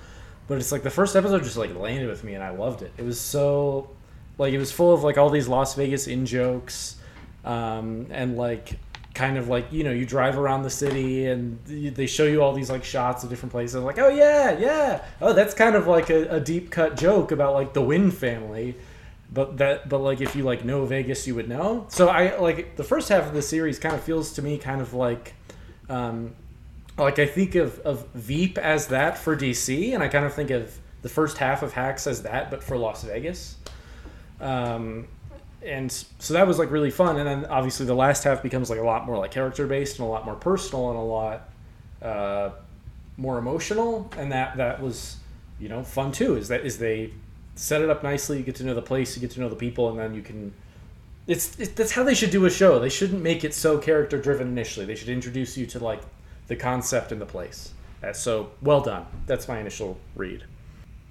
but 0.48 0.58
it's 0.58 0.72
like 0.72 0.84
the 0.84 0.90
first 0.90 1.16
episode 1.16 1.44
just 1.44 1.58
like 1.58 1.76
landed 1.76 2.10
with 2.10 2.24
me 2.24 2.34
and 2.34 2.44
I 2.44 2.50
loved 2.50 2.82
it. 2.82 2.92
It 2.98 3.04
was 3.04 3.20
so 3.20 3.90
like 4.38 4.54
it 4.54 4.60
was 4.60 4.72
full 4.72 4.94
of 4.94 5.04
like 5.04 5.18
all 5.18 5.30
these 5.30 5.48
Las 5.48 5.76
Vegas 5.76 6.08
in 6.08 6.26
jokes, 6.26 6.98
um, 7.44 8.08
and 8.12 8.38
like 8.38 8.80
kind 9.14 9.38
of 9.38 9.48
like 9.48 9.72
you 9.72 9.84
know 9.84 9.92
you 9.92 10.06
drive 10.06 10.38
around 10.38 10.64
the 10.64 10.70
city 10.70 11.26
and 11.26 11.58
they 11.66 12.06
show 12.06 12.26
you 12.26 12.44
all 12.44 12.52
these 12.52 12.70
like 12.70 12.84
shots 12.84 13.24
of 13.24 13.30
different 13.30 13.50
places 13.50 13.82
like 13.82 13.98
oh 13.98 14.10
yeah 14.10 14.60
yeah 14.60 15.02
oh 15.22 15.32
that's 15.32 15.54
kind 15.54 15.74
of 15.74 15.88
like 15.88 16.10
a, 16.10 16.28
a 16.28 16.40
deep 16.42 16.70
cut 16.70 16.98
joke 16.98 17.32
about 17.32 17.54
like 17.54 17.74
the 17.74 17.82
Wynn 17.82 18.12
family 18.12 18.76
but 19.36 19.58
that 19.58 19.90
but 19.90 20.00
like 20.00 20.22
if 20.22 20.34
you 20.36 20.44
like 20.44 20.64
know 20.64 20.86
Vegas 20.86 21.28
you 21.28 21.36
would 21.36 21.50
know. 21.50 21.86
So 21.90 22.08
I 22.08 22.38
like 22.40 22.78
the 22.78 22.84
first 22.84 23.10
half 23.10 23.28
of 23.28 23.34
the 23.34 23.42
series 23.42 23.78
kind 23.78 23.94
of 23.94 24.02
feels 24.02 24.32
to 24.34 24.42
me 24.42 24.58
kind 24.58 24.82
of 24.82 24.94
like 24.94 25.36
um 25.90 26.34
like 26.98 27.20
I 27.20 27.26
think 27.28 27.54
of 27.56 27.78
of 27.80 28.08
Veep 28.14 28.58
as 28.58 28.88
that 28.88 29.18
for 29.18 29.36
DC 29.36 29.94
and 29.94 30.02
I 30.02 30.08
kind 30.08 30.26
of 30.26 30.34
think 30.34 30.52
of 30.52 30.80
the 31.02 31.10
first 31.10 31.38
half 31.38 31.62
of 31.62 31.74
Hacks 31.74 32.08
as 32.08 32.24
that 32.24 32.50
but 32.50 32.64
for 32.64 32.78
Las 32.78 33.04
Vegas. 33.04 33.58
Um 34.40 35.10
and 35.62 35.92
so 35.92 36.34
that 36.34 36.48
was 36.48 36.58
like 36.58 36.72
really 36.72 36.92
fun 36.92 37.18
and 37.18 37.28
then 37.28 37.46
obviously 37.48 37.86
the 37.86 37.94
last 37.94 38.24
half 38.24 38.42
becomes 38.42 38.70
like 38.70 38.80
a 38.80 38.84
lot 38.84 39.06
more 39.06 39.18
like 39.18 39.32
character 39.32 39.68
based 39.68 40.00
and 40.00 40.08
a 40.08 40.10
lot 40.10 40.24
more 40.24 40.36
personal 40.36 40.92
and 40.92 40.98
a 40.98 41.02
lot 41.02 41.50
uh, 42.02 42.52
more 43.18 43.38
emotional 43.38 44.10
and 44.18 44.32
that 44.32 44.56
that 44.58 44.82
was 44.82 45.18
you 45.60 45.68
know 45.68 45.84
fun 45.84 46.12
too 46.12 46.36
is 46.36 46.50
that 46.50 46.64
is 46.64 46.78
they 46.78 47.12
set 47.56 47.82
it 47.82 47.90
up 47.90 48.04
nicely 48.04 48.38
you 48.38 48.44
get 48.44 48.56
to 48.56 48.64
know 48.64 48.74
the 48.74 48.82
place 48.82 49.16
you 49.16 49.22
get 49.22 49.32
to 49.32 49.40
know 49.40 49.50
the 49.50 49.56
people 49.56 49.90
and 49.90 49.98
then 49.98 50.14
you 50.14 50.22
can 50.22 50.54
it's 51.28 51.60
it, 51.60 51.76
that's 51.76 51.92
how 51.92 52.04
they 52.04 52.14
should 52.14 52.30
do 52.30 52.46
a 52.46 52.50
show. 52.50 52.80
They 52.80 52.90
shouldn't 52.90 53.22
make 53.22 53.44
it 53.44 53.54
so 53.54 53.78
character 53.78 54.20
driven 54.20 54.48
initially. 54.48 54.86
They 54.86 54.96
should 54.96 55.10
introduce 55.10 55.58
you 55.58 55.66
to 55.68 55.80
like 55.80 56.02
the 56.48 56.56
concept 56.56 57.12
and 57.12 57.20
the 57.20 57.26
place. 57.26 57.74
Uh, 58.04 58.14
so 58.14 58.52
well 58.62 58.82
done. 58.82 59.06
That's 59.26 59.48
my 59.48 59.60
initial 59.60 59.98
read. 60.16 60.44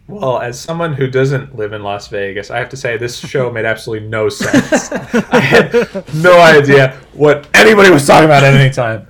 Well, 0.06 0.38
as 0.38 0.60
someone 0.60 0.92
who 0.92 1.08
doesn't 1.08 1.56
live 1.56 1.72
in 1.72 1.82
Las 1.82 2.08
Vegas, 2.08 2.50
I 2.50 2.58
have 2.58 2.68
to 2.68 2.76
say 2.76 2.98
this 2.98 3.18
show 3.18 3.50
made 3.50 3.64
absolutely 3.64 4.06
no 4.06 4.28
sense. 4.28 4.92
I 4.92 5.40
had 5.40 6.14
no 6.14 6.38
idea 6.40 7.00
what 7.14 7.48
anybody 7.54 7.90
was 7.90 8.06
talking 8.06 8.26
about 8.26 8.44
at 8.44 8.52
any 8.52 8.70
time. 8.70 9.06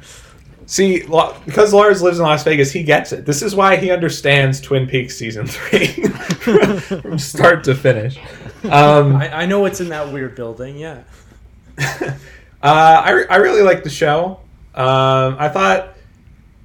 See, 0.67 1.01
because 1.01 1.75
Lars 1.75 2.01
lives 2.01 2.19
in 2.19 2.25
Las 2.25 2.43
Vegas, 2.43 2.73
he 2.73 2.83
gets 2.83 3.13
it. 3.13 3.27
This 3.27 3.43
is 3.43 3.55
why 3.55 3.77
he 3.77 3.91
understands 3.91 4.61
Twin 4.61 4.87
Peaks 4.87 5.17
season 5.17 5.47
three 5.47 5.87
from 6.79 7.19
start 7.19 7.65
to 7.65 7.75
finish. 7.75 8.19
Um, 8.65 9.17
I, 9.17 9.43
I 9.43 9.47
know 9.47 9.61
what's 9.61 9.81
in 9.81 9.91
that 9.91 10.11
weird 10.13 10.35
building. 10.35 10.79
Yeah. 10.79 11.03
uh, 11.79 12.17
I, 12.63 13.25
I 13.29 13.37
really 13.37 13.63
like 13.63 13.85
the 13.85 13.91
show. 13.91 14.41
Um, 14.75 15.37
I 15.39 15.49
thought 15.49 15.95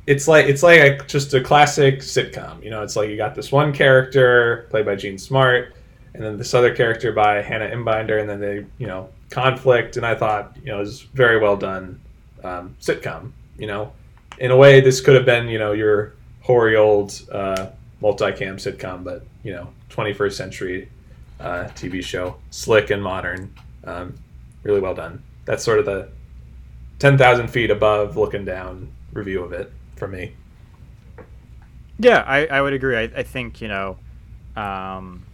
it's 0.08 0.28
like 0.28 0.48
it's 0.48 0.64
like 0.64 0.80
a, 0.80 1.06
just 1.06 1.34
a 1.34 1.42
classic 1.42 2.00
sitcom. 2.00 2.64
You 2.64 2.70
know, 2.70 2.84
it's 2.84 2.96
like 2.96 3.10
you 3.10 3.18
got 3.18 3.36
this 3.36 3.52
one 3.52 3.74
character 3.74 4.68
played 4.70 4.86
by 4.86 4.96
Jean 4.96 5.18
Smart, 5.18 5.76
and 6.14 6.24
then 6.24 6.38
this 6.38 6.54
other 6.54 6.74
character 6.74 7.12
by 7.12 7.42
Hannah 7.42 7.70
Einbinder, 7.70 8.20
and 8.20 8.30
then 8.30 8.40
they 8.40 8.66
you 8.78 8.88
know 8.88 9.10
conflict. 9.30 9.98
And 9.98 10.06
I 10.06 10.16
thought 10.16 10.56
you 10.64 10.72
know 10.72 10.78
it 10.78 10.80
was 10.80 11.02
very 11.02 11.40
well 11.40 11.58
done 11.58 12.00
um, 12.44 12.76
sitcom. 12.82 13.34
You 13.60 13.68
know, 13.68 13.94
in 14.40 14.50
a 14.52 14.58
way, 14.58 14.82
this 14.82 15.02
could 15.02 15.16
have 15.16 15.26
been 15.26 15.48
you 15.48 15.60
know 15.60 15.74
your 15.74 16.14
hoary 16.42 16.76
old 16.76 17.22
uh, 17.32 17.68
multicam 18.02 18.56
sitcom, 18.56 19.04
but 19.04 19.26
you 19.44 19.52
know 19.52 19.70
21st 19.90 20.34
century 20.34 20.90
uh, 21.40 21.66
TV 21.76 22.04
show, 22.04 22.36
slick 22.50 22.90
and 22.90 23.04
modern. 23.04 23.54
Um, 23.84 24.18
really 24.64 24.80
well 24.80 24.94
done. 24.94 25.24
That's 25.46 25.64
sort 25.64 25.80
of 25.80 25.86
the 25.86 26.10
10,000 27.00 27.48
feet 27.48 27.72
above 27.72 28.18
looking 28.18 28.46
down 28.46 28.92
review 29.14 29.44
of 29.44 29.54
it 29.54 29.72
for 29.96 30.08
me. 30.08 30.34
Yeah, 31.98 32.24
I, 32.26 32.46
I 32.48 32.62
would 32.62 32.74
agree. 32.74 32.96
I, 32.96 33.04
I 33.04 33.24
think, 33.24 33.62
you 33.62 33.68
know, 33.68 33.98
um, 34.56 35.26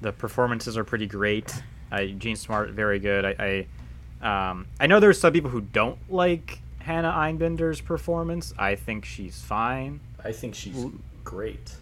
the 0.00 0.12
performances 0.12 0.76
are 0.76 0.84
pretty 0.84 1.06
great. 1.06 1.62
Uh, 1.90 2.04
Jean 2.04 2.36
Smart, 2.36 2.70
very 2.70 2.98
good. 2.98 3.24
I 3.24 3.66
I, 4.22 4.50
um, 4.50 4.66
I 4.78 4.86
know 4.86 5.00
there's 5.00 5.18
some 5.18 5.32
people 5.32 5.50
who 5.50 5.60
don't 5.60 5.98
like 6.08 6.60
Hannah 6.90 7.12
Einbinder's 7.12 7.80
performance. 7.80 8.52
I 8.58 8.74
think 8.74 9.04
she's 9.04 9.40
fine. 9.40 10.00
I 10.24 10.32
think 10.32 10.56
she's 10.56 10.86
great. 11.22 11.72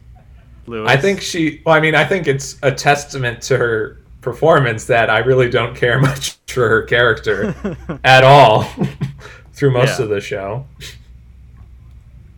Lewis. 0.67 0.91
I 0.91 0.99
think 0.99 1.23
she, 1.23 1.63
well, 1.65 1.75
I 1.75 1.81
mean, 1.81 1.95
I 1.95 2.05
think 2.05 2.27
it's 2.27 2.59
a 2.63 2.71
testament 2.71 3.41
to 3.45 3.57
her 3.57 4.01
performance 4.21 4.85
that 4.85 5.09
I 5.09 5.21
really 5.21 5.49
don't 5.49 5.75
care 5.75 5.99
much 6.11 6.37
for 6.47 6.69
her 6.69 6.83
character 6.83 7.55
at 8.05 8.23
all 8.23 8.65
through 9.55 9.71
most 9.71 9.99
Yeah. 9.99 10.05
of 10.05 10.11
the 10.11 10.21
show. 10.21 10.67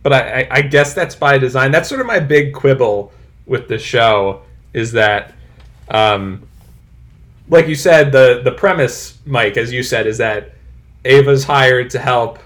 But 0.01 0.13
I, 0.13 0.41
I, 0.43 0.47
I 0.51 0.61
guess 0.61 0.93
that's 0.93 1.13
by 1.15 1.37
design. 1.37 1.71
That's 1.71 1.89
sort 1.89 1.99
of 1.99 2.07
my 2.07 2.19
big 2.19 2.53
quibble 2.53 3.11
with 3.45 3.67
the 3.67 3.77
show 3.79 4.43
is 4.73 4.93
that, 4.93 5.33
um, 5.89 6.47
like 7.49 7.67
you 7.67 7.75
said, 7.75 8.13
the 8.13 8.41
the 8.45 8.53
premise, 8.53 9.17
Mike, 9.25 9.57
as 9.57 9.73
you 9.73 9.83
said, 9.83 10.07
is 10.07 10.17
that 10.19 10.53
Ava's 11.03 11.43
hired 11.43 11.89
to 11.89 11.99
help 11.99 12.39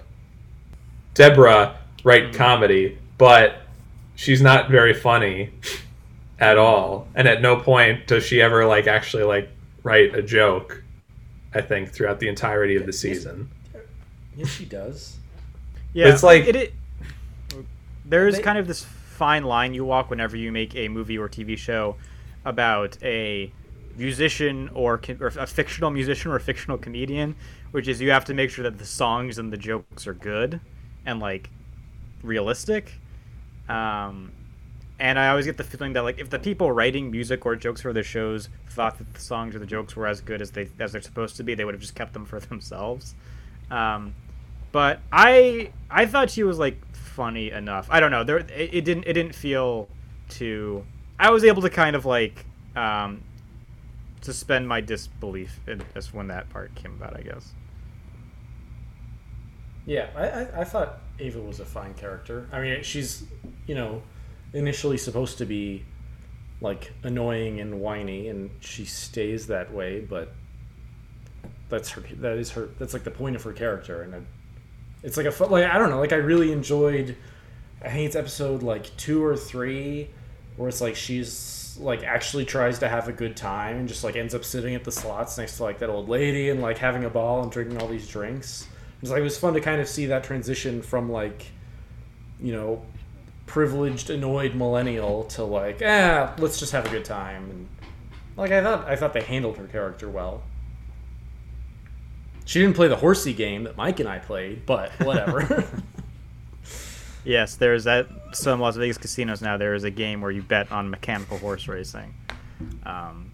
Deborah 1.16 1.80
write 2.04 2.26
mm-hmm. 2.26 2.34
comedy, 2.34 2.98
but 3.18 3.64
she's 4.16 4.42
not 4.42 4.70
very 4.70 4.94
funny 4.94 5.50
at 6.40 6.58
all, 6.58 7.08
and 7.16 7.28
at 7.28 7.42
no 7.42 7.58
point 7.58 8.06
does 8.06 8.24
she 8.24 8.42
ever 8.42 8.66
like 8.66 8.86
actually 8.86 9.24
like 9.24 9.50
write 9.84 10.14
a 10.14 10.22
joke. 10.22 10.84
I 11.54 11.62
think 11.62 11.90
throughout 11.90 12.20
the 12.20 12.28
entirety 12.28 12.76
of 12.76 12.86
the 12.86 12.94
season. 12.94 13.50
Yes, 14.36 14.50
she 14.50 14.66
does. 14.66 15.18
Yeah, 15.94 16.10
It's 16.10 16.22
like- 16.22 16.46
it. 16.46 16.56
it 16.58 16.74
there's 18.04 18.36
They- 18.36 18.42
kind 18.42 18.58
of 18.58 18.68
this 18.68 18.84
fine 18.84 19.46
line 19.46 19.74
you 19.74 19.86
walk 19.86 20.10
whenever 20.10 20.36
you 20.36 20.52
make 20.52 20.76
a 20.76 20.90
movie 20.90 21.18
or 21.18 21.30
TV 21.30 21.58
show 21.58 21.96
about 22.44 22.98
a 23.02 23.54
musician 23.96 24.70
or, 24.74 25.00
or 25.22 25.28
a 25.28 25.48
fictional 25.48 25.90
musician 25.90 26.30
or 26.30 26.36
a 26.36 26.42
fictional 26.42 26.78
comedian, 26.78 27.34
which 27.72 27.88
is 27.88 28.02
you 28.02 28.12
have 28.12 28.26
to 28.26 28.34
make 28.34 28.50
sure 28.50 28.64
that 28.64 28.78
the 28.78 28.86
songs 28.86 29.38
and 29.38 29.54
the 29.54 29.58
jokes 29.58 30.06
are 30.06 30.14
good 30.14 30.60
and 31.06 31.20
like 31.20 31.50
realistic. 32.24 32.94
Um, 33.70 34.32
and 35.00 35.20
I 35.20 35.30
always 35.30 35.46
get 35.46 35.58
the 35.58 35.64
feeling 35.64 35.94
that 35.94 36.04
like 36.04 36.20
if 36.20 36.30
the 36.30 36.40
people 36.40 36.72
writing 36.72 37.12
music 37.12 37.46
or 37.46 37.56
jokes 37.56 37.82
for 37.82 37.92
the 37.92 38.04
shows 38.04 38.50
thought 38.70 38.98
that 38.98 39.14
the 39.14 39.20
songs 39.20 39.56
or 39.56 39.60
the 39.60 39.66
jokes 39.66 39.96
were 39.96 40.08
as 40.08 40.22
good 40.22 40.42
as 40.42 40.52
they 40.52 40.70
as 40.80 40.94
they're 40.94 41.02
supposed 41.02 41.36
to 41.38 41.44
be, 41.44 41.54
they 41.56 41.66
would 41.66 41.74
have 41.74 41.82
just 41.82 41.96
kept 41.96 42.14
them 42.14 42.26
for 42.26 42.40
themselves. 42.52 43.14
Um, 43.70 44.16
but 44.72 45.00
I 45.12 45.72
I 45.90 46.06
thought 46.06 46.30
she 46.30 46.44
was 46.44 46.60
like 46.60 46.78
funny 46.96 47.52
enough. 47.52 47.88
I 47.90 48.00
don't 48.00 48.12
know. 48.12 48.24
There 48.24 48.38
it, 48.38 48.50
it 48.52 48.86
didn't 48.86 49.06
it 49.06 49.14
didn't 49.14 49.36
feel 49.36 49.90
too. 50.30 50.86
I 51.20 51.30
was 51.30 51.44
able 51.44 51.62
to 51.62 51.70
kind 51.70 51.96
of 51.96 52.06
like 52.06 52.46
um, 52.76 53.22
suspend 54.22 54.68
my 54.68 54.82
disbelief 54.82 55.60
as 55.96 56.14
when 56.14 56.28
that 56.28 56.50
part 56.50 56.74
came 56.76 56.94
about. 56.94 57.18
I 57.18 57.22
guess. 57.22 57.54
Yeah, 59.86 60.10
I, 60.16 60.28
I, 60.28 60.62
I 60.62 60.64
thought 60.64 61.00
Ava 61.20 61.40
was 61.42 61.60
a 61.60 61.66
fine 61.66 61.94
character. 61.94 62.48
I 62.52 62.62
mean, 62.62 62.84
she's, 62.84 63.24
you 63.68 63.76
know, 63.76 64.02
initially 64.54 64.98
supposed 64.98 65.38
to 65.38 65.46
be 65.46 65.84
like 66.62 66.92
annoying 67.04 67.60
and 67.60 67.80
whiny, 67.82 68.30
and 68.30 68.50
she 68.62 68.86
stays 68.86 69.48
that 69.48 69.74
way. 69.74 70.00
But 70.00 70.34
that's 71.70 71.90
her. 71.92 72.02
That 72.18 72.38
is 72.38 72.52
her. 72.52 72.70
That's 72.80 72.94
like 72.94 73.04
the 73.04 73.12
point 73.12 73.36
of 73.36 73.44
her 73.44 73.54
character, 73.54 74.02
and 74.02 74.14
it, 74.14 74.24
it's 75.04 75.18
like 75.18 75.28
a 75.28 75.44
like 75.46 75.66
I 75.66 75.78
don't 75.78 75.90
know. 75.90 76.00
Like 76.00 76.14
I 76.14 76.18
really 76.18 76.52
enjoyed. 76.52 77.16
I 77.84 77.90
think 77.90 78.08
it's 78.08 78.16
episode 78.16 78.64
like 78.64 78.96
two 78.98 79.24
or 79.24 79.36
three, 79.38 80.10
where 80.58 80.68
it's 80.70 80.82
like 80.82 80.96
she's 80.96 81.78
like 81.80 82.04
actually 82.04 82.46
tries 82.46 82.80
to 82.80 82.88
have 82.88 83.08
a 83.08 83.12
good 83.12 83.36
time 83.36 83.78
and 83.78 83.88
just 83.88 84.04
like 84.04 84.16
ends 84.16 84.34
up 84.34 84.46
sitting 84.46 84.76
at 84.76 84.84
the 84.84 84.92
slots 84.92 85.38
next 85.38 85.58
to 85.58 85.64
like 85.64 85.78
that 85.80 85.90
old 85.90 86.08
lady 86.08 86.50
and 86.50 86.62
like 86.62 86.78
having 86.78 87.04
a 87.04 87.10
ball 87.10 87.44
and 87.44 87.52
drinking 87.52 87.80
all 87.82 87.88
these 87.88 88.08
drinks. 88.08 88.68
It's 89.06 89.12
like 89.12 89.20
it 89.20 89.24
was 89.24 89.38
fun 89.38 89.54
to 89.54 89.62
kind 89.62 89.80
of 89.80 89.88
see 89.88 90.08
that 90.08 90.24
transition 90.24 90.82
from 90.82 91.12
like, 91.12 91.46
you 92.42 92.52
know, 92.52 92.84
privileged, 93.46 94.10
annoyed 94.10 94.56
millennial 94.56 95.26
to 95.26 95.44
like, 95.44 95.80
ah, 95.86 96.34
let's 96.40 96.60
just 96.60 96.72
have 96.72 96.88
a 96.88 96.90
good 96.90 97.06
time. 97.06 97.48
And 97.52 97.70
like 98.36 98.52
I 98.52 98.64
thought, 98.64 98.88
I 98.88 98.96
thought 98.96 99.14
they 99.14 99.22
handled 99.22 99.58
her 99.58 99.68
character 99.68 100.10
well. 100.10 100.42
She 102.46 102.60
didn't 102.60 102.76
play 102.76 102.88
the 102.88 102.96
horsey 102.96 103.34
game 103.34 103.66
that 103.66 103.78
Mike 103.78 104.00
and 104.00 104.10
I 104.10 104.18
played, 104.18 104.66
but 104.66 104.92
whatever. 105.00 105.64
Yes, 107.26 107.56
there's 107.56 107.86
that. 107.86 108.08
Some 108.34 108.60
Las 108.60 108.76
Vegas 108.76 109.00
casinos 109.00 109.42
now 109.42 109.58
there 109.58 109.74
is 109.74 109.84
a 109.84 109.90
game 109.90 110.22
where 110.22 110.30
you 110.30 110.44
bet 110.44 110.72
on 110.72 110.92
mechanical 110.92 111.40
horse 111.40 111.68
racing. 111.68 112.14
Um, 112.86 113.32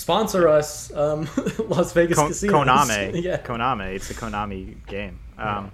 Sponsor 0.00 0.48
us, 0.48 0.90
um, 0.94 1.28
Las 1.68 1.92
Vegas 1.92 2.16
Kon- 2.16 2.28
casinos. 2.28 2.66
Konami. 2.66 3.22
yeah. 3.22 3.36
Konami. 3.36 3.94
It's 3.94 4.10
a 4.10 4.14
Konami 4.14 4.74
game. 4.86 5.18
Um, 5.36 5.70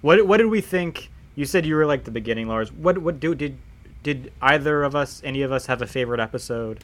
what 0.00 0.26
what 0.26 0.38
did 0.38 0.46
we 0.46 0.60
think? 0.62 1.10
You 1.34 1.44
said 1.44 1.66
you 1.66 1.76
were 1.76 1.84
like 1.86 2.04
the 2.04 2.10
beginning, 2.10 2.48
Lars. 2.48 2.72
What 2.72 2.96
what 2.98 3.20
do 3.20 3.34
did 3.34 3.58
did 4.02 4.32
either 4.40 4.82
of 4.84 4.96
us, 4.96 5.20
any 5.22 5.42
of 5.42 5.52
us, 5.52 5.66
have 5.66 5.82
a 5.82 5.86
favorite 5.86 6.18
episode? 6.18 6.82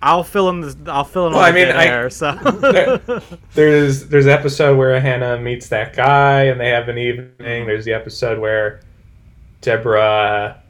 I'll 0.00 0.22
fill 0.24 0.48
in 0.50 0.60
the 0.60 0.76
I'll 0.92 1.02
fill 1.04 1.26
in 1.26 1.32
Well, 1.32 1.42
I 1.42 1.50
mean, 1.52 1.66
dead 1.66 1.76
I- 1.76 1.86
air, 1.86 2.10
so 2.10 2.32
There's 3.54 4.06
there's 4.06 4.26
an 4.26 4.32
episode 4.32 4.76
where 4.78 5.00
Hannah 5.00 5.38
meets 5.40 5.68
that 5.68 5.94
guy 5.96 6.44
and 6.44 6.60
they 6.60 6.68
have 6.68 6.88
an 6.88 6.98
evening. 6.98 7.66
There's 7.66 7.84
the 7.84 7.92
episode 7.92 8.38
where 8.38 8.80
Deborah 9.60 10.60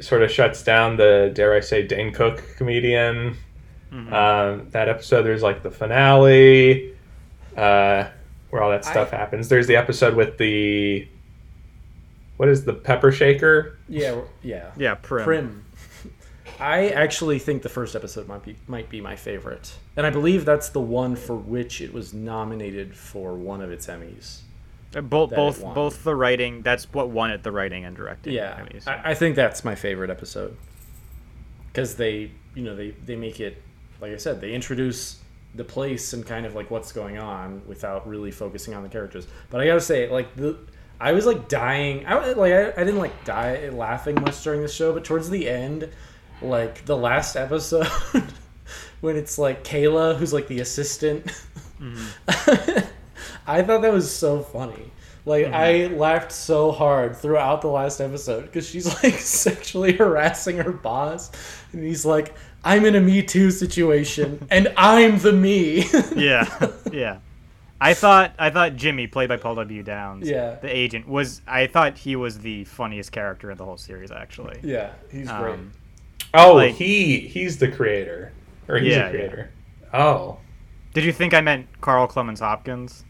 sort 0.00 0.22
of 0.22 0.30
shuts 0.30 0.62
down 0.62 0.96
the 0.96 1.30
dare 1.34 1.52
I 1.54 1.60
say 1.60 1.86
Dane 1.86 2.12
Cook 2.12 2.42
comedian. 2.56 3.36
Mhm. 3.92 4.12
Um, 4.12 4.68
that 4.70 4.88
episode 4.88 5.22
there's 5.22 5.42
like 5.42 5.62
the 5.62 5.70
finale 5.70 6.94
uh, 7.56 8.04
where 8.50 8.62
all 8.62 8.70
that 8.70 8.84
stuff 8.84 9.12
I- 9.12 9.16
happens. 9.16 9.48
There's 9.48 9.66
the 9.66 9.76
episode 9.76 10.14
with 10.14 10.38
the 10.38 11.06
what 12.38 12.48
is 12.48 12.64
the 12.64 12.72
pepper 12.72 13.12
shaker? 13.12 13.78
Yeah, 13.88 14.22
yeah. 14.42 14.70
yeah, 14.76 14.94
prim. 14.94 15.24
Prim. 15.24 15.64
I 16.60 16.88
actually 16.88 17.38
think 17.38 17.62
the 17.62 17.68
first 17.68 17.94
episode 17.94 18.26
might 18.28 18.42
be 18.44 18.56
might 18.66 18.88
be 18.88 19.00
my 19.00 19.16
favorite, 19.16 19.74
and 19.96 20.06
I 20.06 20.10
believe 20.10 20.44
that's 20.44 20.68
the 20.70 20.80
one 20.80 21.16
for 21.16 21.34
which 21.36 21.80
it 21.80 21.92
was 21.92 22.14
nominated 22.14 22.96
for 22.96 23.34
one 23.34 23.60
of 23.60 23.70
its 23.70 23.86
Emmys. 23.86 24.40
Uh, 24.94 25.00
Both 25.00 25.30
both 25.34 25.62
both 25.74 26.04
the 26.04 26.14
writing. 26.14 26.62
That's 26.62 26.84
what 26.92 27.08
won 27.10 27.30
it. 27.30 27.42
The 27.42 27.50
writing 27.52 27.84
and 27.84 27.96
directing. 27.96 28.34
Yeah, 28.34 28.60
Emmys. 28.60 28.86
I, 28.86 29.10
I 29.10 29.14
think 29.14 29.36
that's 29.36 29.64
my 29.64 29.74
favorite 29.74 30.10
episode 30.10 30.56
because 31.68 31.96
they, 31.96 32.30
you 32.54 32.62
know, 32.62 32.76
they 32.76 32.90
they 32.90 33.16
make 33.16 33.40
it 33.40 33.60
like 34.02 34.12
I 34.12 34.16
said, 34.16 34.40
they 34.40 34.52
introduce 34.52 35.20
the 35.54 35.62
place 35.64 36.12
and 36.12 36.26
kind 36.26 36.44
of 36.44 36.54
like 36.56 36.70
what's 36.70 36.92
going 36.92 37.18
on 37.18 37.62
without 37.66 38.06
really 38.06 38.32
focusing 38.32 38.74
on 38.74 38.82
the 38.82 38.88
characters. 38.88 39.28
But 39.48 39.60
I 39.60 39.66
gotta 39.66 39.80
say, 39.80 40.10
like 40.10 40.34
the. 40.34 40.58
I 41.00 41.12
was 41.12 41.24
like 41.24 41.48
dying. 41.48 42.04
I 42.04 42.16
was- 42.16 42.36
like 42.36 42.52
I, 42.52 42.70
I 42.70 42.84
didn't 42.84 42.98
like 42.98 43.24
die 43.24 43.68
laughing 43.70 44.16
much 44.16 44.42
during 44.42 44.60
the 44.60 44.68
show, 44.68 44.92
but 44.92 45.04
towards 45.04 45.30
the 45.30 45.48
end, 45.48 45.88
like 46.42 46.84
the 46.84 46.96
last 46.96 47.36
episode, 47.36 47.86
when 49.00 49.16
it's 49.16 49.38
like 49.38 49.62
Kayla 49.62 50.16
who's 50.16 50.32
like 50.32 50.48
the 50.48 50.60
assistant, 50.60 51.30
I 53.46 53.62
thought 53.62 53.82
that 53.82 53.92
was 53.92 54.12
so 54.12 54.40
funny. 54.40 54.90
Like 55.24 55.46
I 55.46 55.72
mm-hmm. 55.72 55.96
laughed 55.96 56.32
so 56.32 56.72
hard 56.72 57.14
throughout 57.14 57.60
the 57.60 57.68
last 57.68 58.00
episode 58.00 58.42
because 58.42 58.68
she's 58.68 58.86
like 59.04 59.14
sexually 59.14 59.92
harassing 59.92 60.56
her 60.56 60.72
boss, 60.72 61.30
and 61.72 61.84
he's 61.84 62.04
like, 62.04 62.34
"I'm 62.64 62.84
in 62.84 62.94
a 62.94 63.00
Me 63.00 63.22
Too 63.22 63.50
situation, 63.50 64.46
and 64.50 64.72
I'm 64.76 65.18
the 65.18 65.32
me." 65.32 65.84
yeah, 66.16 66.68
yeah. 66.92 67.18
I 67.80 67.94
thought 67.94 68.32
I 68.38 68.50
thought 68.50 68.76
Jimmy, 68.76 69.06
played 69.08 69.28
by 69.28 69.36
Paul 69.36 69.56
W. 69.56 69.82
Downs, 69.82 70.28
Yeah. 70.28 70.54
the 70.62 70.68
agent, 70.74 71.08
was 71.08 71.42
I 71.48 71.66
thought 71.66 71.98
he 71.98 72.14
was 72.16 72.38
the 72.38 72.64
funniest 72.64 73.10
character 73.12 73.50
in 73.50 73.56
the 73.58 73.64
whole 73.64 73.76
series. 73.76 74.10
Actually, 74.12 74.60
yeah, 74.62 74.90
he's 75.10 75.28
great. 75.28 75.54
Um, 75.54 75.72
Oh, 76.34 76.54
Like- 76.54 76.74
he 76.76 77.18
he's 77.20 77.58
the 77.58 77.68
creator, 77.68 78.32
or 78.68 78.78
he's 78.78 78.92
Yeah, 78.94 79.00
a 79.00 79.04
yeah. 79.04 79.10
creator. 79.10 79.50
Oh, 79.92 80.38
did 80.94 81.04
you 81.04 81.12
think 81.12 81.34
I 81.34 81.40
meant 81.40 81.66
Carl 81.80 82.06
Clemons 82.08 82.38
Hopkins? 82.40 83.04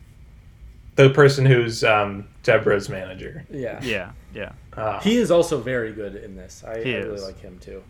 the 0.94 1.09
person 1.09 1.46
who's 1.46 1.82
um, 1.84 2.26
Deborah's 2.42 2.88
manager. 2.90 3.46
yeah. 3.50 3.80
Yeah, 3.82 4.11
yeah, 4.34 4.53
Ah. 4.76 5.00
He 5.00 5.16
is 5.16 5.30
also 5.30 5.59
very 5.59 5.90
good 5.92 6.16
in 6.16 6.36
this. 6.36 6.62
I, 6.66 6.72
I 6.72 6.76
really 6.82 7.20
like 7.20 7.40
him 7.40 7.59
too. 7.61 7.82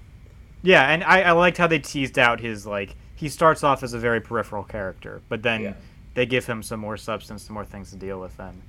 Yeah. 0.62 0.88
And 0.90 1.02
I, 1.04 1.22
I 1.22 1.32
liked 1.32 1.58
how 1.58 1.66
they 1.66 1.78
teased 1.78 2.18
out 2.18 2.40
his 2.40 2.66
like 2.66 2.96
he 3.16 3.28
starts 3.28 3.62
off 3.62 3.82
as 3.82 3.94
a 3.94 3.98
very 3.98 4.20
peripheral 4.20 4.64
character, 4.64 5.22
but 5.28 5.42
then 5.42 5.60
Yeah. 5.62 5.74
they 6.14 6.26
give 6.26 6.44
him 6.46 6.62
some 6.62 6.80
more 6.80 6.96
substance, 6.96 7.42
some 7.44 7.54
more 7.54 7.64
things 7.64 7.90
to 7.90 7.96
deal 7.96 8.20
with, 8.20 8.36
then, 8.36 8.60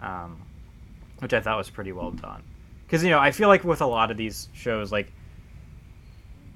um, 0.00 0.40
which 1.20 1.32
I 1.32 1.40
thought 1.40 1.56
was 1.58 1.70
pretty 1.70 1.92
well 1.92 2.10
done. 2.10 2.42
Because 2.86 3.04
you 3.04 3.10
know 3.10 3.18
I 3.20 3.30
feel 3.30 3.48
like 3.48 3.64
with 3.64 3.80
a 3.80 3.86
lot 3.86 4.10
of 4.10 4.16
these 4.16 4.48
shows, 4.52 4.90
like 4.92 5.12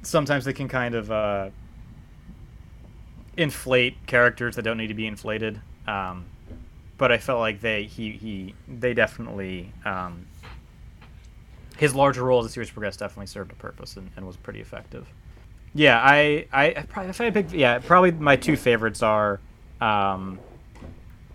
sometimes 0.02 0.44
they 0.44 0.52
can 0.52 0.68
kind 0.68 0.94
of 0.94 1.10
uh, 1.10 1.50
inflate 3.36 4.06
characters 4.06 4.56
that 4.56 4.62
don't 4.62 4.76
need 4.78 4.88
to 4.88 4.94
be 4.94 5.06
inflated. 5.06 5.60
Um, 5.86 6.24
but 6.98 7.12
I 7.12 7.18
felt 7.18 7.40
like 7.40 7.60
they 7.60 7.84
he 7.84 8.12
he 8.12 8.54
they 8.68 8.94
definitely 8.94 9.72
um, 9.84 10.26
his 11.76 11.94
larger 11.94 12.24
role 12.24 12.40
as 12.40 12.46
the 12.46 12.52
series 12.52 12.70
progressed 12.70 13.00
definitely 13.00 13.26
served 13.26 13.52
a 13.52 13.54
purpose 13.54 13.96
and, 13.96 14.10
and 14.16 14.26
was 14.26 14.36
pretty 14.36 14.60
effective. 14.60 15.06
Yeah, 15.74 16.00
I 16.02 16.46
I, 16.52 16.66
I 16.68 16.86
probably 16.88 17.10
if 17.10 17.20
I 17.20 17.30
pick 17.30 17.52
yeah 17.52 17.78
probably 17.78 18.10
my 18.12 18.36
two 18.36 18.56
favorites 18.56 19.02
are 19.02 19.40
um, 19.80 20.38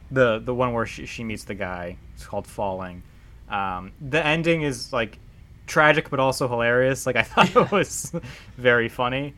the 0.10 0.40
the 0.40 0.54
one 0.54 0.74
where 0.74 0.86
she, 0.86 1.06
she 1.06 1.24
meets 1.24 1.44
the 1.44 1.54
guy. 1.54 1.98
It's 2.16 2.26
called 2.26 2.48
Falling. 2.48 3.04
Um, 3.50 3.92
the 4.02 4.26
ending 4.26 4.64
is 4.64 4.92
like 4.92 5.20
tragic 5.68 6.10
but 6.10 6.20
also 6.20 6.48
hilarious. 6.48 7.06
Like 7.06 7.16
I 7.16 7.24
thought 7.24 7.56
it 7.56 7.72
was 7.72 8.12
very 8.58 8.90
funny. 8.90 9.36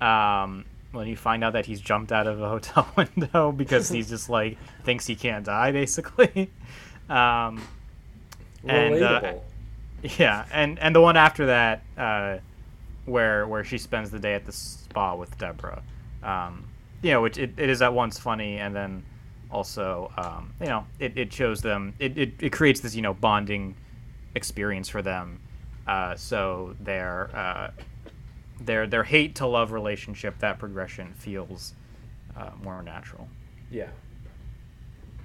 Um, 0.00 0.64
when 0.92 1.08
you 1.08 1.16
find 1.16 1.42
out 1.42 1.54
that 1.54 1.66
he's 1.66 1.80
jumped 1.80 2.12
out 2.12 2.28
of 2.28 2.40
a 2.40 2.48
hotel 2.48 2.86
window 2.96 3.50
because 3.50 3.88
he's 3.88 4.08
just 4.08 4.28
like 4.28 4.56
thinks 4.84 5.06
he 5.06 5.16
can't 5.16 5.44
die 5.44 5.72
basically. 5.72 6.50
Um, 7.08 7.60
and 8.66 9.02
uh, 9.02 9.20
Relatable. 9.20 9.40
Yeah, 10.18 10.44
and 10.52 10.78
and 10.78 10.94
the 10.94 11.00
one 11.00 11.16
after 11.16 11.46
that, 11.46 11.82
uh, 11.96 12.38
where 13.06 13.46
where 13.48 13.64
she 13.64 13.78
spends 13.78 14.10
the 14.10 14.18
day 14.18 14.34
at 14.34 14.44
the 14.44 14.52
spa 14.52 15.14
with 15.14 15.36
Deborah, 15.38 15.82
um, 16.22 16.64
you 17.02 17.10
know, 17.10 17.22
which 17.22 17.38
it, 17.38 17.54
it 17.56 17.70
is 17.70 17.80
at 17.80 17.92
once 17.92 18.18
funny 18.18 18.58
and 18.58 18.74
then 18.74 19.02
also, 19.50 20.12
um, 20.16 20.52
you 20.60 20.66
know, 20.66 20.84
it, 20.98 21.16
it 21.16 21.32
shows 21.32 21.62
them 21.62 21.94
it, 21.98 22.18
it, 22.18 22.32
it 22.40 22.52
creates 22.52 22.80
this 22.80 22.94
you 22.94 23.02
know 23.02 23.14
bonding 23.14 23.74
experience 24.34 24.88
for 24.88 25.00
them, 25.00 25.40
uh, 25.86 26.14
so 26.16 26.76
their 26.80 27.34
uh, 27.34 27.70
their 28.60 28.86
their 28.86 29.04
hate 29.04 29.34
to 29.36 29.46
love 29.46 29.72
relationship 29.72 30.38
that 30.40 30.58
progression 30.58 31.14
feels 31.14 31.74
uh, 32.36 32.50
more 32.62 32.82
natural. 32.82 33.28
Yeah. 33.70 33.88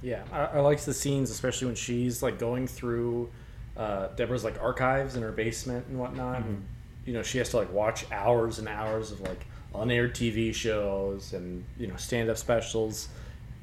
Yeah, 0.02 0.24
I, 0.32 0.46
I 0.46 0.60
liked 0.62 0.86
the 0.86 0.94
scenes, 0.94 1.30
especially 1.30 1.66
when 1.68 1.76
she's 1.76 2.24
like 2.24 2.40
going 2.40 2.68
through 2.68 3.30
uh, 3.78 4.08
Deborah's 4.16 4.44
like 4.44 4.62
archives 4.62 5.16
in 5.16 5.24
her 5.24 5.32
basement 5.32 5.88
and 5.88 6.00
whatnot. 6.00 6.42
And, 6.42 6.66
you 7.06 7.14
know, 7.14 7.24
she 7.24 7.38
has 7.38 7.50
to 7.50 7.58
like 7.58 7.72
watch 7.72 8.06
hours 8.12 8.60
and 8.60 8.68
hours 8.68 9.12
of 9.12 9.22
like 9.22 9.46
unaired 9.76 10.16
TV 10.16 10.54
shows 10.54 11.34
and 11.34 11.64
you 11.78 11.88
know 11.88 11.96
stand 11.96 12.30
up 12.30 12.38
specials, 12.38 13.10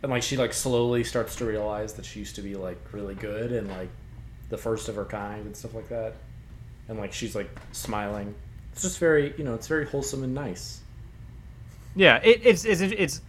and 0.03 0.11
like 0.11 0.23
she 0.23 0.37
like 0.37 0.53
slowly 0.53 1.05
starts 1.05 1.37
to 1.37 1.45
realize 1.45 1.95
that 1.95 2.05
she 2.05 2.19
used 2.21 2.37
to 2.37 2.43
be 2.43 2.55
like 2.55 2.79
really 2.93 3.15
good 3.15 3.53
and 3.53 3.69
like 3.69 3.91
the 4.49 4.57
first 4.57 4.89
of 4.89 4.95
her 4.95 5.05
kind 5.05 5.47
and 5.47 5.57
stuff 5.57 5.75
like 5.75 5.89
that, 5.89 6.15
and 6.89 6.99
like 6.99 7.13
she's 7.13 7.35
like 7.35 7.51
smiling. 7.73 8.35
It's 8.73 8.83
just 8.83 8.99
very 8.99 9.35
you 9.37 9.45
know 9.45 9.55
it's 9.55 9.67
very 9.67 9.87
wholesome 9.87 10.23
and 10.23 10.35
nice. 10.35 10.81
Yeah, 11.95 12.21
it, 12.23 12.43
it's, 12.45 12.65
it's 12.67 12.81
it's 12.83 13.23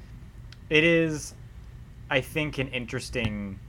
it 0.69 0.83
is, 0.83 1.33
I 2.09 2.21
think, 2.21 2.57
an 2.57 2.67
interesting. 2.69 3.59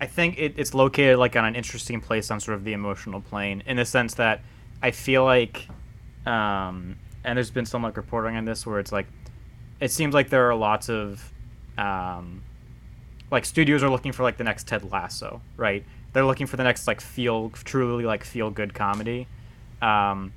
I 0.00 0.06
think 0.06 0.38
it, 0.38 0.54
it's 0.56 0.74
located 0.74 1.18
like 1.18 1.36
on 1.36 1.44
an 1.44 1.54
interesting 1.54 2.00
place 2.00 2.30
on 2.30 2.40
sort 2.40 2.56
of 2.56 2.64
the 2.64 2.72
emotional 2.72 3.20
plane, 3.20 3.62
in 3.66 3.76
the 3.76 3.84
sense 3.84 4.14
that 4.14 4.42
I 4.82 4.90
feel 4.90 5.24
like, 5.24 5.68
um, 6.26 6.96
and 7.24 7.36
there's 7.36 7.50
been 7.50 7.66
some 7.66 7.82
like 7.82 7.96
reporting 7.96 8.36
on 8.36 8.44
this 8.44 8.66
where 8.66 8.78
it's 8.78 8.92
like, 8.92 9.06
it 9.80 9.90
seems 9.90 10.14
like 10.14 10.28
there 10.28 10.48
are 10.50 10.54
lots 10.54 10.88
of, 10.88 11.32
um, 11.78 12.42
like 13.30 13.44
studios 13.44 13.82
are 13.82 13.90
looking 13.90 14.12
for 14.12 14.22
like 14.22 14.36
the 14.36 14.44
next 14.44 14.68
Ted 14.68 14.90
Lasso, 14.90 15.40
right? 15.56 15.84
They're 16.12 16.24
looking 16.24 16.46
for 16.46 16.56
the 16.56 16.64
next 16.64 16.86
like 16.86 17.00
feel 17.00 17.50
truly 17.50 18.04
like 18.04 18.24
feel 18.24 18.50
good 18.50 18.72
comedy. 18.74 19.26
Um, 19.82 20.32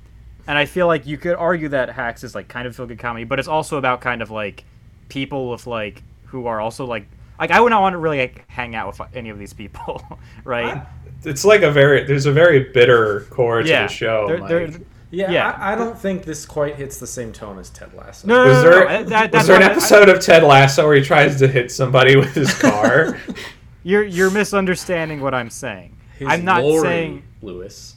and 0.47 0.57
I 0.57 0.66
feel 0.66 0.88
like 0.88 1.05
you 1.05 1.18
could 1.18 1.36
argue 1.36 1.70
that 1.70 1.89
Hacks 1.89 2.24
is 2.24 2.34
like 2.34 2.47
kind 2.47 2.68
of 2.68 2.76
feel 2.76 2.88
good 2.88 2.99
comedy, 2.99 3.26
but 3.26 3.39
it's 3.39 3.47
also 3.47 3.78
about 3.78 4.01
kind 4.01 4.22
of 4.22 4.32
like 4.32 4.64
people 5.10 5.51
with 5.51 5.68
like 5.68 6.01
who 6.26 6.47
are 6.47 6.60
also 6.60 6.86
like 6.86 7.07
like 7.40 7.52
I 7.52 7.60
would 7.62 7.70
not 7.70 7.82
want 7.82 7.94
to 7.94 7.98
really 7.98 8.20
like 8.20 8.44
hang 8.50 8.76
out 8.76 8.88
with 8.88 9.02
any 9.16 9.30
of 9.30 9.40
these 9.40 9.54
people, 9.54 10.04
right? 10.44 10.84
It's 11.24 11.44
like 11.46 11.62
a 11.62 11.72
very 11.72 12.04
there's 12.06 12.26
a 12.26 12.32
very 12.32 12.72
bitter 12.72 13.22
core 13.30 13.62
to 13.62 13.68
the 13.68 13.88
show. 13.88 14.28
They're- 14.28 14.38
Mike. 14.40 14.50
they're- 14.50 14.82
Yeah, 15.12 15.32
Yeah. 15.32 15.50
I, 15.52 15.74
I 15.74 15.76
don't 15.76 15.98
think 15.98 16.24
this 16.24 16.46
quite 16.46 16.76
hits 16.76 16.98
the 17.00 17.08
same 17.08 17.32
tone 17.34 17.58
as 17.58 17.70
Ted 17.72 17.94
Lasso. 17.96 18.28
no, 18.28 18.44
no, 18.44 18.50
was 18.50 18.64
no, 18.64 18.70
there, 18.70 18.86
no, 19.04 19.10
that- 19.10 19.32
was 19.34 19.48
there 19.48 19.56
an 19.56 19.62
not- 19.64 19.72
I- 19.72 19.74
episode 19.74 20.10
of 20.10 20.22
Ted 20.22 20.44
Lasso 20.44 20.86
where 20.86 20.96
he 20.96 21.02
tries 21.04 21.40
to 21.40 21.48
hit 21.48 21.72
somebody 21.72 22.16
with 22.16 22.34
his 22.36 22.54
car? 22.60 23.18
you're 23.84 24.04
you're 24.04 24.30
misunderstanding 24.32 25.20
what 25.22 25.34
I'm 25.34 25.50
saying. 25.50 25.96
His 26.18 26.28
I'm 26.28 26.46
not 26.46 26.62
Lori 26.64 26.82
saying 26.82 27.24
Lewis. 27.42 27.96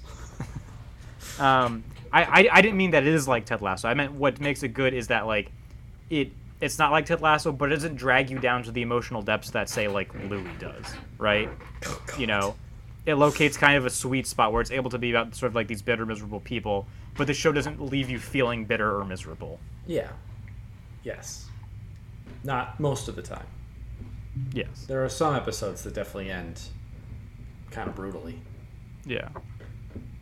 um, 1.39 1.83
I, 2.13 2.23
I 2.23 2.49
I 2.53 2.63
didn't 2.63 2.77
mean 2.77 2.93
that 2.93 3.03
it 3.05 3.13
is 3.13 3.27
like 3.27 3.45
Ted 3.47 3.63
Lasso. 3.63 3.89
I 3.89 3.95
meant 3.95 4.13
what 4.13 4.41
makes 4.41 4.63
it 4.63 4.69
good 4.69 4.95
is 4.95 5.09
that 5.09 5.27
like 5.27 5.51
it 6.11 6.31
it's 6.63 6.79
not 6.79 6.93
like 6.93 7.07
Ted 7.07 7.21
Lasso, 7.21 7.51
but 7.51 7.73
it 7.73 7.75
doesn't 7.75 7.97
drag 7.97 8.31
you 8.31 8.39
down 8.39 8.63
to 8.63 8.71
the 8.71 8.83
emotional 8.83 9.21
depths 9.21 9.51
that 9.51 9.69
say 9.69 9.89
like 9.89 10.15
Louie 10.15 10.49
does, 10.61 10.87
right? 11.19 11.51
Oh, 11.85 12.01
you 12.17 12.29
know, 12.29 12.55
it 13.05 13.15
locates 13.15 13.57
kind 13.57 13.77
of 13.77 13.85
a 13.85 13.91
sweet 13.91 14.29
spot 14.29 14.53
where 14.53 14.63
it's 14.63 14.71
able 14.71 14.89
to 14.91 14.99
be 14.99 15.11
about 15.11 15.35
sort 15.35 15.51
of 15.51 15.57
like 15.57 15.67
these 15.67 15.83
bitter, 15.83 16.07
miserable 16.07 16.39
people, 16.39 16.87
but 17.17 17.27
the 17.27 17.35
show 17.35 17.51
doesn't 17.51 17.83
leave 17.83 18.09
you 18.09 18.21
feeling 18.21 18.65
bitter 18.65 18.97
or 18.97 19.05
miserable. 19.05 19.59
Yeah. 19.89 20.13
Yes. 21.03 21.49
Not 22.45 22.79
most 22.79 23.09
of 23.09 23.17
the 23.17 23.23
time. 23.23 23.47
Yes. 24.53 24.87
There 24.87 25.05
are 25.05 25.09
some 25.09 25.35
episodes 25.35 25.83
that 25.83 25.95
definitely 25.95 26.31
end 26.31 26.61
kind 27.73 27.89
of 27.89 27.97
brutally. 27.97 28.39
Yeah. 29.05 29.31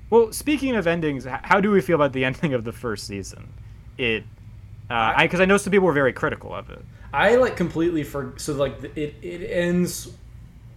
Well, 0.09 0.33
speaking 0.33 0.75
of 0.75 0.87
endings, 0.87 1.27
how 1.27 1.61
do 1.61 1.71
we 1.71 1.83
feel 1.83 1.97
about 1.97 2.15
the 2.15 2.25
ending 2.25 2.55
of 2.55 2.65
the 2.65 2.73
first 2.73 3.07
season? 3.07 3.53
It, 3.99 4.25
uh, 4.91 5.15
I 5.17 5.27
because 5.27 5.41
I 5.41 5.45
know 5.45 5.57
some 5.57 5.71
people 5.71 5.87
were 5.87 5.93
very 5.93 6.13
critical 6.13 6.53
of 6.53 6.69
it. 6.71 6.85
I 7.13 7.37
like 7.37 7.57
completely 7.57 8.03
for 8.03 8.35
so 8.37 8.55
like 8.55 8.83
it 8.97 9.15
it 9.23 9.47
ends 9.51 10.11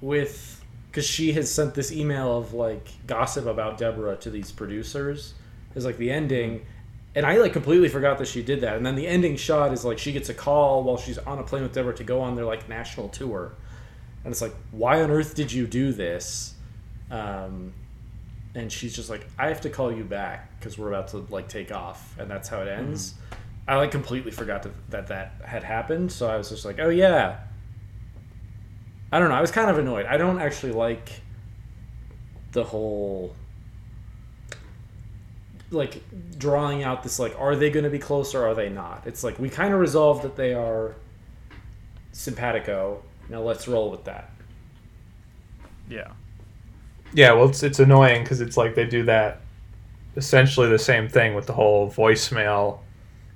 with 0.01 0.63
because 0.89 1.05
she 1.07 1.33
has 1.33 1.51
sent 1.51 1.73
this 1.73 1.91
email 1.91 2.37
of 2.37 2.53
like 2.53 2.87
gossip 3.07 3.47
about 3.47 3.79
Deborah 3.79 4.15
to 4.17 4.29
these 4.29 4.51
producers 4.51 5.33
is 5.73 5.85
like 5.85 5.97
the 5.97 6.11
ending, 6.11 6.63
and 7.15 7.25
I 7.25 7.37
like 7.37 7.53
completely 7.53 7.89
forgot 7.89 8.19
that 8.19 8.27
she 8.27 8.43
did 8.43 8.61
that. 8.61 8.77
And 8.77 8.85
then 8.85 8.95
the 8.95 9.07
ending 9.07 9.35
shot 9.35 9.73
is 9.73 9.83
like 9.83 9.97
she 9.97 10.11
gets 10.11 10.29
a 10.29 10.33
call 10.35 10.83
while 10.83 10.97
she's 10.97 11.17
on 11.17 11.39
a 11.39 11.43
plane 11.43 11.63
with 11.63 11.73
Deborah 11.73 11.95
to 11.95 12.03
go 12.03 12.21
on 12.21 12.35
their 12.35 12.45
like 12.45 12.69
national 12.69 13.09
tour, 13.09 13.53
and 14.23 14.31
it's 14.31 14.41
like 14.41 14.55
why 14.69 15.01
on 15.01 15.09
earth 15.09 15.33
did 15.33 15.51
you 15.51 15.65
do 15.65 15.91
this? 15.91 16.53
Um, 17.09 17.73
and 18.53 18.71
she's 18.71 18.95
just 18.95 19.09
like 19.09 19.27
I 19.39 19.47
have 19.47 19.61
to 19.61 19.71
call 19.71 19.91
you 19.91 20.03
back 20.03 20.59
because 20.59 20.77
we're 20.77 20.89
about 20.89 21.07
to 21.09 21.25
like 21.31 21.47
take 21.47 21.71
off, 21.71 22.15
and 22.19 22.29
that's 22.29 22.47
how 22.47 22.61
it 22.61 22.67
ends. 22.67 23.15
I 23.67 23.77
like 23.77 23.91
completely 23.91 24.31
forgot 24.31 24.63
that, 24.63 24.91
that 24.91 25.07
that 25.07 25.35
had 25.45 25.63
happened, 25.63 26.11
so 26.11 26.27
I 26.27 26.37
was 26.37 26.49
just 26.49 26.65
like, 26.65 26.79
oh 26.79 26.89
yeah. 26.89 27.39
I 29.11 29.19
don't 29.19 29.29
know. 29.29 29.35
I 29.35 29.41
was 29.41 29.51
kind 29.51 29.69
of 29.69 29.77
annoyed. 29.77 30.05
I 30.07 30.17
don't 30.17 30.39
actually 30.39 30.71
like 30.73 31.21
the 32.51 32.63
whole 32.63 33.35
like 35.71 36.03
drawing 36.37 36.83
out 36.83 37.01
this 37.01 37.17
like 37.17 37.35
are 37.39 37.55
they 37.55 37.69
going 37.71 37.83
to 37.83 37.89
be 37.89 37.99
close 37.99 38.35
or 38.35 38.45
are 38.45 38.55
they 38.55 38.69
not? 38.69 39.03
It's 39.05 39.23
like 39.23 39.39
we 39.39 39.49
kind 39.49 39.73
of 39.73 39.79
resolved 39.79 40.23
that 40.23 40.35
they 40.35 40.53
are 40.53 40.95
simpatico. 42.11 43.03
Now 43.29 43.41
let's 43.41 43.67
roll 43.67 43.89
with 43.89 44.03
that. 44.05 44.29
Yeah. 45.89 46.11
yeah, 47.13 47.33
well, 47.33 47.49
it's 47.49 47.61
it's 47.61 47.79
annoying 47.79 48.23
because 48.23 48.41
it's 48.41 48.57
like 48.57 48.75
they 48.75 48.85
do 48.85 49.03
that 49.03 49.41
essentially 50.15 50.69
the 50.69 50.79
same 50.79 51.09
thing 51.09 51.35
with 51.35 51.45
the 51.45 51.53
whole 51.53 51.89
voicemail 51.89 52.79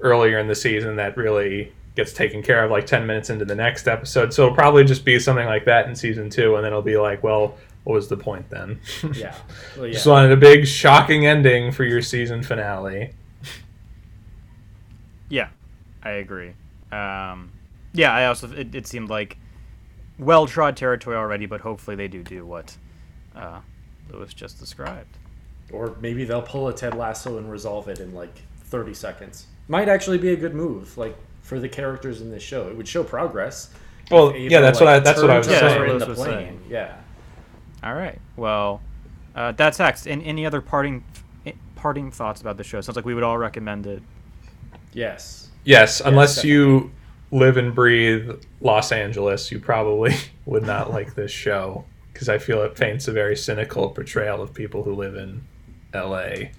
earlier 0.02 0.40
in 0.40 0.48
the 0.48 0.56
season 0.56 0.96
that 0.98 1.18
really 1.18 1.72
gets 1.96 2.14
taken 2.14 2.44
care 2.44 2.64
of 2.64 2.70
like 2.70 2.86
10 2.86 3.08
minutes 3.08 3.30
into 3.30 3.44
the 3.44 3.56
next 3.56 3.88
episode. 3.88 4.34
So 4.34 4.44
it'll 4.44 4.56
probably 4.56 4.84
just 4.84 5.04
be 5.04 5.20
something 5.20 5.46
like 5.46 5.66
that 5.66 5.88
in 5.88 5.96
season 5.96 6.30
two, 6.30 6.56
and 6.56 6.64
then 6.64 6.72
it'll 6.72 6.82
be 6.82 6.98
like, 6.98 7.24
well, 7.24 7.58
what 7.84 7.94
was 7.94 8.08
the 8.08 8.18
point 8.18 8.50
then? 8.50 8.80
Yeah. 9.14 9.36
Well, 9.78 9.88
yeah. 9.88 9.94
Just 9.94 10.08
wanted 10.08 10.32
a 10.32 10.38
big 10.38 10.66
shocking 10.66 11.26
ending 11.26 11.72
for 11.72 11.84
your 11.84 12.02
season 12.02 12.42
finale. 12.42 13.12
Yeah, 15.30 15.50
I 16.04 16.12
agree. 16.12 16.54
Um, 16.92 17.52
yeah, 17.94 18.12
I 18.12 18.26
also 18.26 18.52
it, 18.52 18.74
it 18.74 18.88
seemed 18.88 19.10
like 19.10 19.38
well 20.18 20.48
trod 20.48 20.78
territory 20.78 21.16
already, 21.16 21.46
but 21.46 21.62
hopefully 21.62 21.96
they 21.96 22.08
do 22.08 22.24
do 22.24 22.46
what 22.46 22.76
uh, 23.36 23.60
Lewis 24.12 24.34
just 24.34 24.60
described. 24.60 25.18
Or 25.72 25.96
maybe 26.00 26.24
they'll 26.26 26.42
pull 26.42 26.68
a 26.70 26.74
Ted 26.74 26.96
Lasso 26.96 27.38
and 27.38 27.52
resolve 27.52 27.88
it 27.88 28.00
in 28.00 28.14
like 28.14 28.42
30 28.66 28.94
seconds. 28.94 29.48
Might 29.68 29.90
actually 29.90 30.18
be 30.18 30.30
a 30.30 30.36
good 30.36 30.56
move, 30.56 30.98
like 30.98 31.16
for 31.42 31.60
the 31.60 31.70
characters 31.70 32.22
in 32.22 32.32
this 32.32 32.44
show. 32.44 32.68
It 32.68 32.76
would 32.78 32.88
show 32.88 33.04
progress. 33.04 33.70
Well, 34.10 34.30
If 34.30 34.52
yeah, 34.52 34.60
Ava, 34.60 34.66
that's 34.66 34.80
what 34.80 34.88
I 34.90 35.00
that's 35.00 35.22
what 35.22 35.30
I 35.30 35.34
turned 35.42 35.46
was 35.46 35.48
Yeah, 35.48 35.60
that's 35.60 35.74
saying. 35.74 35.80
what 35.82 35.90
in 35.90 35.98
the 36.00 36.06
was 36.08 36.18
plane. 36.18 36.34
saying. 36.34 36.60
Yeah. 36.70 36.96
All 37.84 37.94
right. 37.94 38.20
Well, 38.36 38.82
uh, 39.36 39.52
that's 39.52 39.78
Hacks. 39.78 40.08
And 40.08 40.24
any 40.24 40.46
other 40.46 40.62
parting 40.62 41.04
parting 41.76 42.12
thoughts 42.12 42.42
about 42.42 42.58
the 42.58 42.64
show? 42.64 42.82
Sounds 42.82 42.96
like 42.96 43.06
we 43.06 43.14
would 43.14 43.24
all 43.24 43.38
recommend 43.38 43.86
it. 43.86 44.02
Yes. 44.94 45.50
Yes, 45.64 46.00
unless 46.02 46.36
definitely. 46.36 46.52
you 46.52 46.92
live 47.32 47.58
and 47.58 47.76
breathe 47.76 48.32
Los 48.62 48.92
Angeles, 48.92 49.52
you 49.52 49.60
probably 49.60 50.16
would 50.46 50.64
not 50.64 50.92
like 50.92 51.14
this 51.14 51.32
show 51.32 51.84
because 52.14 52.30
I 52.30 52.38
feel 52.38 52.62
it 52.64 52.76
paints 52.76 53.08
a 53.08 53.12
very 53.12 53.36
cynical 53.36 53.90
portrayal 53.90 54.42
of 54.42 54.54
people 54.54 54.84
who 54.84 54.96
live 54.96 55.16
in 55.16 55.44
L.A. 55.94 56.52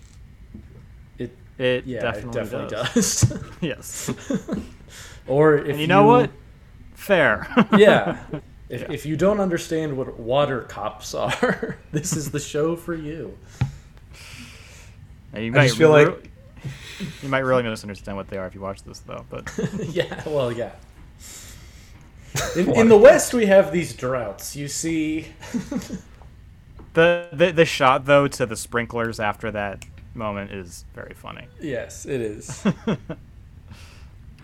It 1.59 1.65
It 1.65 1.87
yeah, 1.87 2.01
definitely, 2.01 2.41
it 2.41 2.45
definitely 2.45 2.77
does. 2.77 3.21
does. 3.23 3.43
Yes. 3.61 4.11
or 5.27 5.57
if 5.59 5.69
And 5.71 5.81
you 5.81 5.87
know 5.87 6.05
what? 6.05 6.31
Fair. 6.95 7.47
yeah. 7.77 8.19
If, 8.69 8.83
Yeah. 8.83 8.93
if 8.93 9.07
you 9.07 9.17
don't 9.17 9.41
understand 9.41 9.97
what 9.97 10.19
water 10.21 10.61
cops 10.63 11.15
are, 11.15 11.79
this 11.93 12.15
is 12.17 12.31
the 12.31 12.41
show 12.41 12.77
for 12.77 12.95
you. 12.95 13.37
And 15.33 15.45
you 15.45 15.53
I 15.53 15.57
might 15.57 15.67
just 15.67 15.79
feel 15.79 15.91
like- 15.91 16.31
you 17.23 17.29
might 17.29 17.41
really 17.41 17.63
misunderstand 17.63 18.17
what 18.17 18.29
they 18.29 18.37
are 18.39 18.47
if 18.47 18.55
you 18.55 18.61
watch 18.61 18.83
this, 18.83 18.99
though. 19.01 19.25
But 19.31 19.51
yeah, 19.91 20.23
well, 20.27 20.51
yeah. 20.51 20.73
In, 22.57 22.71
in 22.75 22.89
the 22.89 22.97
West, 22.99 23.33
we 23.33 23.47
have 23.47 23.71
these 23.73 23.95
droughts. 23.95 24.57
You 24.57 24.67
see, 24.69 25.29
the, 26.95 27.29
the 27.33 27.53
the 27.53 27.65
shot 27.65 28.05
though 28.05 28.27
to 28.29 28.47
the 28.47 28.57
sprinklers 28.57 29.21
after 29.21 29.51
that 29.53 29.85
moment 30.15 30.51
is 30.51 30.85
very 30.95 31.15
funny. 31.15 31.47
yes, 31.61 32.07
it 32.07 32.21
is. 32.21 32.65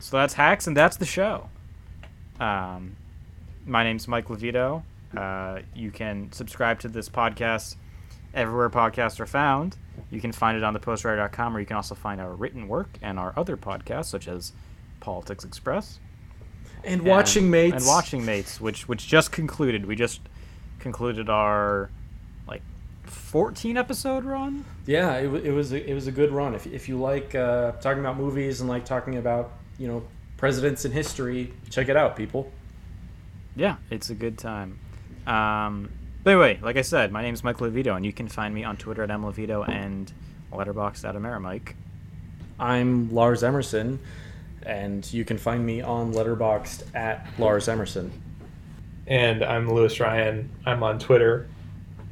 So 0.01 0.19
that's 0.19 0.35
Hacks, 0.35 0.67
and 0.67 0.77
that's 0.77 0.99
the 0.99 1.07
show. 1.07 1.49
Um, 2.39 2.97
my 3.65 3.83
name's 3.85 4.07
Mike 4.07 4.27
Levito. 4.27 4.83
Uh, 5.17 5.61
you 5.75 5.91
can 5.91 6.31
subscribe 6.33 6.79
to 6.81 6.89
this 6.89 7.09
podcast 7.09 7.77
everywhere 8.35 8.69
podcasts 8.69 9.19
are 9.21 9.27
found. 9.27 9.79
You 10.11 10.21
can 10.21 10.31
find 10.33 10.59
it 10.59 10.65
on 10.65 10.77
thepostwriter.com, 10.77 11.57
or 11.57 11.61
you 11.61 11.65
can 11.65 11.77
also 11.77 11.95
find 11.95 12.21
our 12.21 12.35
written 12.35 12.69
work 12.69 12.91
and 13.01 13.19
our 13.19 13.33
other 13.37 13.57
podcasts, 13.57 14.07
such 14.07 14.29
as 14.29 14.53
Politics 15.01 15.43
Express 15.45 16.01
And 16.83 17.01
and- 17.01 17.09
watching 17.09 17.49
mates. 17.51 17.77
and 17.77 17.87
Watching 17.87 18.27
Mates, 18.27 18.61
which 18.61 18.87
which 18.87 19.07
just 19.07 19.33
concluded. 19.33 19.87
We 19.87 19.97
just 19.97 20.21
concluded 20.81 21.31
our 21.31 21.89
14 23.07 23.77
episode 23.77 24.25
run. 24.25 24.65
Yeah, 24.87 25.17
it, 25.17 25.47
it 25.47 25.53
was 25.53 25.73
a, 25.73 25.91
it 25.91 25.95
was 25.95 26.07
a 26.07 26.13
good 26.13 26.31
run. 26.31 26.55
If, 26.55 26.67
if 26.67 26.89
you 26.89 26.99
like 26.99 27.35
uh, 27.35 27.73
talking 27.73 28.01
about 28.01 28.17
movies 28.17 28.61
and 28.61 28.69
like 28.69 28.85
talking 28.85 29.17
about 29.17 29.53
you 29.79 29.89
know 29.89 30.05
presidents 30.37 30.85
in 30.85 30.93
history, 30.93 31.53
check 31.71 31.89
it 31.89 31.97
out, 31.97 32.17
people. 32.17 32.51
Yeah, 33.57 33.77
it's 33.91 34.11
a 34.11 34.15
good 34.15 34.39
time. 34.39 34.79
Um, 35.27 35.91
but 36.23 36.33
anyway, 36.33 36.59
like 36.63 36.77
I 36.77 36.83
said, 36.83 37.13
my 37.13 37.23
name 37.23 37.35
is 37.35 37.45
Mike 37.45 37.59
Levito, 37.59 37.97
and 37.97 38.05
you 38.05 38.13
can 38.13 38.29
find 38.29 38.55
me 38.55 38.65
on 38.65 38.77
Twitter 38.77 39.03
at 39.03 39.11
mlevito 39.11 39.69
and 39.69 40.13
Letterboxd 40.53 41.09
at 41.09 41.15
Amerimike. 41.15 41.75
I'm 42.59 43.13
Lars 43.13 43.43
Emerson, 43.43 43.99
and 44.65 45.11
you 45.13 45.25
can 45.25 45.39
find 45.39 45.65
me 45.65 45.83
on 45.83 46.13
Letterboxd 46.13 46.95
at 46.95 47.27
Lars 47.39 47.69
Emerson. 47.69 48.13
And 49.07 49.45
I'm 49.45 49.71
Lewis 49.71 50.01
Ryan. 50.01 50.51
I'm 50.65 50.83
on 50.83 50.99
Twitter 50.99 51.49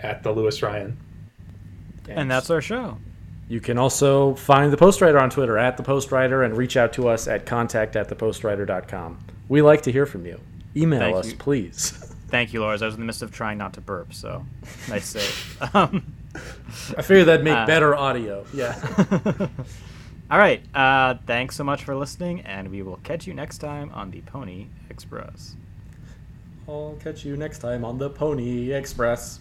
at 0.02 0.22
the 0.22 0.32
Lewis 0.32 0.62
Ryan. 0.62 0.96
And 2.08 2.30
that's 2.30 2.50
our 2.50 2.60
show. 2.60 2.98
You 3.48 3.60
can 3.60 3.78
also 3.78 4.34
find 4.34 4.72
the 4.72 4.76
Postwriter 4.76 5.20
on 5.20 5.30
Twitter 5.30 5.58
at 5.58 5.76
the 5.76 5.82
Postwriter 5.82 6.44
and 6.44 6.56
reach 6.56 6.76
out 6.76 6.92
to 6.94 7.08
us 7.08 7.28
at 7.28 7.44
contact 7.46 7.96
at 7.96 8.08
thepostwriter.com. 8.08 9.18
We 9.48 9.62
like 9.62 9.82
to 9.82 9.92
hear 9.92 10.06
from 10.06 10.24
you. 10.26 10.40
Email 10.74 11.00
Thank 11.00 11.16
us, 11.16 11.30
you. 11.32 11.36
please. 11.36 11.90
Thank 12.28 12.52
you, 12.54 12.60
Lars. 12.62 12.80
I 12.80 12.86
was 12.86 12.94
in 12.94 13.00
the 13.00 13.06
midst 13.06 13.20
of 13.22 13.30
trying 13.30 13.58
not 13.58 13.74
to 13.74 13.82
burp, 13.82 14.14
so 14.14 14.46
nice 14.88 15.04
save. 15.04 15.58
Um, 15.74 16.14
I 16.96 17.02
figured 17.02 17.26
that'd 17.26 17.44
make 17.44 17.54
Uh, 17.54 17.66
better 17.66 17.94
audio. 17.94 18.46
Yeah. 18.54 18.74
all 20.30 20.38
right. 20.38 20.62
Uh, 20.74 21.16
thanks 21.26 21.54
so 21.56 21.62
much 21.64 21.84
for 21.84 21.94
listening, 21.94 22.40
and 22.40 22.70
we 22.70 22.80
will 22.80 22.96
catch 23.02 23.26
you 23.26 23.34
next 23.34 23.58
time 23.58 23.90
on 23.92 24.10
the 24.10 24.22
Pony 24.22 24.68
Express. 24.88 25.56
I'll 26.66 26.96
catch 27.02 27.22
you 27.24 27.36
next 27.36 27.58
time 27.58 27.84
on 27.84 27.98
the 27.98 28.08
Pony 28.08 28.72
Express. 28.72 29.40